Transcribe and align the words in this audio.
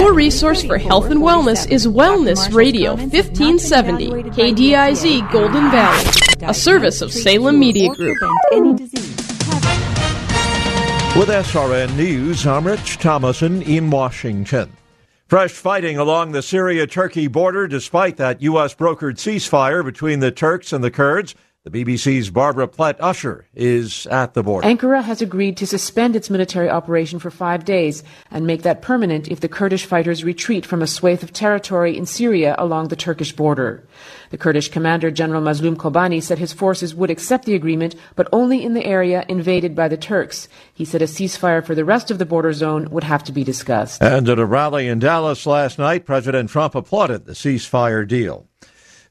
Your 0.00 0.14
resource 0.14 0.62
for 0.62 0.78
health 0.78 1.10
and 1.10 1.20
wellness 1.20 1.70
is 1.70 1.86
Wellness 1.86 2.50
Radio 2.54 2.94
1570, 2.94 4.08
KDIZ 4.30 5.30
Golden 5.30 5.70
Valley, 5.70 6.10
a 6.40 6.54
service 6.54 7.02
of 7.02 7.12
Salem 7.12 7.60
Media 7.60 7.90
Group. 7.90 8.16
With 11.14 11.28
SRN 11.28 11.94
News, 11.96 12.46
I'm 12.46 12.66
Rich 12.66 12.96
Thomason 12.96 13.60
in 13.60 13.90
Washington. 13.90 14.72
Fresh 15.26 15.52
fighting 15.52 15.98
along 15.98 16.32
the 16.32 16.40
Syria 16.40 16.86
Turkey 16.86 17.26
border 17.28 17.68
despite 17.68 18.16
that 18.16 18.40
U.S. 18.40 18.74
brokered 18.74 19.16
ceasefire 19.16 19.84
between 19.84 20.20
the 20.20 20.32
Turks 20.32 20.72
and 20.72 20.82
the 20.82 20.90
Kurds. 20.90 21.34
The 21.62 21.84
BBC's 21.84 22.30
Barbara 22.30 22.66
Plett 22.66 22.96
Usher 23.00 23.44
is 23.54 24.06
at 24.06 24.32
the 24.32 24.42
border. 24.42 24.66
Ankara 24.66 25.02
has 25.02 25.20
agreed 25.20 25.58
to 25.58 25.66
suspend 25.66 26.16
its 26.16 26.30
military 26.30 26.70
operation 26.70 27.18
for 27.18 27.30
five 27.30 27.66
days 27.66 28.02
and 28.30 28.46
make 28.46 28.62
that 28.62 28.80
permanent 28.80 29.28
if 29.28 29.40
the 29.40 29.48
Kurdish 29.48 29.84
fighters 29.84 30.24
retreat 30.24 30.64
from 30.64 30.80
a 30.80 30.86
swathe 30.86 31.22
of 31.22 31.34
territory 31.34 31.98
in 31.98 32.06
Syria 32.06 32.54
along 32.56 32.88
the 32.88 32.96
Turkish 32.96 33.32
border. 33.32 33.86
The 34.30 34.38
Kurdish 34.38 34.70
commander, 34.70 35.10
General 35.10 35.42
Mazlum 35.42 35.76
Kobani, 35.76 36.22
said 36.22 36.38
his 36.38 36.54
forces 36.54 36.94
would 36.94 37.10
accept 37.10 37.44
the 37.44 37.54
agreement, 37.54 37.94
but 38.16 38.30
only 38.32 38.64
in 38.64 38.72
the 38.72 38.86
area 38.86 39.26
invaded 39.28 39.76
by 39.76 39.88
the 39.88 39.98
Turks. 39.98 40.48
He 40.72 40.86
said 40.86 41.02
a 41.02 41.06
ceasefire 41.06 41.62
for 41.62 41.74
the 41.74 41.84
rest 41.84 42.10
of 42.10 42.16
the 42.16 42.24
border 42.24 42.54
zone 42.54 42.88
would 42.88 43.04
have 43.04 43.22
to 43.24 43.32
be 43.32 43.44
discussed. 43.44 44.02
And 44.02 44.30
at 44.30 44.38
a 44.38 44.46
rally 44.46 44.88
in 44.88 44.98
Dallas 44.98 45.44
last 45.44 45.78
night, 45.78 46.06
President 46.06 46.48
Trump 46.48 46.74
applauded 46.74 47.26
the 47.26 47.32
ceasefire 47.32 48.08
deal. 48.08 48.49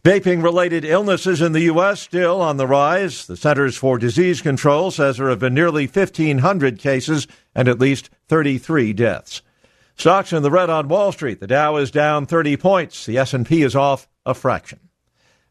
Vaping 0.10 0.42
related 0.42 0.86
illnesses 0.86 1.40
in 1.40 1.52
the 1.52 1.62
U.S. 1.66 2.02
still 2.02 2.42
on 2.42 2.58
the 2.58 2.66
rise. 2.66 3.28
The 3.28 3.38
Centers 3.38 3.78
for 3.78 4.00
Disease 4.00 4.42
Control 4.42 4.90
says 4.90 5.18
there 5.18 5.30
have 5.30 5.38
been 5.38 5.54
nearly 5.54 5.86
1,500 5.86 6.80
cases 6.80 7.28
and 7.54 7.68
at 7.68 7.78
least 7.78 8.10
33 8.28 8.94
deaths. 8.94 9.44
Stocks 9.96 10.34
in 10.34 10.42
the 10.42 10.50
red 10.50 10.72
on 10.72 10.88
Wall 10.88 11.12
Street. 11.12 11.40
The 11.40 11.46
Dow 11.46 11.76
is 11.76 11.92
down 11.92 12.26
30 12.26 12.58
points. 12.58 13.06
The 13.06 13.20
S&P 13.20 13.62
is 13.62 13.76
off 13.76 14.08
a 14.26 14.34
fraction. 14.34 14.80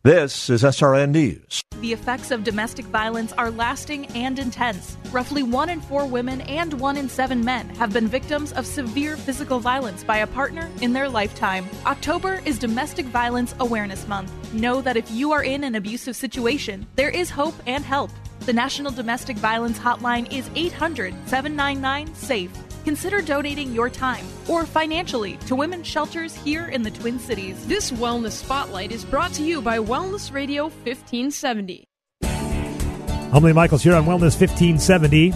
This 0.05 0.49
is 0.49 0.63
SRN 0.63 1.11
News. 1.11 1.61
The 1.81 1.93
effects 1.93 2.31
of 2.31 2.45
domestic 2.45 2.85
violence 2.85 3.33
are 3.33 3.51
lasting 3.51 4.07
and 4.15 4.39
intense. 4.39 4.97
Roughly 5.11 5.43
one 5.43 5.69
in 5.69 5.81
four 5.81 6.07
women 6.07 6.41
and 6.43 6.73
one 6.75 6.97
in 6.97 7.09
seven 7.09 7.45
men 7.45 7.69
have 7.71 7.93
been 7.93 8.07
victims 8.07 8.53
of 8.53 8.65
severe 8.65 9.17
physical 9.17 9.59
violence 9.59 10.05
by 10.05 10.19
a 10.19 10.27
partner 10.29 10.71
in 10.83 10.93
their 10.93 11.09
lifetime. 11.09 11.69
October 11.85 12.41
is 12.45 12.61
Domestic 12.61 13.07
Violence 13.07 13.57
Awareness 13.59 14.07
Month. 14.07 14.55
Know 14.55 14.81
that 14.83 14.97
if 14.97 15.11
you 15.11 15.33
are 15.33 15.43
in 15.43 15.65
an 15.65 15.75
abusive 15.75 16.15
situation, 16.15 16.87
there 16.95 17.11
is 17.11 17.29
hope 17.29 17.57
and 17.67 17.85
help. 17.85 18.13
The 18.47 18.53
National 18.53 18.93
Domestic 18.93 19.37
Violence 19.37 19.81
Hotline 19.81 20.33
is 20.33 20.49
800 20.55 21.13
799 21.27 22.15
SAFE. 22.15 22.68
Consider 22.89 23.21
donating 23.21 23.75
your 23.75 23.91
time 23.91 24.25
or 24.49 24.65
financially 24.65 25.37
to 25.47 25.55
women's 25.55 25.87
shelters 25.87 26.35
here 26.35 26.69
in 26.69 26.83
the 26.83 26.91
Twin 26.91 27.19
Cities. 27.19 27.67
This 27.67 27.91
Wellness 27.91 28.33
Spotlight 28.33 28.93
is 28.93 29.05
brought 29.05 29.31
to 29.35 29.43
you 29.43 29.61
by 29.61 29.77
Wellness 29.77 30.33
Radio 30.33 30.69
1570. 30.69 31.85
Emily 32.23 33.53
Michaels 33.53 33.83
here 33.83 33.95
on 33.95 34.07
Wellness 34.07 34.41
1570. 34.41 35.33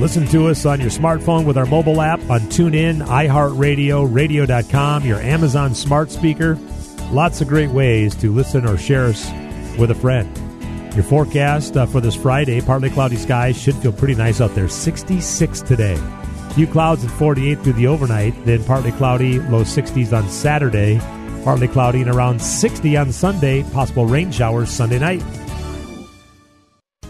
Listen 0.00 0.26
to 0.26 0.48
us 0.48 0.66
on 0.66 0.80
your 0.80 0.90
smartphone 0.90 1.44
with 1.44 1.56
our 1.56 1.66
mobile 1.66 2.00
app 2.00 2.18
on 2.28 2.40
TuneIn, 2.40 3.06
iHeartRadio, 3.06 4.12
radio.com, 4.12 5.06
your 5.06 5.20
Amazon 5.20 5.76
smart 5.76 6.10
speaker. 6.10 6.56
Lots 7.12 7.40
of 7.40 7.46
great 7.46 7.70
ways 7.70 8.16
to 8.16 8.32
listen 8.32 8.66
or 8.66 8.76
share 8.76 9.04
us 9.04 9.30
with 9.78 9.92
a 9.92 9.94
friend. 9.94 10.36
Your 10.96 11.04
forecast 11.04 11.76
uh, 11.76 11.86
for 11.86 12.00
this 12.00 12.16
Friday 12.16 12.60
partly 12.60 12.90
cloudy 12.90 13.14
skies 13.14 13.56
should 13.56 13.76
feel 13.76 13.92
pretty 13.92 14.16
nice 14.16 14.40
out 14.40 14.56
there. 14.56 14.68
66 14.68 15.60
today. 15.62 15.96
Few 16.58 16.66
clouds 16.66 17.04
at 17.04 17.12
48 17.12 17.60
through 17.60 17.74
the 17.74 17.86
overnight, 17.86 18.34
then 18.44 18.64
partly 18.64 18.90
cloudy, 18.90 19.38
low 19.38 19.62
60s 19.62 20.12
on 20.12 20.28
Saturday, 20.28 20.98
partly 21.44 21.68
cloudy 21.68 22.00
and 22.00 22.10
around 22.10 22.42
60 22.42 22.96
on 22.96 23.12
Sunday, 23.12 23.62
possible 23.70 24.06
rain 24.06 24.32
showers 24.32 24.68
Sunday 24.68 24.98
night. 24.98 25.22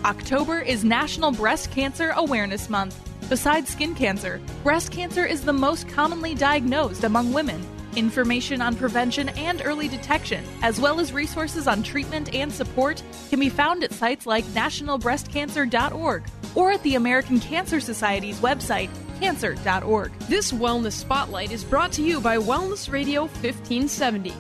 October 0.04 0.60
is 0.60 0.84
National 0.84 1.32
Breast 1.32 1.70
Cancer 1.70 2.10
Awareness 2.14 2.68
Month. 2.68 3.00
Besides 3.30 3.70
skin 3.70 3.94
cancer, 3.94 4.38
breast 4.62 4.92
cancer 4.92 5.24
is 5.24 5.46
the 5.46 5.54
most 5.54 5.88
commonly 5.88 6.34
diagnosed 6.34 7.04
among 7.04 7.32
women. 7.32 7.66
Information 7.96 8.60
on 8.60 8.76
prevention 8.76 9.30
and 9.30 9.62
early 9.64 9.88
detection, 9.88 10.44
as 10.60 10.78
well 10.78 11.00
as 11.00 11.14
resources 11.14 11.66
on 11.66 11.82
treatment 11.82 12.34
and 12.34 12.52
support, 12.52 13.02
can 13.30 13.40
be 13.40 13.48
found 13.48 13.82
at 13.82 13.94
sites 13.94 14.26
like 14.26 14.44
nationalbreastcancer.org 14.48 16.24
or 16.54 16.70
at 16.70 16.82
the 16.82 16.96
American 16.96 17.40
Cancer 17.40 17.80
Society's 17.80 18.40
website, 18.40 18.90
cancer.org. 19.20 20.18
This 20.20 20.52
Wellness 20.52 20.92
Spotlight 20.92 21.52
is 21.52 21.64
brought 21.64 21.92
to 21.92 22.02
you 22.02 22.20
by 22.20 22.36
Wellness 22.36 22.90
Radio 22.90 23.22
1570. 23.22 24.32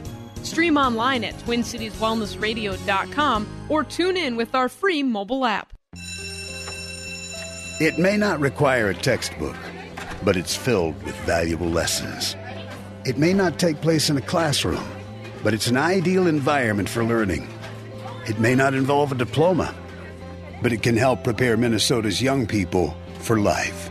Stream 0.42 0.76
online 0.76 1.24
at 1.24 1.34
TwinCitiesWellnessRadio.com 1.38 3.66
or 3.68 3.84
tune 3.84 4.16
in 4.16 4.36
with 4.36 4.54
our 4.54 4.68
free 4.68 5.02
mobile 5.02 5.44
app. 5.44 5.72
It 7.80 7.98
may 7.98 8.16
not 8.16 8.40
require 8.40 8.88
a 8.88 8.94
textbook, 8.94 9.56
but 10.24 10.36
it's 10.36 10.56
filled 10.56 11.00
with 11.04 11.14
valuable 11.20 11.68
lessons. 11.68 12.34
It 13.04 13.18
may 13.18 13.32
not 13.32 13.58
take 13.58 13.80
place 13.80 14.10
in 14.10 14.16
a 14.16 14.22
classroom, 14.22 14.84
but 15.44 15.54
it's 15.54 15.68
an 15.68 15.76
ideal 15.76 16.26
environment 16.26 16.88
for 16.88 17.04
learning. 17.04 17.48
It 18.26 18.40
may 18.40 18.54
not 18.54 18.74
involve 18.74 19.12
a 19.12 19.14
diploma, 19.14 19.74
but 20.60 20.72
it 20.72 20.82
can 20.82 20.96
help 20.96 21.22
prepare 21.22 21.56
Minnesota's 21.56 22.20
young 22.20 22.46
people 22.46 22.96
for 23.20 23.38
life. 23.38 23.90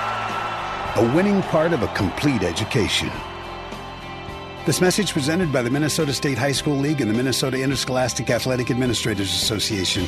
a 0.97 1.15
winning 1.15 1.41
part 1.43 1.71
of 1.71 1.83
a 1.83 1.87
complete 1.89 2.43
education. 2.43 3.09
This 4.65 4.81
message 4.81 5.13
presented 5.13 5.51
by 5.51 5.61
the 5.61 5.69
Minnesota 5.69 6.13
State 6.13 6.37
High 6.37 6.51
School 6.51 6.75
League 6.75 6.99
and 6.99 7.09
the 7.09 7.13
Minnesota 7.13 7.61
Interscholastic 7.61 8.29
Athletic 8.29 8.69
Administrators 8.69 9.29
Association. 9.29 10.05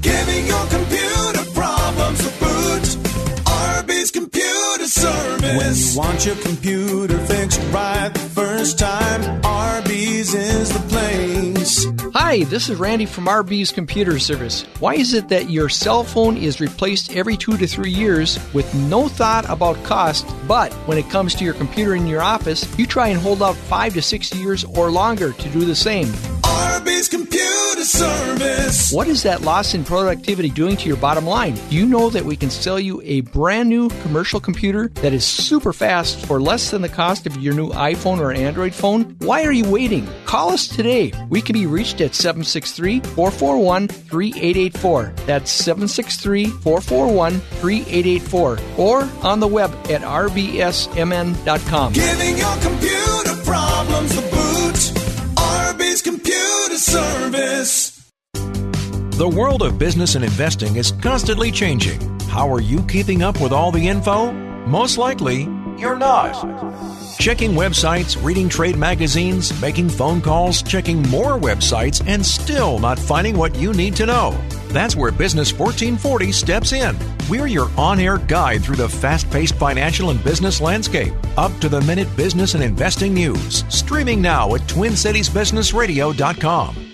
Giving 0.00 0.46
your 0.46 0.66
computer 0.66 1.44
problems 1.54 2.26
a 2.26 2.30
boot. 2.40 2.82
RB's 3.46 4.10
Computer 4.10 4.88
Service. 4.88 5.96
When 5.96 6.04
you 6.04 6.08
want 6.08 6.26
your 6.26 6.36
computer 6.36 7.18
fixed 7.26 7.60
right 7.72 8.12
the 8.12 8.20
first 8.20 8.80
time, 8.80 9.43
Hi, 12.16 12.44
this 12.44 12.68
is 12.68 12.78
Randy 12.78 13.06
from 13.06 13.26
RB's 13.26 13.72
Computer 13.72 14.20
Service. 14.20 14.62
Why 14.78 14.94
is 14.94 15.14
it 15.14 15.28
that 15.30 15.50
your 15.50 15.68
cell 15.68 16.04
phone 16.04 16.36
is 16.36 16.60
replaced 16.60 17.16
every 17.16 17.36
two 17.36 17.56
to 17.56 17.66
three 17.66 17.90
years 17.90 18.38
with 18.54 18.72
no 18.72 19.08
thought 19.08 19.50
about 19.50 19.82
cost, 19.82 20.24
but 20.46 20.72
when 20.86 20.96
it 20.96 21.10
comes 21.10 21.34
to 21.34 21.44
your 21.44 21.54
computer 21.54 21.96
in 21.96 22.06
your 22.06 22.22
office, 22.22 22.72
you 22.78 22.86
try 22.86 23.08
and 23.08 23.18
hold 23.18 23.42
out 23.42 23.56
five 23.56 23.94
to 23.94 24.00
six 24.00 24.32
years 24.32 24.62
or 24.62 24.92
longer 24.92 25.32
to 25.32 25.48
do 25.48 25.64
the 25.64 25.74
same? 25.74 26.06
RB's 26.54 27.08
Computer 27.08 27.84
Service. 27.84 28.92
What 28.92 29.08
is 29.08 29.24
that 29.24 29.42
loss 29.42 29.74
in 29.74 29.84
productivity 29.84 30.48
doing 30.48 30.76
to 30.76 30.86
your 30.86 30.96
bottom 30.96 31.26
line? 31.26 31.54
Do 31.68 31.74
you 31.76 31.84
know 31.86 32.10
that 32.10 32.24
we 32.24 32.36
can 32.36 32.48
sell 32.48 32.78
you 32.78 33.02
a 33.04 33.22
brand 33.22 33.68
new 33.68 33.88
commercial 34.02 34.38
computer 34.38 34.88
that 35.02 35.12
is 35.12 35.24
super 35.24 35.72
fast 35.72 36.24
for 36.26 36.40
less 36.40 36.70
than 36.70 36.82
the 36.82 36.88
cost 36.88 37.26
of 37.26 37.36
your 37.38 37.54
new 37.54 37.70
iPhone 37.70 38.20
or 38.20 38.32
Android 38.32 38.72
phone? 38.72 39.16
Why 39.18 39.44
are 39.44 39.52
you 39.52 39.68
waiting? 39.68 40.08
Call 40.26 40.50
us 40.50 40.68
today. 40.68 41.12
We 41.28 41.42
can 41.42 41.54
be 41.54 41.66
reached 41.66 42.00
at 42.00 42.14
763 42.14 43.00
441 43.00 43.88
3884. 43.88 45.12
That's 45.26 45.50
763 45.50 46.46
441 46.46 47.40
3884. 47.40 48.58
Or 48.78 49.08
on 49.22 49.40
the 49.40 49.48
web 49.48 49.72
at 49.90 50.02
rbsmn.com. 50.02 51.92
Giving 51.92 52.38
your 52.38 52.56
computer 52.58 53.34
problems 53.44 54.33
the 55.72 56.02
Computer 56.02 56.76
Service. 56.76 58.10
The 59.16 59.28
world 59.28 59.62
of 59.62 59.78
business 59.78 60.16
and 60.16 60.24
investing 60.24 60.76
is 60.76 60.92
constantly 60.92 61.50
changing. 61.50 62.00
How 62.28 62.52
are 62.52 62.60
you 62.60 62.82
keeping 62.84 63.22
up 63.22 63.40
with 63.40 63.52
all 63.52 63.70
the 63.70 63.88
info? 63.88 64.32
Most 64.66 64.98
likely, 64.98 65.46
you're 65.78 65.98
not. 65.98 66.34
Checking 67.18 67.52
websites, 67.52 68.22
reading 68.24 68.48
trade 68.48 68.76
magazines, 68.76 69.60
making 69.60 69.88
phone 69.88 70.20
calls, 70.20 70.62
checking 70.62 71.02
more 71.08 71.38
websites, 71.38 72.02
and 72.06 72.24
still 72.24 72.78
not 72.78 72.98
finding 72.98 73.36
what 73.36 73.54
you 73.56 73.72
need 73.72 73.96
to 73.96 74.06
know. 74.06 74.38
That's 74.68 74.96
where 74.96 75.12
Business 75.12 75.52
1440 75.52 76.32
steps 76.32 76.72
in. 76.72 76.96
We're 77.28 77.46
your 77.46 77.70
on 77.78 78.00
air 78.00 78.18
guide 78.18 78.64
through 78.64 78.76
the 78.76 78.88
fast 78.88 79.30
paced 79.30 79.54
financial 79.54 80.10
and 80.10 80.22
business 80.24 80.60
landscape. 80.60 81.12
Up 81.36 81.56
to 81.60 81.68
the 81.68 81.80
minute 81.82 82.14
business 82.16 82.54
and 82.54 82.62
investing 82.62 83.14
news. 83.14 83.64
Streaming 83.68 84.20
now 84.20 84.54
at 84.54 84.62
TwinCitiesBusinessRadio.com. 84.62 86.93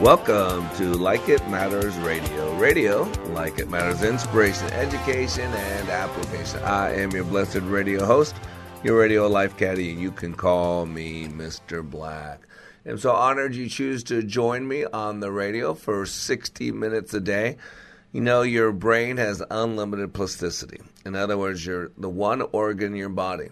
Welcome 0.00 0.66
to 0.78 0.94
Like 0.94 1.28
It 1.28 1.46
Matters 1.50 1.94
Radio. 1.98 2.56
Radio, 2.56 3.02
like 3.34 3.58
it 3.58 3.68
matters, 3.68 4.02
inspiration, 4.02 4.66
education, 4.68 5.52
and 5.52 5.90
application. 5.90 6.58
I 6.60 6.94
am 6.94 7.10
your 7.10 7.24
blessed 7.24 7.60
radio 7.64 8.06
host, 8.06 8.34
your 8.82 8.98
radio 8.98 9.28
life 9.28 9.58
caddy, 9.58 9.90
and 9.90 10.00
you 10.00 10.10
can 10.10 10.32
call 10.32 10.86
me 10.86 11.28
Mr. 11.28 11.84
Black. 11.88 12.40
I'm 12.86 12.96
so 12.96 13.12
honored 13.12 13.54
you 13.54 13.68
choose 13.68 14.02
to 14.04 14.22
join 14.22 14.66
me 14.66 14.86
on 14.86 15.20
the 15.20 15.30
radio 15.30 15.74
for 15.74 16.06
60 16.06 16.72
minutes 16.72 17.12
a 17.12 17.20
day. 17.20 17.58
You 18.10 18.22
know, 18.22 18.40
your 18.40 18.72
brain 18.72 19.18
has 19.18 19.42
unlimited 19.50 20.14
plasticity. 20.14 20.80
In 21.04 21.14
other 21.14 21.36
words, 21.36 21.66
your 21.66 21.90
the 21.98 22.08
one 22.08 22.40
organ 22.52 22.92
in 22.92 22.96
your 22.96 23.10
body 23.10 23.50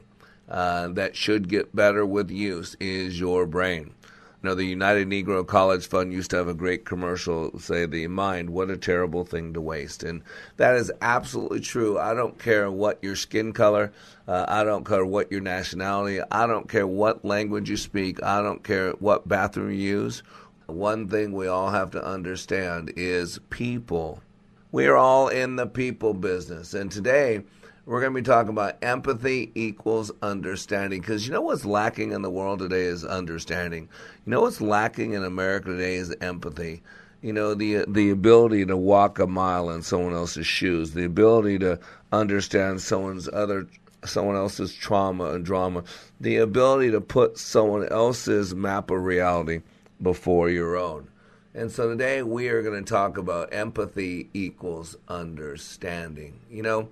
uh, 0.49 0.89
that 0.89 1.15
should 1.15 1.50
get 1.50 1.77
better 1.77 2.06
with 2.06 2.31
use 2.31 2.75
is 2.81 3.21
your 3.21 3.45
brain. 3.45 3.93
You 4.40 4.50
know, 4.50 4.55
the 4.55 4.64
United 4.64 5.08
Negro 5.08 5.44
College 5.44 5.88
Fund 5.88 6.12
used 6.12 6.31
to 6.31 6.37
have 6.37 6.46
a 6.46 6.55
great 6.55 6.85
commercial 6.85 7.58
say, 7.58 7.87
The 7.87 8.06
mind, 8.06 8.50
what 8.50 8.70
a 8.70 8.76
terrible 8.76 9.25
thing 9.25 9.52
to 9.55 9.61
waste. 9.61 10.05
And 10.05 10.23
that 10.58 10.76
is 10.76 10.93
absolutely 11.00 11.58
true. 11.58 11.99
I 11.99 12.14
don't 12.14 12.38
care 12.38 12.70
what 12.70 13.02
your 13.02 13.17
skin 13.17 13.52
color, 13.52 13.93
uh, 14.29 14.44
I 14.46 14.62
don't 14.62 14.87
care 14.87 15.05
what 15.05 15.32
your 15.32 15.40
nationality, 15.40 16.20
I 16.31 16.46
don't 16.46 16.69
care 16.69 16.87
what 16.87 17.25
language 17.25 17.69
you 17.69 17.76
speak, 17.76 18.23
I 18.23 18.40
don't 18.40 18.62
care 18.62 18.93
what 19.00 19.26
bathroom 19.26 19.73
you 19.73 19.79
use. 19.79 20.23
One 20.67 21.08
thing 21.08 21.32
we 21.32 21.49
all 21.49 21.70
have 21.70 21.90
to 21.93 22.05
understand 22.05 22.93
is 22.94 23.40
people. 23.50 24.23
We 24.70 24.87
are 24.87 24.96
all 24.96 25.26
in 25.26 25.56
the 25.56 25.67
people 25.67 26.14
business. 26.14 26.75
And 26.75 26.93
today, 26.93 27.43
we're 27.88 28.02
going 28.02 28.12
to 28.12 28.20
be 28.20 28.25
talking 28.25 28.50
about 28.50 28.76
empathy 28.82 29.50
equals 29.55 30.12
understanding. 30.20 31.00
Because 31.00 31.26
you 31.26 31.32
know 31.32 31.40
what's 31.40 31.64
lacking 31.64 32.12
in 32.12 32.20
the 32.20 32.29
world 32.29 32.58
today 32.58 32.82
is 32.82 33.02
understanding. 33.02 33.88
You 34.26 34.31
know 34.31 34.43
what's 34.43 34.61
lacking 34.61 35.14
in 35.14 35.25
America 35.25 35.70
today 35.70 35.94
is 35.94 36.14
empathy. 36.20 36.82
You 37.23 37.32
know 37.32 37.55
the 37.55 37.87
the 37.88 38.11
ability 38.11 38.67
to 38.67 38.76
walk 38.76 39.19
a 39.19 39.26
mile 39.26 39.70
in 39.70 39.82
someone 39.82 40.12
else's 40.12 40.46
shoes, 40.46 40.93
the 40.93 41.05
ability 41.05 41.58
to 41.61 41.81
understand 42.12 42.82
someone's 42.82 43.26
other 43.32 43.67
someone 44.05 44.37
else's 44.37 44.75
trauma 44.75 45.31
and 45.31 45.44
drama, 45.44 45.82
the 46.20 46.37
ability 46.37 46.90
to 46.90 47.00
put 47.00 47.38
someone 47.38 47.88
else's 47.88 48.55
map 48.55 48.90
of 48.90 49.02
reality 49.02 49.62
before 50.02 50.50
your 50.50 50.76
own. 50.76 51.08
And 51.55 51.73
so 51.73 51.88
today 51.88 52.23
we 52.23 52.49
are 52.50 52.62
going 52.62 52.85
to 52.85 52.88
talk 52.88 53.17
about 53.17 53.52
empathy 53.52 54.29
equals 54.35 54.94
understanding. 55.08 56.38
You 56.49 56.62
know, 56.62 56.88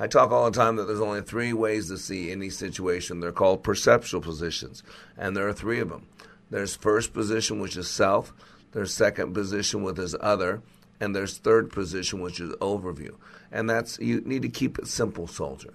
I 0.00 0.06
talk 0.06 0.30
all 0.30 0.50
the 0.50 0.58
time 0.58 0.76
that 0.76 0.86
there's 0.86 0.98
only 0.98 1.20
three 1.20 1.52
ways 1.52 1.88
to 1.88 1.98
see 1.98 2.32
any 2.32 2.48
situation. 2.48 3.20
They're 3.20 3.32
called 3.32 3.62
perceptual 3.62 4.22
positions, 4.22 4.82
and 5.18 5.36
there 5.36 5.46
are 5.46 5.52
three 5.52 5.78
of 5.78 5.90
them. 5.90 6.06
There's 6.48 6.74
first 6.74 7.12
position, 7.12 7.60
which 7.60 7.76
is 7.76 7.86
self. 7.86 8.32
There's 8.72 8.94
second 8.94 9.34
position, 9.34 9.82
which 9.82 9.98
is 9.98 10.16
other, 10.18 10.62
and 11.00 11.14
there's 11.14 11.36
third 11.36 11.70
position, 11.70 12.20
which 12.20 12.40
is 12.40 12.54
overview. 12.54 13.14
And 13.52 13.68
that's 13.68 13.98
you 13.98 14.22
need 14.22 14.40
to 14.40 14.48
keep 14.48 14.78
it 14.78 14.86
simple, 14.86 15.26
soldier. 15.26 15.74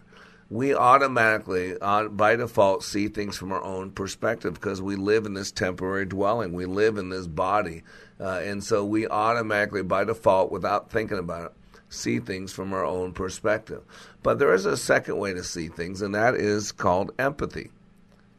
We 0.50 0.74
automatically, 0.74 1.75
uh, 1.80 2.07
by 2.07 2.36
default, 2.36 2.83
see 2.83 3.10
things 3.10 3.38
from 3.38 3.51
our 3.51 3.63
own 3.63 3.92
perspective 3.92 4.56
because 4.56 4.81
we 4.81 4.95
live 4.95 5.27
in 5.27 5.36
this 5.36 5.51
temporary 5.51 6.06
dwelling. 6.06 6.51
We 6.54 6.66
live 6.66 6.98
in 6.98 7.10
this 7.10 7.27
body, 7.27 7.83
uh, 8.19 8.42
and 8.44 8.63
so 8.63 8.86
we 8.86 9.07
automatically, 9.07 9.83
by 9.83 10.04
default, 10.04 10.51
without 10.51 10.89
thinking 10.89 11.19
about 11.19 11.45
it, 11.45 11.51
see 11.90 12.20
things 12.20 12.52
from 12.52 12.74
our 12.74 12.86
own 12.86 13.14
perspective. 13.14 13.84
But 14.24 14.40
there 14.40 14.54
is 14.54 14.66
a 14.66 14.78
second 14.78 15.18
way 15.18 15.34
to 15.34 15.44
see 15.44 15.68
things, 15.68 16.02
and 16.02 16.16
that 16.16 16.36
is 16.36 16.72
called 16.72 17.12
empathy. 17.20 17.72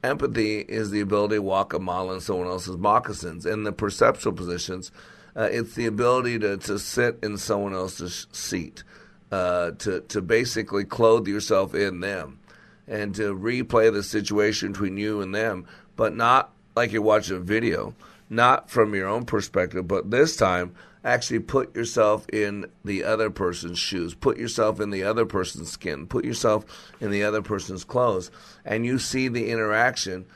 Empathy 0.03 0.61
is 0.61 0.91
the 0.91 1.01
ability 1.01 1.37
to 1.37 1.43
walk 1.43 1.73
a 1.73 1.79
mile 1.79 2.13
in 2.13 2.21
someone 2.21 2.47
else's 2.49 2.77
moccasins. 2.77 3.47
In 3.47 3.65
the 3.65 3.73
perceptual 3.73 4.33
positions, 4.33 4.93
uh, 5.35 5.49
it's 5.51 5.75
the 5.75 5.87
ability 5.87 6.39
to, 6.39 6.57
to 6.57 6.79
sit 6.79 7.19
in 7.23 7.39
someone 7.39 7.75
else's 7.75 8.27
seat, 8.33 8.85
uh, 9.33 9.73
to, 9.73 10.01
to 10.03 10.23
basically 10.23 10.85
clothe 10.85 11.27
yourself 11.27 11.75
in 11.75 12.01
them, 12.01 12.39
and 12.87 13.15
to 13.17 13.35
replay 13.35 13.93
the 13.93 14.03
situation 14.03 14.73
between 14.73 14.97
you 14.97 15.21
and 15.21 15.35
them, 15.35 15.67
but 15.97 16.15
not 16.15 16.53
like 16.77 16.93
you're 16.93 17.03
watching 17.03 17.37
a 17.37 17.41
video, 17.41 17.95
not 18.31 18.71
from 18.71 18.95
your 18.95 19.09
own 19.09 19.25
perspective, 19.25 19.89
but 19.89 20.11
this 20.11 20.37
time 20.37 20.75
actually 21.06 21.38
put 21.38 21.75
yourself 21.76 22.29
in 22.31 22.67
the 22.85 23.05
other 23.05 23.31
person's 23.31 23.79
shoes, 23.79 24.14
put 24.14 24.37
yourself 24.37 24.81
in 24.81 24.91
the 24.91 25.05
other 25.05 25.25
person's 25.25 25.70
skin, 25.70 26.06
put 26.06 26.25
yourself 26.25 26.67
in 27.00 27.11
the 27.11 27.23
other 27.23 27.43
person's 27.43 27.85
clothes, 27.85 28.31
and 28.64 28.85
you 28.85 28.99
see 28.99 29.29
the 29.29 29.50
interaction 29.50 30.26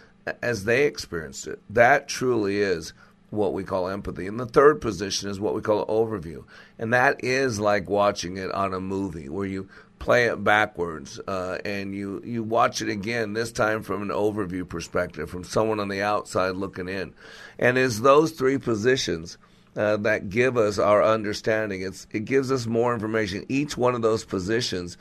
as 0.42 0.64
they 0.64 0.84
experienced 0.84 1.48
it. 1.48 1.60
That 1.68 2.08
truly 2.08 2.58
is 2.58 2.92
what 3.30 3.52
we 3.52 3.64
call 3.64 3.88
empathy. 3.88 4.26
And 4.26 4.38
the 4.38 4.46
third 4.46 4.80
position 4.80 5.28
is 5.28 5.40
what 5.40 5.54
we 5.54 5.60
call 5.60 5.84
overview. 5.86 6.44
And 6.78 6.92
that 6.94 7.24
is 7.24 7.58
like 7.58 7.88
watching 7.88 8.36
it 8.36 8.52
on 8.52 8.72
a 8.72 8.80
movie 8.80 9.28
where 9.28 9.46
you 9.46 9.68
play 9.98 10.26
it 10.26 10.42
backwards 10.42 11.20
uh, 11.28 11.58
and 11.64 11.94
you, 11.94 12.22
you 12.24 12.42
watch 12.42 12.80
it 12.80 12.88
again, 12.88 13.32
this 13.32 13.52
time 13.52 13.82
from 13.82 14.02
an 14.02 14.08
overview 14.08 14.68
perspective, 14.68 15.28
from 15.28 15.44
someone 15.44 15.80
on 15.80 15.88
the 15.88 16.02
outside 16.02 16.56
looking 16.56 16.88
in. 16.88 17.12
And 17.58 17.76
it's 17.76 18.00
those 18.00 18.32
three 18.32 18.58
positions 18.58 19.36
uh, 19.76 19.96
that 19.98 20.30
give 20.30 20.56
us 20.56 20.78
our 20.78 21.02
understanding. 21.02 21.82
It's, 21.82 22.06
it 22.12 22.24
gives 22.24 22.50
us 22.50 22.66
more 22.66 22.92
information. 22.94 23.44
Each 23.48 23.76
one 23.76 23.94
of 23.94 24.02
those 24.02 24.24
positions 24.24 24.96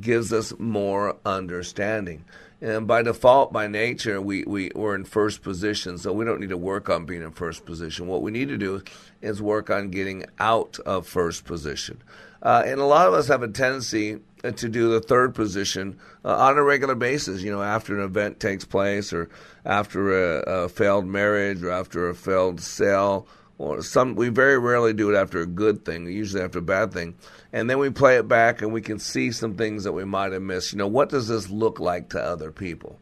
gives 0.00 0.32
us 0.32 0.52
more 0.58 1.16
understanding. 1.24 2.24
And 2.60 2.86
by 2.86 3.02
default, 3.02 3.52
by 3.52 3.66
nature, 3.66 4.20
we, 4.20 4.44
we, 4.44 4.70
we're 4.74 4.94
in 4.94 5.04
first 5.04 5.42
position, 5.42 5.98
so 5.98 6.12
we 6.12 6.24
don't 6.24 6.40
need 6.40 6.48
to 6.48 6.56
work 6.56 6.88
on 6.88 7.04
being 7.04 7.22
in 7.22 7.32
first 7.32 7.66
position. 7.66 8.06
What 8.06 8.22
we 8.22 8.30
need 8.30 8.48
to 8.48 8.56
do 8.56 8.82
is 9.20 9.42
work 9.42 9.68
on 9.68 9.90
getting 9.90 10.24
out 10.38 10.78
of 10.86 11.06
first 11.06 11.44
position. 11.44 12.02
Uh, 12.42 12.62
and 12.64 12.80
a 12.80 12.84
lot 12.84 13.06
of 13.06 13.14
us 13.14 13.28
have 13.28 13.42
a 13.42 13.48
tendency 13.48 14.20
to 14.42 14.68
do 14.68 14.90
the 14.90 15.00
third 15.00 15.34
position 15.34 15.98
uh, 16.24 16.36
on 16.36 16.58
a 16.58 16.62
regular 16.62 16.94
basis, 16.94 17.42
you 17.42 17.50
know, 17.50 17.62
after 17.62 17.98
an 17.98 18.04
event 18.04 18.40
takes 18.40 18.64
place 18.64 19.12
or 19.12 19.28
after 19.64 20.40
a, 20.40 20.64
a 20.64 20.68
failed 20.68 21.06
marriage 21.06 21.62
or 21.62 21.70
after 21.70 22.08
a 22.08 22.14
failed 22.14 22.60
sale 22.60 23.26
or 23.58 23.82
some 23.82 24.14
we 24.14 24.28
very 24.28 24.58
rarely 24.58 24.92
do 24.92 25.10
it 25.10 25.16
after 25.16 25.40
a 25.40 25.46
good 25.46 25.84
thing 25.84 26.06
usually 26.06 26.42
after 26.42 26.58
a 26.58 26.62
bad 26.62 26.92
thing 26.92 27.14
and 27.52 27.70
then 27.70 27.78
we 27.78 27.90
play 27.90 28.16
it 28.16 28.26
back 28.26 28.62
and 28.62 28.72
we 28.72 28.80
can 28.80 28.98
see 28.98 29.30
some 29.30 29.54
things 29.54 29.84
that 29.84 29.92
we 29.92 30.04
might 30.04 30.32
have 30.32 30.42
missed 30.42 30.72
you 30.72 30.78
know 30.78 30.88
what 30.88 31.08
does 31.08 31.28
this 31.28 31.48
look 31.50 31.78
like 31.78 32.10
to 32.10 32.20
other 32.20 32.50
people 32.50 32.98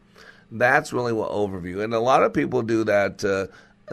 that's 0.51 0.93
really 0.93 1.13
what 1.13 1.31
overview 1.31 1.83
and 1.83 1.93
a 1.93 1.99
lot 1.99 2.23
of 2.23 2.33
people 2.33 2.61
do 2.61 2.83
that 2.83 3.23
uh, 3.23 3.47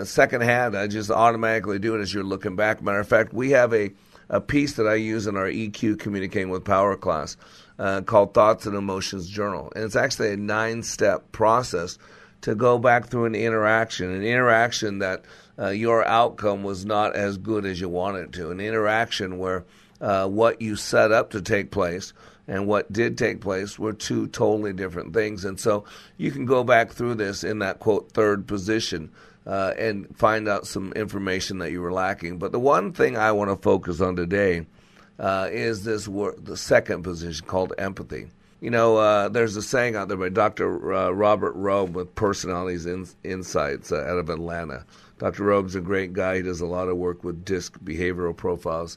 secondhand. 0.04 0.76
I 0.76 0.86
just 0.86 1.10
automatically 1.10 1.78
do 1.78 1.94
it 1.96 2.00
as 2.00 2.12
you're 2.12 2.24
looking 2.24 2.56
back. 2.56 2.82
Matter 2.82 3.00
of 3.00 3.08
fact, 3.08 3.32
we 3.32 3.50
have 3.50 3.72
a, 3.74 3.90
a 4.28 4.40
piece 4.40 4.74
that 4.74 4.86
I 4.86 4.94
use 4.94 5.26
in 5.26 5.36
our 5.36 5.46
EQ 5.46 5.98
Communicating 5.98 6.50
with 6.50 6.64
Power 6.64 6.96
class 6.96 7.36
uh, 7.78 8.02
called 8.02 8.34
Thoughts 8.34 8.66
and 8.66 8.76
Emotions 8.76 9.28
Journal. 9.28 9.72
And 9.74 9.84
it's 9.84 9.96
actually 9.96 10.32
a 10.32 10.36
nine 10.36 10.82
step 10.82 11.32
process 11.32 11.98
to 12.42 12.54
go 12.54 12.78
back 12.78 13.06
through 13.06 13.26
an 13.26 13.34
interaction, 13.34 14.10
an 14.10 14.22
interaction 14.22 15.00
that 15.00 15.24
uh, 15.60 15.68
your 15.68 16.04
outcome 16.06 16.62
was 16.62 16.84
not 16.84 17.14
as 17.14 17.36
good 17.36 17.66
as 17.66 17.80
you 17.80 17.88
wanted 17.88 18.32
to, 18.32 18.50
an 18.50 18.60
interaction 18.60 19.38
where 19.38 19.64
uh, 20.00 20.26
what 20.26 20.62
you 20.62 20.76
set 20.76 21.12
up 21.12 21.30
to 21.30 21.42
take 21.42 21.70
place 21.70 22.12
and 22.48 22.66
what 22.66 22.92
did 22.92 23.16
take 23.16 23.40
place 23.40 23.78
were 23.78 23.92
two 23.92 24.26
totally 24.28 24.72
different 24.72 25.12
things. 25.12 25.44
And 25.44 25.60
so 25.60 25.84
you 26.16 26.32
can 26.32 26.46
go 26.46 26.64
back 26.64 26.90
through 26.90 27.14
this 27.14 27.44
in 27.44 27.60
that 27.60 27.78
quote 27.78 28.10
third 28.12 28.46
position 28.46 29.10
uh, 29.46 29.74
and 29.78 30.16
find 30.16 30.48
out 30.48 30.66
some 30.66 30.92
information 30.94 31.58
that 31.58 31.70
you 31.70 31.80
were 31.80 31.92
lacking. 31.92 32.38
But 32.38 32.52
the 32.52 32.58
one 32.58 32.92
thing 32.92 33.16
I 33.16 33.32
want 33.32 33.50
to 33.50 33.56
focus 33.56 34.00
on 34.00 34.16
today 34.16 34.66
uh, 35.18 35.48
is 35.52 35.84
this 35.84 36.06
the 36.06 36.56
second 36.56 37.02
position 37.02 37.46
called 37.46 37.74
empathy. 37.78 38.28
You 38.60 38.70
know, 38.70 38.96
uh, 38.96 39.28
there's 39.28 39.56
a 39.56 39.62
saying 39.62 39.96
out 39.96 40.08
there 40.08 40.16
by 40.16 40.28
Dr. 40.28 40.92
Uh, 40.92 41.10
Robert 41.10 41.56
Rohm 41.56 41.92
with 41.92 42.14
Personalities 42.14 42.84
in- 42.84 43.08
Insights 43.24 43.90
uh, 43.90 44.04
out 44.06 44.18
of 44.18 44.28
Atlanta. 44.28 44.84
Dr. 45.20 45.44
Rohm's 45.44 45.74
a 45.74 45.82
great 45.82 46.14
guy. 46.14 46.36
He 46.36 46.42
does 46.42 46.62
a 46.62 46.66
lot 46.66 46.88
of 46.88 46.96
work 46.96 47.22
with 47.22 47.44
DISC 47.44 47.78
behavioral 47.84 48.34
profiles. 48.34 48.96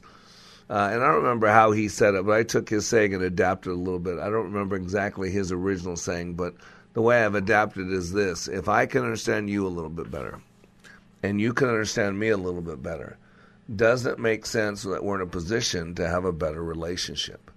Uh, 0.70 0.88
and 0.90 1.02
I 1.04 1.08
don't 1.08 1.22
remember 1.22 1.48
how 1.48 1.72
he 1.72 1.86
said 1.86 2.14
it, 2.14 2.24
but 2.24 2.32
I 2.32 2.42
took 2.42 2.70
his 2.70 2.86
saying 2.86 3.12
and 3.12 3.22
adapted 3.22 3.72
a 3.72 3.76
little 3.76 3.98
bit. 3.98 4.18
I 4.18 4.30
don't 4.30 4.50
remember 4.50 4.74
exactly 4.74 5.30
his 5.30 5.52
original 5.52 5.96
saying, 5.96 6.34
but 6.34 6.54
the 6.94 7.02
way 7.02 7.22
I've 7.22 7.34
adapted 7.34 7.92
is 7.92 8.12
this 8.12 8.48
if 8.48 8.70
I 8.70 8.86
can 8.86 9.02
understand 9.02 9.50
you 9.50 9.66
a 9.66 9.68
little 9.68 9.90
bit 9.90 10.10
better, 10.10 10.40
and 11.22 11.42
you 11.42 11.52
can 11.52 11.68
understand 11.68 12.18
me 12.18 12.30
a 12.30 12.38
little 12.38 12.62
bit 12.62 12.82
better, 12.82 13.18
does 13.76 14.06
it 14.06 14.18
make 14.18 14.46
sense 14.46 14.82
that 14.84 15.04
we're 15.04 15.16
in 15.16 15.20
a 15.20 15.26
position 15.26 15.94
to 15.96 16.08
have 16.08 16.24
a 16.24 16.32
better 16.32 16.64
relationship? 16.64 17.50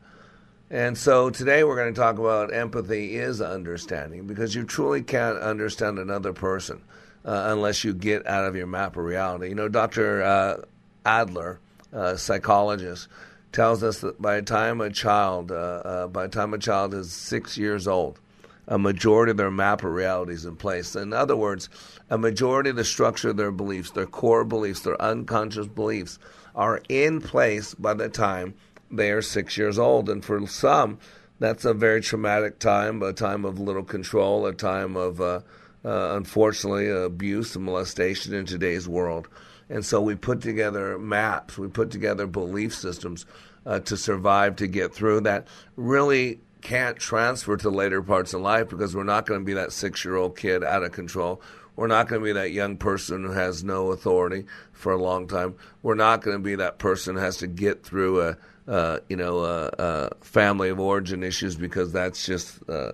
And 0.70 0.98
so 0.98 1.30
today 1.30 1.64
we're 1.64 1.78
going 1.78 1.94
to 1.94 2.00
talk 2.00 2.20
about 2.20 2.54
empathy 2.54 3.16
is 3.16 3.40
understanding 3.40 4.28
because 4.28 4.56
you 4.56 4.66
truly 4.66 5.02
can't 5.02 5.38
understand 5.38 6.00
another 6.00 6.34
person 6.34 6.82
unless 7.27 7.84
you 7.84 7.93
get 7.93 8.25
out 8.25 8.46
of 8.46 8.55
your 8.55 8.67
map 8.67 8.96
of 8.96 9.03
reality. 9.03 9.50
You 9.50 9.55
know, 9.55 9.67
Dr. 9.67 10.24
Uh, 10.24 10.57
Adler, 11.05 11.60
uh, 11.93 12.15
psychologist, 12.15 13.07
tells 13.51 13.84
us 13.84 14.00
that 14.00 14.22
by 14.22 14.38
the 14.38 14.41
time 14.41 14.81
a 14.81 14.89
child, 14.89 15.51
uh, 15.51 15.55
uh, 15.55 16.07
by 16.07 16.24
the 16.24 16.29
time 16.34 16.53
a 16.53 16.57
child 16.57 16.93
is 16.93 17.12
six 17.12 17.57
years 17.57 17.88
old, 17.88 18.19
a 18.67 18.77
majority 18.77 19.31
of 19.31 19.38
their 19.38 19.51
map 19.51 19.84
of 19.84 19.91
reality 19.91 20.34
is 20.34 20.46
in 20.46 20.55
place. 20.55 20.96
In 20.96 21.13
other 21.13 21.36
words, 21.36 21.69
a 22.10 22.17
majority 22.17 22.69
of 22.69 22.75
the 22.75 22.84
structure 22.84 23.29
of 23.29 23.38
their 23.38 23.51
beliefs, 23.51 23.91
their 23.91 24.05
core 24.05 24.43
beliefs, 24.43 24.81
their 24.81 25.01
unconscious 25.01 25.67
beliefs, 25.67 26.19
are 26.55 26.81
in 26.89 27.22
place 27.22 27.74
by 27.75 27.93
the 27.93 28.10
time 28.10 28.53
they 28.89 29.12
are 29.12 29.22
six 29.22 29.57
years 29.57 29.77
old. 29.77 30.10
And 30.10 30.24
for 30.24 30.46
some, 30.48 30.98
that's 31.39 31.65
a 31.65 31.74
very 31.74 32.01
traumatic 32.01 32.60
time, 32.60 33.01
a 33.03 33.13
time 33.13 33.46
of 33.46 33.60
little 33.60 33.84
control, 33.84 34.46
a 34.46 34.53
time 34.53 34.96
of, 34.96 35.22
uh, 35.22 35.41
uh, 35.88 36.17
unfortunately, 36.17 36.89
abuse 36.89 37.56
and 37.56 37.63
molestation 37.63 38.34
in 38.34 38.46
today's 38.46 38.89
world. 38.89 39.29
And 39.70 39.86
so 39.86 40.01
we 40.01 40.15
put 40.15 40.41
together 40.41 41.00
maps, 41.00 41.58
we 41.58 41.70
put 41.70 41.91
together 41.91 42.27
belief 42.27 42.75
systems 42.75 43.25
uh, 43.65 43.79
to 43.79 43.96
survive, 43.96 44.58
to 44.58 44.67
get 44.67 44.94
through 44.94 45.22
that 45.22 45.48
really 45.77 46.41
can't 46.60 46.98
transfer 46.98 47.56
to 47.56 47.70
later 47.70 48.01
parts 48.01 48.34
of 48.34 48.41
life 48.41 48.67
because 48.67 48.94
we're 48.94 49.03
not 49.03 49.25
going 49.25 49.39
to 49.39 49.46
be 49.46 49.53
that 49.53 49.72
six 49.72 50.03
year 50.03 50.17
old 50.17 50.36
kid 50.36 50.62
out 50.62 50.84
of 50.84 50.91
control. 50.91 51.41
We're 51.77 51.88
not 51.88 52.10
going 52.10 52.20
to 52.22 52.25
be 52.25 52.34
that 52.34 52.51
young 52.51 52.75
person 52.75 53.24
who 53.24 53.32
has 53.32 53.63
no 53.63 53.91
authority 53.91 54.46
for 54.74 54.91
a 54.91 55.01
long 55.01 55.27
time. 55.27 55.56
We're 55.84 55.96
not 55.96 56.22
going 56.22 56.36
to 56.36 56.44
be 56.44 56.56
that 56.56 56.79
person 56.79 57.15
who 57.15 57.22
has 57.22 57.38
to 57.38 57.48
get 57.48 57.84
through 57.84 58.22
a, 58.22 58.38
uh, 58.67 59.00
you 59.08 59.15
know, 59.15 60.10
family 60.20 60.70
of 60.70 60.82
origin 60.82 61.24
issues 61.24 61.56
because 61.56 61.94
that's 61.94 62.25
just 62.25 62.67
uh, 62.67 62.94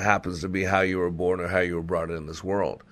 happens 0.00 0.40
to 0.40 0.48
be 0.48 0.64
how 0.64 0.80
you 0.80 0.98
were 0.98 1.10
born 1.10 1.40
or 1.40 1.48
how 1.48 1.60
you 1.60 1.76
were 1.76 1.82
brought 1.82 2.10
in 2.10 2.26
this 2.26 2.42
world. 2.44 2.82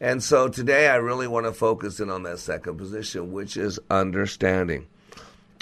And 0.00 0.22
so 0.22 0.48
today 0.48 0.88
I 0.88 0.96
really 0.96 1.26
want 1.26 1.46
to 1.46 1.52
focus 1.52 1.98
in 1.98 2.08
on 2.08 2.22
that 2.22 2.38
second 2.38 2.78
position, 2.78 3.32
which 3.32 3.56
is 3.56 3.80
understanding. 3.90 4.86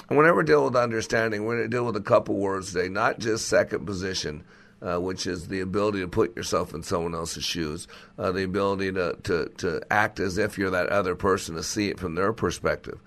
And 0.08 0.18
whenever 0.18 0.38
we 0.38 0.44
deal 0.44 0.64
with 0.64 0.76
understanding, 0.76 1.44
we're 1.44 1.56
going 1.56 1.70
to 1.70 1.76
deal 1.76 1.86
with 1.86 1.96
a 1.96 2.00
couple 2.00 2.36
words 2.36 2.72
today, 2.72 2.88
not 2.88 3.18
just 3.18 3.48
second 3.48 3.86
position, 3.86 4.44
uh, 4.82 4.98
which 4.98 5.26
is 5.26 5.48
the 5.48 5.60
ability 5.60 6.00
to 6.00 6.08
put 6.08 6.36
yourself 6.36 6.74
in 6.74 6.82
someone 6.82 7.14
else's 7.14 7.44
shoes, 7.44 7.88
uh, 8.18 8.30
the 8.30 8.44
ability 8.44 8.92
to, 8.92 9.16
to, 9.22 9.50
to 9.56 9.80
act 9.90 10.20
as 10.20 10.38
if 10.38 10.58
you're 10.58 10.70
that 10.70 10.88
other 10.90 11.14
person, 11.14 11.54
to 11.54 11.62
see 11.62 11.88
it 11.88 11.98
from 11.98 12.14
their 12.14 12.32
perspective, 12.32 13.00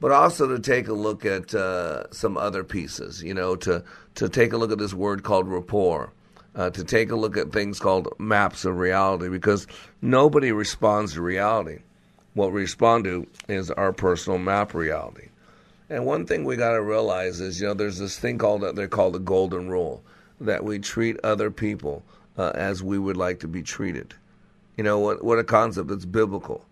but 0.00 0.10
also 0.10 0.48
to 0.48 0.58
take 0.58 0.88
a 0.88 0.94
look 0.94 1.24
at 1.24 1.54
uh, 1.54 2.10
some 2.10 2.36
other 2.36 2.64
pieces, 2.64 3.22
you 3.22 3.34
know, 3.34 3.54
to, 3.54 3.84
to 4.14 4.28
take 4.28 4.52
a 4.52 4.56
look 4.56 4.72
at 4.72 4.78
this 4.78 4.94
word 4.94 5.22
called 5.22 5.46
rapport. 5.46 6.12
Uh, 6.56 6.70
to 6.70 6.84
take 6.84 7.10
a 7.10 7.16
look 7.16 7.36
at 7.36 7.50
things 7.50 7.80
called 7.80 8.14
maps 8.18 8.64
of 8.64 8.78
reality 8.78 9.28
because 9.28 9.66
nobody 10.00 10.52
responds 10.52 11.14
to 11.14 11.20
reality. 11.20 11.78
What 12.34 12.52
we 12.52 12.60
respond 12.60 13.04
to 13.04 13.26
is 13.48 13.72
our 13.72 13.92
personal 13.92 14.38
map 14.38 14.72
reality. 14.72 15.28
And 15.90 16.06
one 16.06 16.26
thing 16.26 16.44
we 16.44 16.56
got 16.56 16.72
to 16.72 16.82
realize 16.82 17.40
is, 17.40 17.60
you 17.60 17.66
know, 17.66 17.74
there's 17.74 17.98
this 17.98 18.18
thing 18.18 18.38
called 18.38 18.62
that 18.62 18.76
they 18.76 18.86
call 18.86 19.10
the 19.10 19.18
golden 19.18 19.68
rule 19.68 20.02
that 20.40 20.64
we 20.64 20.78
treat 20.78 21.18
other 21.22 21.50
people 21.50 22.02
uh, 22.38 22.52
as 22.54 22.82
we 22.82 22.98
would 22.98 23.16
like 23.16 23.40
to 23.40 23.48
be 23.48 23.62
treated. 23.62 24.14
You 24.76 24.84
know 24.84 24.98
what? 24.98 25.24
What 25.24 25.38
a 25.38 25.44
concept! 25.44 25.90
It's 25.90 26.04
biblical. 26.04 26.64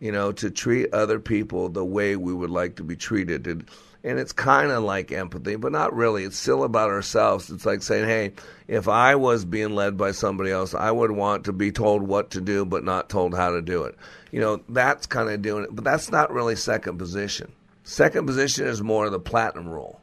You 0.00 0.12
know, 0.12 0.30
to 0.32 0.50
treat 0.50 0.92
other 0.92 1.18
people 1.18 1.68
the 1.68 1.84
way 1.84 2.14
we 2.14 2.32
would 2.32 2.50
like 2.50 2.76
to 2.76 2.84
be 2.84 2.94
treated, 2.94 3.46
and 3.48 3.64
and 4.04 4.18
it's 4.18 4.32
kind 4.32 4.70
of 4.70 4.84
like 4.84 5.10
empathy, 5.12 5.56
but 5.56 5.72
not 5.72 5.94
really. 5.94 6.24
It's 6.24 6.38
still 6.38 6.64
about 6.64 6.90
ourselves. 6.90 7.50
It's 7.50 7.66
like 7.66 7.82
saying, 7.82 8.06
hey, 8.06 8.32
if 8.68 8.88
I 8.88 9.16
was 9.16 9.44
being 9.44 9.74
led 9.74 9.96
by 9.96 10.12
somebody 10.12 10.50
else, 10.50 10.74
I 10.74 10.90
would 10.90 11.10
want 11.10 11.44
to 11.44 11.52
be 11.52 11.72
told 11.72 12.02
what 12.02 12.30
to 12.30 12.40
do, 12.40 12.64
but 12.64 12.84
not 12.84 13.08
told 13.08 13.34
how 13.34 13.50
to 13.50 13.62
do 13.62 13.84
it. 13.84 13.96
You 14.30 14.40
know, 14.40 14.60
that's 14.68 15.06
kind 15.06 15.28
of 15.28 15.42
doing 15.42 15.64
it, 15.64 15.74
but 15.74 15.84
that's 15.84 16.10
not 16.10 16.32
really 16.32 16.54
second 16.54 16.98
position. 16.98 17.52
Second 17.82 18.26
position 18.26 18.66
is 18.66 18.82
more 18.82 19.08
the 19.10 19.18
platinum 19.18 19.68
rule. 19.68 20.00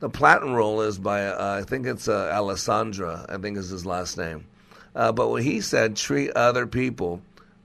The 0.00 0.10
platinum 0.10 0.54
rule 0.54 0.82
is 0.82 0.98
by, 0.98 1.26
uh, 1.26 1.58
I 1.60 1.62
think 1.62 1.86
it's 1.86 2.08
uh, 2.08 2.30
Alessandra, 2.32 3.26
I 3.28 3.38
think 3.38 3.56
is 3.56 3.70
his 3.70 3.86
last 3.86 4.18
name. 4.18 4.46
Uh, 4.94 5.12
but 5.12 5.28
what 5.28 5.42
he 5.42 5.60
said, 5.60 5.96
treat 5.96 6.30
other 6.32 6.66
people 6.66 7.22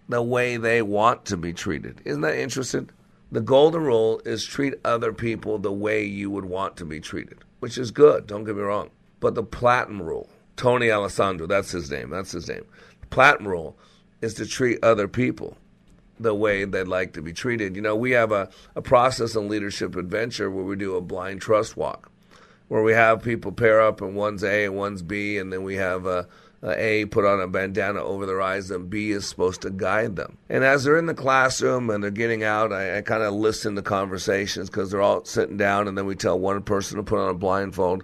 the 0.09 0.21
way 0.21 0.57
they 0.57 0.81
want 0.81 1.25
to 1.25 1.37
be 1.37 1.53
treated. 1.53 2.01
Isn't 2.05 2.21
that 2.21 2.37
interesting? 2.37 2.89
The 3.33 3.41
golden 3.41 3.81
rule 3.81 4.21
is 4.25 4.45
treat 4.45 4.75
other 4.85 5.11
people 5.11 5.57
the 5.57 5.71
way 5.71 6.03
you 6.03 6.29
would 6.29 6.45
want 6.45 6.77
to 6.77 6.85
be 6.85 6.99
treated, 6.99 7.39
which 7.61 7.79
is 7.79 7.89
good, 7.89 8.27
don't 8.27 8.43
get 8.43 8.55
me 8.55 8.61
wrong. 8.61 8.91
But 9.19 9.33
the 9.33 9.41
platinum 9.41 10.03
rule, 10.03 10.29
Tony 10.55 10.91
Alessandra, 10.91 11.47
that's 11.47 11.71
his 11.71 11.89
name, 11.89 12.11
that's 12.11 12.33
his 12.33 12.47
name. 12.47 12.63
The 13.01 13.07
platinum 13.07 13.47
rule 13.47 13.75
is 14.21 14.35
to 14.35 14.45
treat 14.45 14.83
other 14.83 15.07
people 15.07 15.57
the 16.19 16.35
way 16.35 16.63
they'd 16.63 16.87
like 16.87 17.13
to 17.13 17.23
be 17.23 17.33
treated. 17.33 17.75
You 17.75 17.81
know, 17.81 17.95
we 17.95 18.11
have 18.11 18.31
a, 18.31 18.49
a 18.75 18.83
process 18.83 19.35
in 19.35 19.49
Leadership 19.49 19.95
Adventure 19.95 20.51
where 20.51 20.63
we 20.63 20.75
do 20.75 20.95
a 20.95 21.01
blind 21.01 21.41
trust 21.41 21.75
walk, 21.75 22.11
where 22.67 22.83
we 22.83 22.93
have 22.93 23.23
people 23.23 23.51
pair 23.51 23.81
up 23.81 23.99
and 23.99 24.15
one's 24.15 24.43
A 24.43 24.65
and 24.65 24.75
one's 24.75 25.01
B, 25.01 25.39
and 25.39 25.51
then 25.51 25.63
we 25.63 25.73
have 25.77 26.05
a, 26.05 26.27
a, 26.63 27.03
a 27.03 27.05
put 27.05 27.25
on 27.25 27.41
a 27.41 27.47
bandana 27.47 28.01
over 28.01 28.25
their 28.25 28.41
eyes, 28.41 28.71
and 28.71 28.89
B 28.89 29.11
is 29.11 29.27
supposed 29.27 29.61
to 29.61 29.69
guide 29.69 30.15
them. 30.15 30.37
And 30.49 30.63
as 30.63 30.83
they're 30.83 30.97
in 30.97 31.05
the 31.05 31.13
classroom 31.13 31.89
and 31.89 32.03
they're 32.03 32.11
getting 32.11 32.43
out, 32.43 32.71
I, 32.71 32.97
I 32.97 33.01
kind 33.01 33.21
of 33.21 33.33
listen 33.33 33.75
to 33.75 33.81
conversations 33.81 34.69
because 34.69 34.89
they're 34.89 35.01
all 35.01 35.25
sitting 35.25 35.57
down, 35.57 35.87
and 35.87 35.97
then 35.97 36.05
we 36.05 36.15
tell 36.15 36.39
one 36.39 36.61
person 36.63 36.97
to 36.97 37.03
put 37.03 37.19
on 37.19 37.29
a 37.29 37.35
blindfold. 37.35 38.03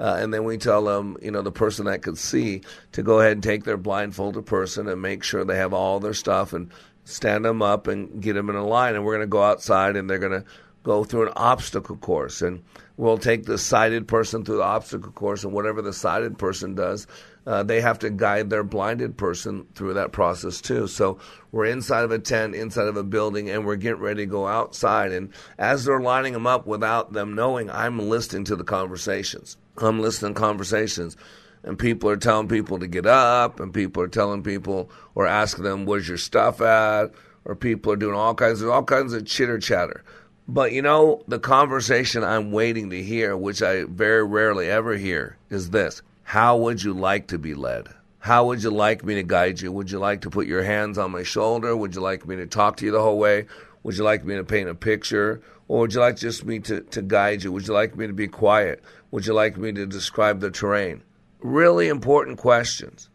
Uh, 0.00 0.16
and 0.20 0.32
then 0.32 0.44
we 0.44 0.56
tell 0.56 0.84
them, 0.84 1.16
you 1.20 1.30
know, 1.30 1.42
the 1.42 1.50
person 1.50 1.86
that 1.86 2.02
could 2.02 2.16
see 2.16 2.62
to 2.92 3.02
go 3.02 3.18
ahead 3.18 3.32
and 3.32 3.42
take 3.42 3.64
their 3.64 3.76
blindfolded 3.76 4.46
person 4.46 4.86
and 4.88 5.02
make 5.02 5.24
sure 5.24 5.44
they 5.44 5.56
have 5.56 5.74
all 5.74 5.98
their 5.98 6.14
stuff 6.14 6.52
and 6.52 6.70
stand 7.04 7.44
them 7.44 7.62
up 7.62 7.88
and 7.88 8.22
get 8.22 8.34
them 8.34 8.48
in 8.48 8.54
a 8.54 8.64
line. 8.64 8.94
And 8.94 9.04
we're 9.04 9.14
going 9.14 9.26
to 9.26 9.30
go 9.30 9.42
outside 9.42 9.96
and 9.96 10.08
they're 10.08 10.20
going 10.20 10.40
to 10.40 10.44
go 10.84 11.02
through 11.02 11.26
an 11.26 11.32
obstacle 11.34 11.96
course. 11.96 12.42
And 12.42 12.62
we'll 12.96 13.18
take 13.18 13.44
the 13.44 13.58
sighted 13.58 14.06
person 14.06 14.44
through 14.44 14.58
the 14.58 14.62
obstacle 14.62 15.10
course. 15.10 15.42
And 15.42 15.52
whatever 15.52 15.82
the 15.82 15.92
sighted 15.92 16.38
person 16.38 16.76
does, 16.76 17.08
uh, 17.48 17.62
they 17.62 17.80
have 17.80 17.98
to 18.00 18.10
guide 18.10 18.50
their 18.50 18.62
blinded 18.62 19.16
person 19.16 19.66
through 19.74 19.94
that 19.94 20.12
process 20.12 20.60
too. 20.60 20.86
So 20.86 21.18
we're 21.50 21.64
inside 21.64 22.04
of 22.04 22.12
a 22.12 22.18
tent, 22.18 22.54
inside 22.54 22.88
of 22.88 22.96
a 22.96 23.02
building, 23.02 23.48
and 23.48 23.64
we're 23.64 23.76
getting 23.76 24.02
ready 24.02 24.22
to 24.22 24.30
go 24.30 24.46
outside. 24.46 25.12
And 25.12 25.32
as 25.58 25.84
they're 25.84 26.00
lining 26.00 26.34
them 26.34 26.46
up 26.46 26.66
without 26.66 27.14
them 27.14 27.34
knowing, 27.34 27.70
I'm 27.70 27.98
listening 27.98 28.44
to 28.44 28.56
the 28.56 28.64
conversations. 28.64 29.56
I'm 29.78 29.98
listening 30.00 30.34
to 30.34 30.40
conversations 30.40 31.16
and 31.62 31.78
people 31.78 32.08
are 32.10 32.16
telling 32.16 32.48
people 32.48 32.78
to 32.78 32.86
get 32.86 33.06
up, 33.06 33.60
and 33.60 33.72
people 33.72 34.02
are 34.02 34.08
telling 34.08 34.42
people 34.42 34.90
or 35.14 35.26
asking 35.26 35.64
them, 35.64 35.86
"Where's 35.86 36.08
your 36.08 36.18
stuff 36.18 36.60
at?" 36.60 37.12
Or 37.44 37.54
people 37.54 37.92
are 37.92 37.96
doing 37.96 38.14
all 38.14 38.34
kinds 38.34 38.62
of 38.62 38.70
all 38.70 38.84
kinds 38.84 39.12
of 39.12 39.26
chitter 39.26 39.58
chatter. 39.58 40.02
But 40.46 40.72
you 40.72 40.82
know, 40.82 41.22
the 41.28 41.38
conversation 41.38 42.24
I'm 42.24 42.52
waiting 42.52 42.90
to 42.90 43.02
hear, 43.02 43.36
which 43.36 43.62
I 43.62 43.84
very 43.84 44.24
rarely 44.24 44.68
ever 44.68 44.96
hear, 44.96 45.36
is 45.50 45.70
this: 45.70 46.02
How 46.28 46.58
would 46.58 46.82
you 46.82 46.92
like 46.92 47.28
to 47.28 47.38
be 47.38 47.54
led? 47.54 47.88
How 48.18 48.44
would 48.44 48.62
you 48.62 48.68
like 48.68 49.02
me 49.02 49.14
to 49.14 49.22
guide 49.22 49.62
you? 49.62 49.72
Would 49.72 49.90
you 49.90 49.98
like 49.98 50.20
to 50.20 50.30
put 50.30 50.46
your 50.46 50.62
hands 50.62 50.98
on 50.98 51.10
my 51.10 51.22
shoulder? 51.22 51.74
Would 51.74 51.94
you 51.94 52.02
like 52.02 52.28
me 52.28 52.36
to 52.36 52.46
talk 52.46 52.76
to 52.76 52.84
you 52.84 52.90
the 52.90 53.00
whole 53.00 53.18
way? 53.18 53.46
Would 53.82 53.96
you 53.96 54.04
like 54.04 54.26
me 54.26 54.36
to 54.36 54.44
paint 54.44 54.68
a 54.68 54.74
picture? 54.74 55.40
Or 55.68 55.80
would 55.80 55.94
you 55.94 56.00
like 56.00 56.16
just 56.16 56.44
me 56.44 56.58
to, 56.58 56.82
to 56.82 57.00
guide 57.00 57.44
you? 57.44 57.52
Would 57.52 57.66
you 57.66 57.72
like 57.72 57.96
me 57.96 58.06
to 58.06 58.12
be 58.12 58.28
quiet? 58.28 58.84
Would 59.10 59.24
you 59.24 59.32
like 59.32 59.56
me 59.56 59.72
to 59.72 59.86
describe 59.86 60.40
the 60.40 60.50
terrain? 60.50 61.02
Really 61.40 61.88
important 61.88 62.36
questions. 62.36 63.08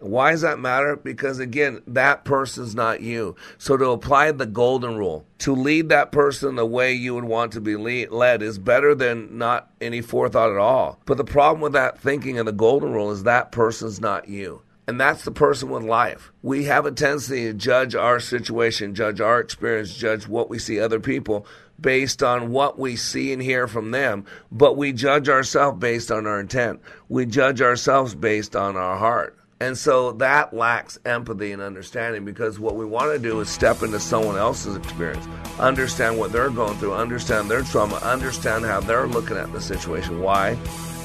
Why 0.00 0.32
does 0.32 0.40
that 0.40 0.58
matter? 0.58 0.96
Because 0.96 1.38
again, 1.38 1.82
that 1.86 2.24
person's 2.24 2.74
not 2.74 3.02
you. 3.02 3.36
So 3.58 3.76
to 3.76 3.90
apply 3.90 4.32
the 4.32 4.46
golden 4.46 4.96
rule, 4.96 5.26
to 5.38 5.54
lead 5.54 5.90
that 5.90 6.10
person 6.10 6.56
the 6.56 6.66
way 6.66 6.92
you 6.92 7.14
would 7.14 7.24
want 7.24 7.52
to 7.52 7.60
be 7.60 7.76
led 7.76 8.42
is 8.42 8.58
better 8.58 8.94
than 8.94 9.36
not 9.36 9.70
any 9.80 10.00
forethought 10.00 10.50
at 10.50 10.58
all. 10.58 10.98
But 11.04 11.18
the 11.18 11.24
problem 11.24 11.60
with 11.60 11.74
that 11.74 11.98
thinking 11.98 12.38
and 12.38 12.48
the 12.48 12.52
golden 12.52 12.92
rule 12.92 13.10
is 13.10 13.24
that 13.24 13.52
person's 13.52 14.00
not 14.00 14.28
you. 14.28 14.62
And 14.88 15.00
that's 15.00 15.24
the 15.24 15.30
person 15.30 15.68
with 15.68 15.84
life. 15.84 16.32
We 16.42 16.64
have 16.64 16.84
a 16.84 16.90
tendency 16.90 17.44
to 17.44 17.52
judge 17.52 17.94
our 17.94 18.18
situation, 18.18 18.94
judge 18.94 19.20
our 19.20 19.38
experience, 19.38 19.94
judge 19.94 20.26
what 20.26 20.50
we 20.50 20.58
see 20.58 20.80
other 20.80 20.98
people 20.98 21.46
based 21.80 22.22
on 22.22 22.50
what 22.50 22.78
we 22.78 22.96
see 22.96 23.32
and 23.32 23.40
hear 23.40 23.66
from 23.66 23.90
them, 23.90 24.24
but 24.50 24.76
we 24.76 24.92
judge 24.92 25.28
ourselves 25.28 25.78
based 25.78 26.10
on 26.10 26.26
our 26.26 26.40
intent. 26.40 26.80
We 27.08 27.26
judge 27.26 27.62
ourselves 27.62 28.14
based 28.14 28.56
on 28.56 28.76
our 28.76 28.96
heart. 28.96 29.36
And 29.62 29.76
so 29.76 30.12
that 30.12 30.54
lacks 30.54 30.98
empathy 31.04 31.52
and 31.52 31.60
understanding 31.60 32.24
because 32.24 32.58
what 32.58 32.76
we 32.76 32.86
want 32.86 33.12
to 33.12 33.18
do 33.18 33.40
is 33.40 33.50
step 33.50 33.82
into 33.82 34.00
someone 34.00 34.38
else's 34.38 34.74
experience, 34.74 35.26
understand 35.58 36.18
what 36.18 36.32
they're 36.32 36.48
going 36.48 36.78
through, 36.78 36.94
understand 36.94 37.50
their 37.50 37.60
trauma, 37.62 37.96
understand 37.96 38.64
how 38.64 38.80
they're 38.80 39.06
looking 39.06 39.36
at 39.36 39.52
the 39.52 39.60
situation. 39.60 40.20
Why? 40.20 40.56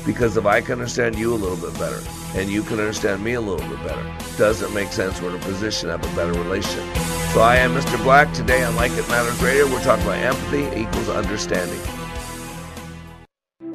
Because 0.06 0.38
if 0.38 0.46
I 0.46 0.62
can 0.62 0.74
understand 0.74 1.18
you 1.18 1.34
a 1.34 1.36
little 1.36 1.58
bit 1.58 1.78
better 1.78 2.02
and 2.36 2.50
you 2.50 2.64
can 2.64 2.80
understand 2.80 3.22
me 3.22 3.34
a 3.34 3.42
little 3.42 3.68
bit 3.68 3.86
better, 3.86 4.04
does 4.38 4.62
it 4.62 4.72
make 4.72 4.94
sense 4.94 5.22
we're 5.22 5.32
in 5.32 5.36
a 5.36 5.40
position 5.40 5.90
to 5.90 5.98
have 5.98 6.14
a 6.14 6.16
better 6.16 6.32
relationship? 6.40 6.86
So 7.34 7.42
I 7.42 7.58
am 7.58 7.72
Mr. 7.72 8.02
Black. 8.04 8.32
Today 8.34 8.64
on 8.64 8.78
Like 8.78 8.94
It 8.94 9.06
Matters 9.10 9.44
Radio, 9.44 9.66
we're 9.66 9.84
talking 9.84 10.06
about 10.06 10.20
empathy 10.20 10.80
equals 10.80 11.10
understanding. 11.10 11.80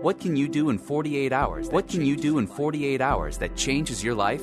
What 0.00 0.18
can 0.18 0.36
you 0.36 0.48
do 0.48 0.70
in 0.70 0.78
48 0.78 1.34
hours? 1.34 1.68
What 1.68 1.86
can 1.86 2.02
you 2.02 2.16
do 2.16 2.38
in 2.38 2.46
48 2.46 3.02
hours 3.02 3.36
that 3.36 3.54
changes 3.56 4.02
your 4.02 4.14
life? 4.14 4.42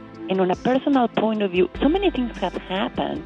And 0.31 0.39
on 0.39 0.49
a 0.49 0.55
personal 0.55 1.09
point 1.09 1.41
of 1.41 1.51
view, 1.51 1.69
so 1.81 1.89
many 1.89 2.09
things 2.09 2.37
have 2.37 2.53
happened 2.53 3.21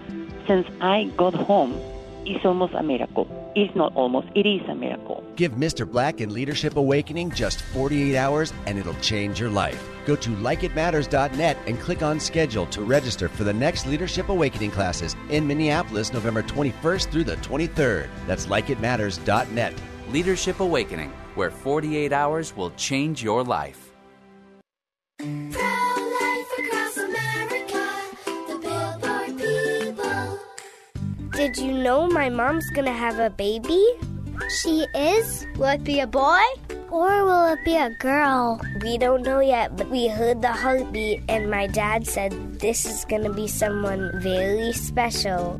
since 0.47 0.67
I 0.81 1.03
got 1.15 1.35
home. 1.35 1.79
It's 2.25 2.43
almost 2.43 2.73
a 2.73 2.81
miracle. 2.81 3.27
It's 3.55 3.75
not 3.75 3.95
almost, 3.95 4.29
it 4.33 4.47
is 4.47 4.67
a 4.67 4.73
miracle. 4.73 5.23
Give 5.35 5.51
Mr. 5.51 5.87
Black 5.87 6.19
and 6.19 6.31
Leadership 6.31 6.77
Awakening 6.77 7.29
just 7.29 7.61
48 7.61 8.17
hours 8.17 8.53
and 8.65 8.79
it'll 8.79 8.99
change 9.01 9.39
your 9.39 9.51
life. 9.51 9.87
Go 10.07 10.15
to 10.15 10.31
likeitmatters.net 10.31 11.57
and 11.67 11.79
click 11.79 12.01
on 12.01 12.19
schedule 12.19 12.65
to 12.65 12.81
register 12.81 13.29
for 13.29 13.43
the 13.43 13.53
next 13.53 13.85
Leadership 13.85 14.29
Awakening 14.29 14.71
classes 14.71 15.15
in 15.29 15.45
Minneapolis, 15.45 16.11
November 16.11 16.41
21st 16.41 17.11
through 17.11 17.25
the 17.25 17.37
23rd. 17.37 18.09
That's 18.25 18.47
likeitmatters.net. 18.47 19.75
Leadership 20.09 20.59
Awakening, 20.59 21.11
where 21.35 21.51
48 21.51 22.11
hours 22.11 22.57
will 22.57 22.71
change 22.71 23.21
your 23.21 23.43
life. 23.43 23.91
Did 31.35 31.57
you 31.57 31.73
know 31.73 32.07
my 32.07 32.29
mom's 32.29 32.69
gonna 32.71 32.95
have 32.95 33.19
a 33.19 33.29
baby? 33.29 33.83
She 34.63 34.87
is? 34.95 35.45
Will 35.57 35.75
it 35.75 35.83
be 35.83 35.99
a 35.99 36.07
boy? 36.07 36.39
Or 36.87 37.25
will 37.25 37.51
it 37.51 37.59
be 37.65 37.75
a 37.75 37.91
girl? 37.99 38.61
We 38.81 38.97
don't 38.97 39.21
know 39.21 39.41
yet, 39.41 39.75
but 39.75 39.91
we 39.91 40.07
heard 40.07 40.41
the 40.41 40.55
heartbeat, 40.55 41.23
and 41.27 41.51
my 41.51 41.67
dad 41.67 42.07
said 42.07 42.31
this 42.61 42.85
is 42.85 43.03
gonna 43.03 43.33
be 43.33 43.51
someone 43.51 44.15
very 44.23 44.71
special. 44.71 45.59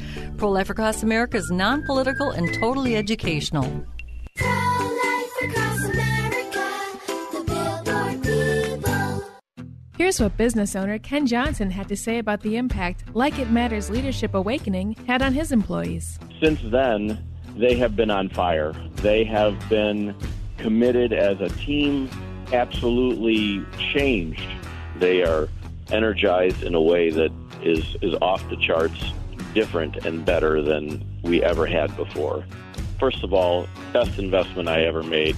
Pro 0.37 0.49
Life 0.49 0.69
Across 0.69 1.03
America 1.03 1.37
is 1.37 1.49
non 1.51 1.83
political 1.85 2.31
and 2.31 2.53
totally 2.55 2.95
educational. 2.95 3.85
Here's 9.97 10.19
what 10.19 10.35
business 10.35 10.75
owner 10.75 10.97
Ken 10.97 11.27
Johnson 11.27 11.69
had 11.69 11.87
to 11.87 11.95
say 11.95 12.17
about 12.17 12.41
the 12.41 12.57
impact 12.57 13.03
Like 13.13 13.37
It 13.37 13.51
Matters 13.51 13.89
Leadership 13.89 14.33
Awakening 14.33 14.95
had 15.05 15.21
on 15.21 15.31
his 15.31 15.51
employees. 15.51 16.17
Since 16.41 16.59
then, 16.71 17.23
they 17.55 17.75
have 17.75 17.95
been 17.95 18.09
on 18.09 18.27
fire. 18.29 18.73
They 18.95 19.23
have 19.25 19.69
been 19.69 20.15
committed 20.57 21.13
as 21.13 21.39
a 21.39 21.49
team, 21.49 22.09
absolutely 22.51 23.63
changed. 23.77 24.49
They 24.97 25.21
are 25.21 25.47
energized 25.91 26.63
in 26.63 26.73
a 26.73 26.81
way 26.81 27.11
that 27.11 27.31
is, 27.61 27.95
is 28.01 28.15
off 28.21 28.47
the 28.49 28.57
charts, 28.57 29.13
different 29.53 30.05
and 30.05 30.25
better 30.25 30.61
than 30.61 31.05
we 31.23 31.43
ever 31.43 31.65
had 31.65 31.95
before. 31.95 32.43
First 32.99 33.23
of 33.23 33.33
all, 33.33 33.67
best 33.93 34.19
investment 34.19 34.69
I 34.69 34.83
ever 34.83 35.03
made. 35.03 35.35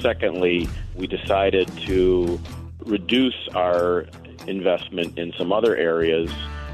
Secondly, 0.00 0.68
we 0.94 1.06
decided 1.06 1.68
to 1.86 2.40
reduce 2.84 3.48
our 3.54 4.06
investment 4.46 5.18
in 5.18 5.32
some 5.36 5.52
other 5.52 5.76
areas 5.76 6.30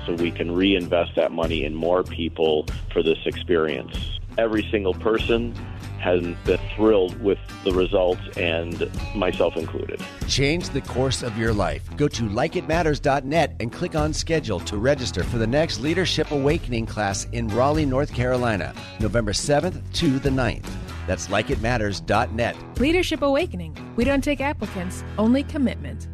so 0.07 0.15
we 0.15 0.31
can 0.31 0.53
reinvest 0.53 1.15
that 1.17 1.33
money 1.33 1.65
in 1.65 1.75
more 1.75 2.05
people 2.05 2.67
for 2.93 3.03
this 3.03 3.19
experience. 3.27 4.19
Every 4.39 4.67
single 4.71 4.95
person 4.95 5.55
has 5.99 6.23
been 6.45 6.61
thrilled 6.75 7.21
with 7.21 7.39
the 7.65 7.73
results, 7.73 8.21
and 8.37 8.91
myself 9.15 9.57
included. 9.57 10.01
Change 10.29 10.69
the 10.71 10.81
course 10.83 11.23
of 11.23 11.37
your 11.37 11.53
life. 11.53 11.89
Go 11.97 12.09
to 12.09 12.23
likeitmatters.net 12.23 13.57
and 13.61 13.73
click 13.73 13.95
on 13.95 14.13
schedule 14.13 14.61
to 14.61 14.77
register 14.77 15.25
for 15.25 15.39
the 15.39 15.47
next 15.47 15.81
Leadership 15.81 16.31
Awakening 16.31 16.87
class 16.87 17.27
in 17.33 17.49
Raleigh, 17.49 17.87
North 17.87 18.13
Carolina, 18.13 18.75
November 19.01 19.33
7th 19.33 19.81
to 19.95 20.19
the 20.19 20.31
9th. 20.31 20.67
That's 21.07 21.29
likeitmatters.net. 21.29 22.57
Leadership 22.81 23.23
Awakening. 23.23 23.77
We 23.97 24.05
don't 24.05 24.23
take 24.23 24.41
applicants, 24.41 25.05
only 25.19 25.43
commitment. 25.45 26.09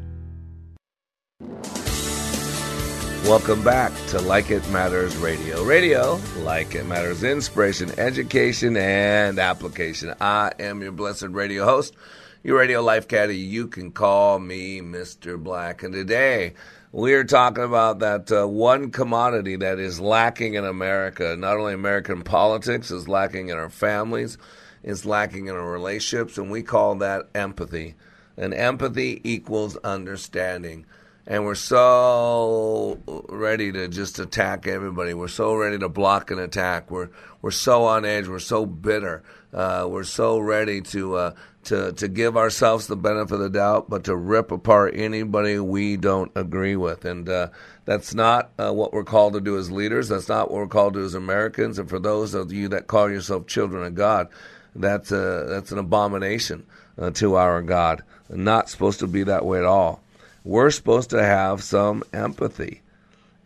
Welcome 3.24 3.62
back 3.62 3.92
to 4.08 4.20
Like 4.20 4.50
It 4.50 4.68
Matters 4.70 5.16
Radio. 5.16 5.62
Radio, 5.62 6.20
like 6.38 6.74
it 6.74 6.84
matters, 6.86 7.22
inspiration, 7.22 7.96
education, 7.96 8.76
and 8.76 9.38
application. 9.38 10.12
I 10.20 10.50
am 10.58 10.82
your 10.82 10.90
blessed 10.90 11.28
radio 11.28 11.64
host, 11.64 11.94
your 12.42 12.58
radio 12.58 12.82
life 12.82 13.06
caddy. 13.06 13.36
You 13.36 13.68
can 13.68 13.92
call 13.92 14.40
me 14.40 14.80
Mr. 14.80 15.40
Black. 15.40 15.84
And 15.84 15.94
today, 15.94 16.54
we 16.90 17.14
are 17.14 17.22
talking 17.22 17.62
about 17.62 18.00
that 18.00 18.32
uh, 18.32 18.48
one 18.48 18.90
commodity 18.90 19.54
that 19.54 19.78
is 19.78 20.00
lacking 20.00 20.54
in 20.54 20.64
America. 20.64 21.36
Not 21.38 21.58
only 21.58 21.74
American 21.74 22.22
politics, 22.22 22.90
is 22.90 23.06
lacking 23.06 23.50
in 23.50 23.56
our 23.56 23.70
families, 23.70 24.36
is 24.82 25.06
lacking 25.06 25.46
in 25.46 25.54
our 25.54 25.70
relationships, 25.70 26.38
and 26.38 26.50
we 26.50 26.64
call 26.64 26.96
that 26.96 27.28
empathy. 27.36 27.94
And 28.36 28.52
empathy 28.52 29.20
equals 29.22 29.76
understanding. 29.76 30.86
And 31.26 31.44
we're 31.44 31.54
so 31.54 32.98
ready 33.28 33.70
to 33.72 33.88
just 33.88 34.18
attack 34.18 34.66
everybody. 34.66 35.14
We're 35.14 35.28
so 35.28 35.54
ready 35.54 35.78
to 35.78 35.88
block 35.88 36.30
an 36.30 36.38
attack. 36.38 36.90
We're 36.90 37.10
we're 37.40 37.52
so 37.52 37.84
on 37.84 38.04
edge. 38.04 38.26
We're 38.26 38.38
so 38.38 38.66
bitter. 38.66 39.22
Uh, 39.52 39.86
we're 39.88 40.04
so 40.04 40.38
ready 40.38 40.80
to 40.80 41.14
uh, 41.16 41.34
to 41.64 41.92
to 41.92 42.08
give 42.08 42.36
ourselves 42.36 42.88
the 42.88 42.96
benefit 42.96 43.34
of 43.34 43.40
the 43.40 43.50
doubt, 43.50 43.88
but 43.88 44.04
to 44.04 44.16
rip 44.16 44.50
apart 44.50 44.94
anybody 44.96 45.58
we 45.60 45.96
don't 45.96 46.32
agree 46.34 46.74
with. 46.76 47.04
And 47.04 47.28
uh, 47.28 47.48
that's 47.84 48.14
not 48.14 48.50
uh, 48.58 48.72
what 48.72 48.92
we're 48.92 49.04
called 49.04 49.34
to 49.34 49.40
do 49.40 49.56
as 49.58 49.70
leaders. 49.70 50.08
That's 50.08 50.28
not 50.28 50.50
what 50.50 50.58
we're 50.58 50.66
called 50.66 50.94
to 50.94 51.00
do 51.00 51.06
as 51.06 51.14
Americans. 51.14 51.78
And 51.78 51.88
for 51.88 52.00
those 52.00 52.34
of 52.34 52.52
you 52.52 52.68
that 52.68 52.88
call 52.88 53.10
yourself 53.10 53.46
children 53.46 53.84
of 53.84 53.94
God, 53.94 54.28
that's 54.74 55.12
a, 55.12 55.46
that's 55.48 55.70
an 55.70 55.78
abomination 55.78 56.66
uh, 56.98 57.10
to 57.12 57.36
our 57.36 57.62
God. 57.62 58.02
Not 58.28 58.70
supposed 58.70 59.00
to 59.00 59.06
be 59.06 59.22
that 59.24 59.44
way 59.44 59.58
at 59.58 59.64
all 59.64 60.02
we're 60.44 60.70
supposed 60.70 61.10
to 61.10 61.22
have 61.22 61.62
some 61.62 62.02
empathy. 62.12 62.82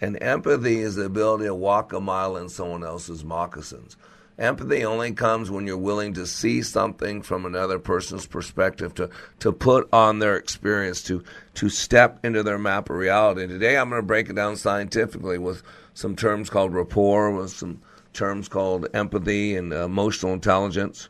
And 0.00 0.22
empathy 0.22 0.80
is 0.80 0.96
the 0.96 1.04
ability 1.04 1.44
to 1.44 1.54
walk 1.54 1.92
a 1.92 2.00
mile 2.00 2.36
in 2.36 2.48
someone 2.48 2.84
else's 2.84 3.24
moccasins. 3.24 3.96
Empathy 4.38 4.84
only 4.84 5.12
comes 5.12 5.50
when 5.50 5.66
you're 5.66 5.78
willing 5.78 6.12
to 6.12 6.26
see 6.26 6.60
something 6.60 7.22
from 7.22 7.46
another 7.46 7.78
person's 7.78 8.26
perspective, 8.26 8.94
to, 8.94 9.08
to 9.38 9.50
put 9.50 9.88
on 9.94 10.18
their 10.18 10.36
experience, 10.36 11.02
to, 11.04 11.24
to 11.54 11.70
step 11.70 12.22
into 12.22 12.42
their 12.42 12.58
map 12.58 12.90
of 12.90 12.96
reality. 12.96 13.44
And 13.44 13.50
today 13.50 13.78
I'm 13.78 13.88
going 13.88 14.02
to 14.02 14.06
break 14.06 14.28
it 14.28 14.36
down 14.36 14.56
scientifically 14.56 15.38
with 15.38 15.62
some 15.94 16.16
terms 16.16 16.50
called 16.50 16.74
rapport, 16.74 17.30
with 17.30 17.50
some 17.50 17.80
terms 18.12 18.48
called 18.48 18.88
empathy 18.92 19.56
and 19.56 19.72
emotional 19.72 20.34
intelligence. 20.34 21.08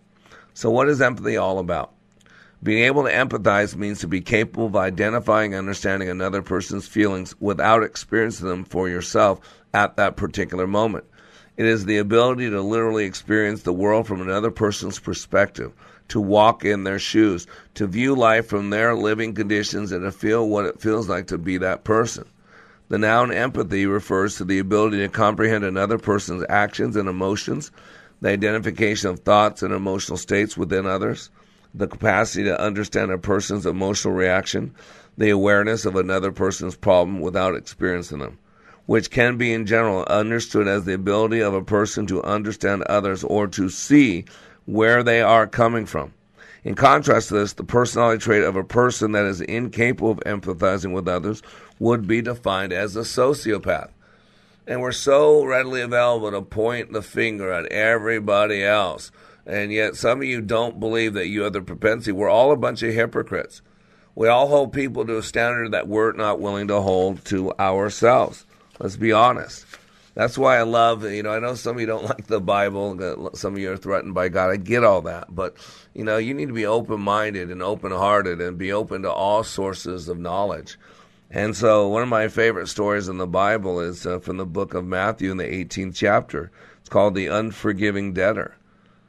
So, 0.54 0.70
what 0.70 0.88
is 0.88 1.02
empathy 1.02 1.36
all 1.36 1.58
about? 1.58 1.95
Being 2.62 2.84
able 2.84 3.04
to 3.04 3.12
empathize 3.12 3.76
means 3.76 4.00
to 4.00 4.08
be 4.08 4.22
capable 4.22 4.66
of 4.66 4.76
identifying 4.76 5.52
and 5.52 5.58
understanding 5.58 6.08
another 6.08 6.40
person's 6.40 6.88
feelings 6.88 7.34
without 7.38 7.82
experiencing 7.82 8.48
them 8.48 8.64
for 8.64 8.88
yourself 8.88 9.40
at 9.74 9.96
that 9.96 10.16
particular 10.16 10.66
moment. 10.66 11.04
It 11.58 11.66
is 11.66 11.84
the 11.84 11.98
ability 11.98 12.48
to 12.50 12.60
literally 12.62 13.04
experience 13.04 13.62
the 13.62 13.74
world 13.74 14.06
from 14.06 14.22
another 14.22 14.50
person's 14.50 14.98
perspective, 14.98 15.72
to 16.08 16.20
walk 16.20 16.64
in 16.64 16.84
their 16.84 16.98
shoes, 16.98 17.46
to 17.74 17.86
view 17.86 18.14
life 18.14 18.46
from 18.46 18.70
their 18.70 18.94
living 18.94 19.34
conditions, 19.34 19.92
and 19.92 20.02
to 20.02 20.10
feel 20.10 20.48
what 20.48 20.64
it 20.64 20.80
feels 20.80 21.08
like 21.08 21.26
to 21.28 21.38
be 21.38 21.58
that 21.58 21.84
person. 21.84 22.24
The 22.88 22.98
noun 22.98 23.32
empathy 23.32 23.84
refers 23.86 24.36
to 24.36 24.44
the 24.44 24.60
ability 24.60 24.98
to 24.98 25.08
comprehend 25.08 25.64
another 25.64 25.98
person's 25.98 26.44
actions 26.48 26.96
and 26.96 27.08
emotions, 27.08 27.70
the 28.22 28.30
identification 28.30 29.10
of 29.10 29.20
thoughts 29.20 29.62
and 29.62 29.74
emotional 29.74 30.16
states 30.16 30.56
within 30.56 30.86
others 30.86 31.30
the 31.76 31.86
capacity 31.86 32.44
to 32.44 32.60
understand 32.60 33.10
a 33.10 33.18
person's 33.18 33.66
emotional 33.66 34.14
reaction, 34.14 34.74
the 35.18 35.30
awareness 35.30 35.84
of 35.84 35.96
another 35.96 36.32
person's 36.32 36.74
problem 36.74 37.20
without 37.20 37.54
experiencing 37.54 38.18
them, 38.18 38.38
which 38.86 39.10
can 39.10 39.36
be 39.36 39.52
in 39.52 39.66
general 39.66 40.02
understood 40.04 40.66
as 40.66 40.84
the 40.84 40.94
ability 40.94 41.40
of 41.40 41.54
a 41.54 41.62
person 41.62 42.06
to 42.06 42.22
understand 42.22 42.82
others 42.84 43.22
or 43.24 43.46
to 43.46 43.68
see 43.68 44.24
where 44.64 45.02
they 45.02 45.20
are 45.20 45.46
coming 45.46 45.86
from. 45.86 46.12
In 46.64 46.74
contrast 46.74 47.28
to 47.28 47.34
this, 47.34 47.52
the 47.52 47.62
personality 47.62 48.18
trait 48.18 48.42
of 48.42 48.56
a 48.56 48.64
person 48.64 49.12
that 49.12 49.24
is 49.24 49.40
incapable 49.40 50.10
of 50.10 50.20
empathizing 50.20 50.92
with 50.92 51.06
others 51.06 51.42
would 51.78 52.08
be 52.08 52.22
defined 52.22 52.72
as 52.72 52.96
a 52.96 53.00
sociopath. 53.00 53.90
And 54.66 54.80
we're 54.80 54.90
so 54.90 55.44
readily 55.44 55.82
available 55.82 56.32
to 56.32 56.42
point 56.42 56.92
the 56.92 57.02
finger 57.02 57.52
at 57.52 57.66
everybody 57.66 58.64
else 58.64 59.12
and 59.46 59.72
yet 59.72 59.96
some 59.96 60.20
of 60.20 60.24
you 60.24 60.40
don't 60.40 60.80
believe 60.80 61.14
that 61.14 61.28
you 61.28 61.42
have 61.42 61.52
the 61.52 61.62
propensity. 61.62 62.12
We're 62.12 62.28
all 62.28 62.52
a 62.52 62.56
bunch 62.56 62.82
of 62.82 62.92
hypocrites. 62.92 63.62
We 64.14 64.28
all 64.28 64.48
hold 64.48 64.72
people 64.72 65.06
to 65.06 65.18
a 65.18 65.22
standard 65.22 65.72
that 65.72 65.88
we're 65.88 66.12
not 66.12 66.40
willing 66.40 66.68
to 66.68 66.80
hold 66.80 67.24
to 67.26 67.52
ourselves. 67.58 68.46
Let's 68.80 68.96
be 68.96 69.12
honest. 69.12 69.66
That's 70.14 70.38
why 70.38 70.56
I 70.56 70.62
love, 70.62 71.04
you 71.04 71.22
know, 71.22 71.32
I 71.32 71.38
know 71.38 71.54
some 71.54 71.76
of 71.76 71.80
you 71.80 71.86
don't 71.86 72.04
like 72.08 72.26
the 72.26 72.40
Bible, 72.40 73.30
some 73.34 73.52
of 73.52 73.58
you 73.60 73.70
are 73.70 73.76
threatened 73.76 74.14
by 74.14 74.30
God. 74.30 74.50
I 74.50 74.56
get 74.56 74.82
all 74.82 75.02
that. 75.02 75.34
But, 75.34 75.56
you 75.94 76.02
know, 76.02 76.16
you 76.16 76.32
need 76.32 76.48
to 76.48 76.54
be 76.54 76.66
open 76.66 77.00
minded 77.00 77.50
and 77.50 77.62
open 77.62 77.92
hearted 77.92 78.40
and 78.40 78.56
be 78.56 78.72
open 78.72 79.02
to 79.02 79.12
all 79.12 79.44
sources 79.44 80.08
of 80.08 80.18
knowledge. 80.18 80.78
And 81.30 81.54
so, 81.54 81.88
one 81.88 82.02
of 82.02 82.08
my 82.08 82.28
favorite 82.28 82.68
stories 82.68 83.08
in 83.08 83.18
the 83.18 83.26
Bible 83.26 83.80
is 83.80 84.06
uh, 84.06 84.20
from 84.20 84.38
the 84.38 84.46
book 84.46 84.74
of 84.74 84.86
Matthew 84.86 85.30
in 85.30 85.36
the 85.36 85.44
18th 85.44 85.94
chapter. 85.94 86.50
It's 86.80 86.88
called 86.88 87.14
The 87.14 87.26
Unforgiving 87.26 88.14
Debtor. 88.14 88.56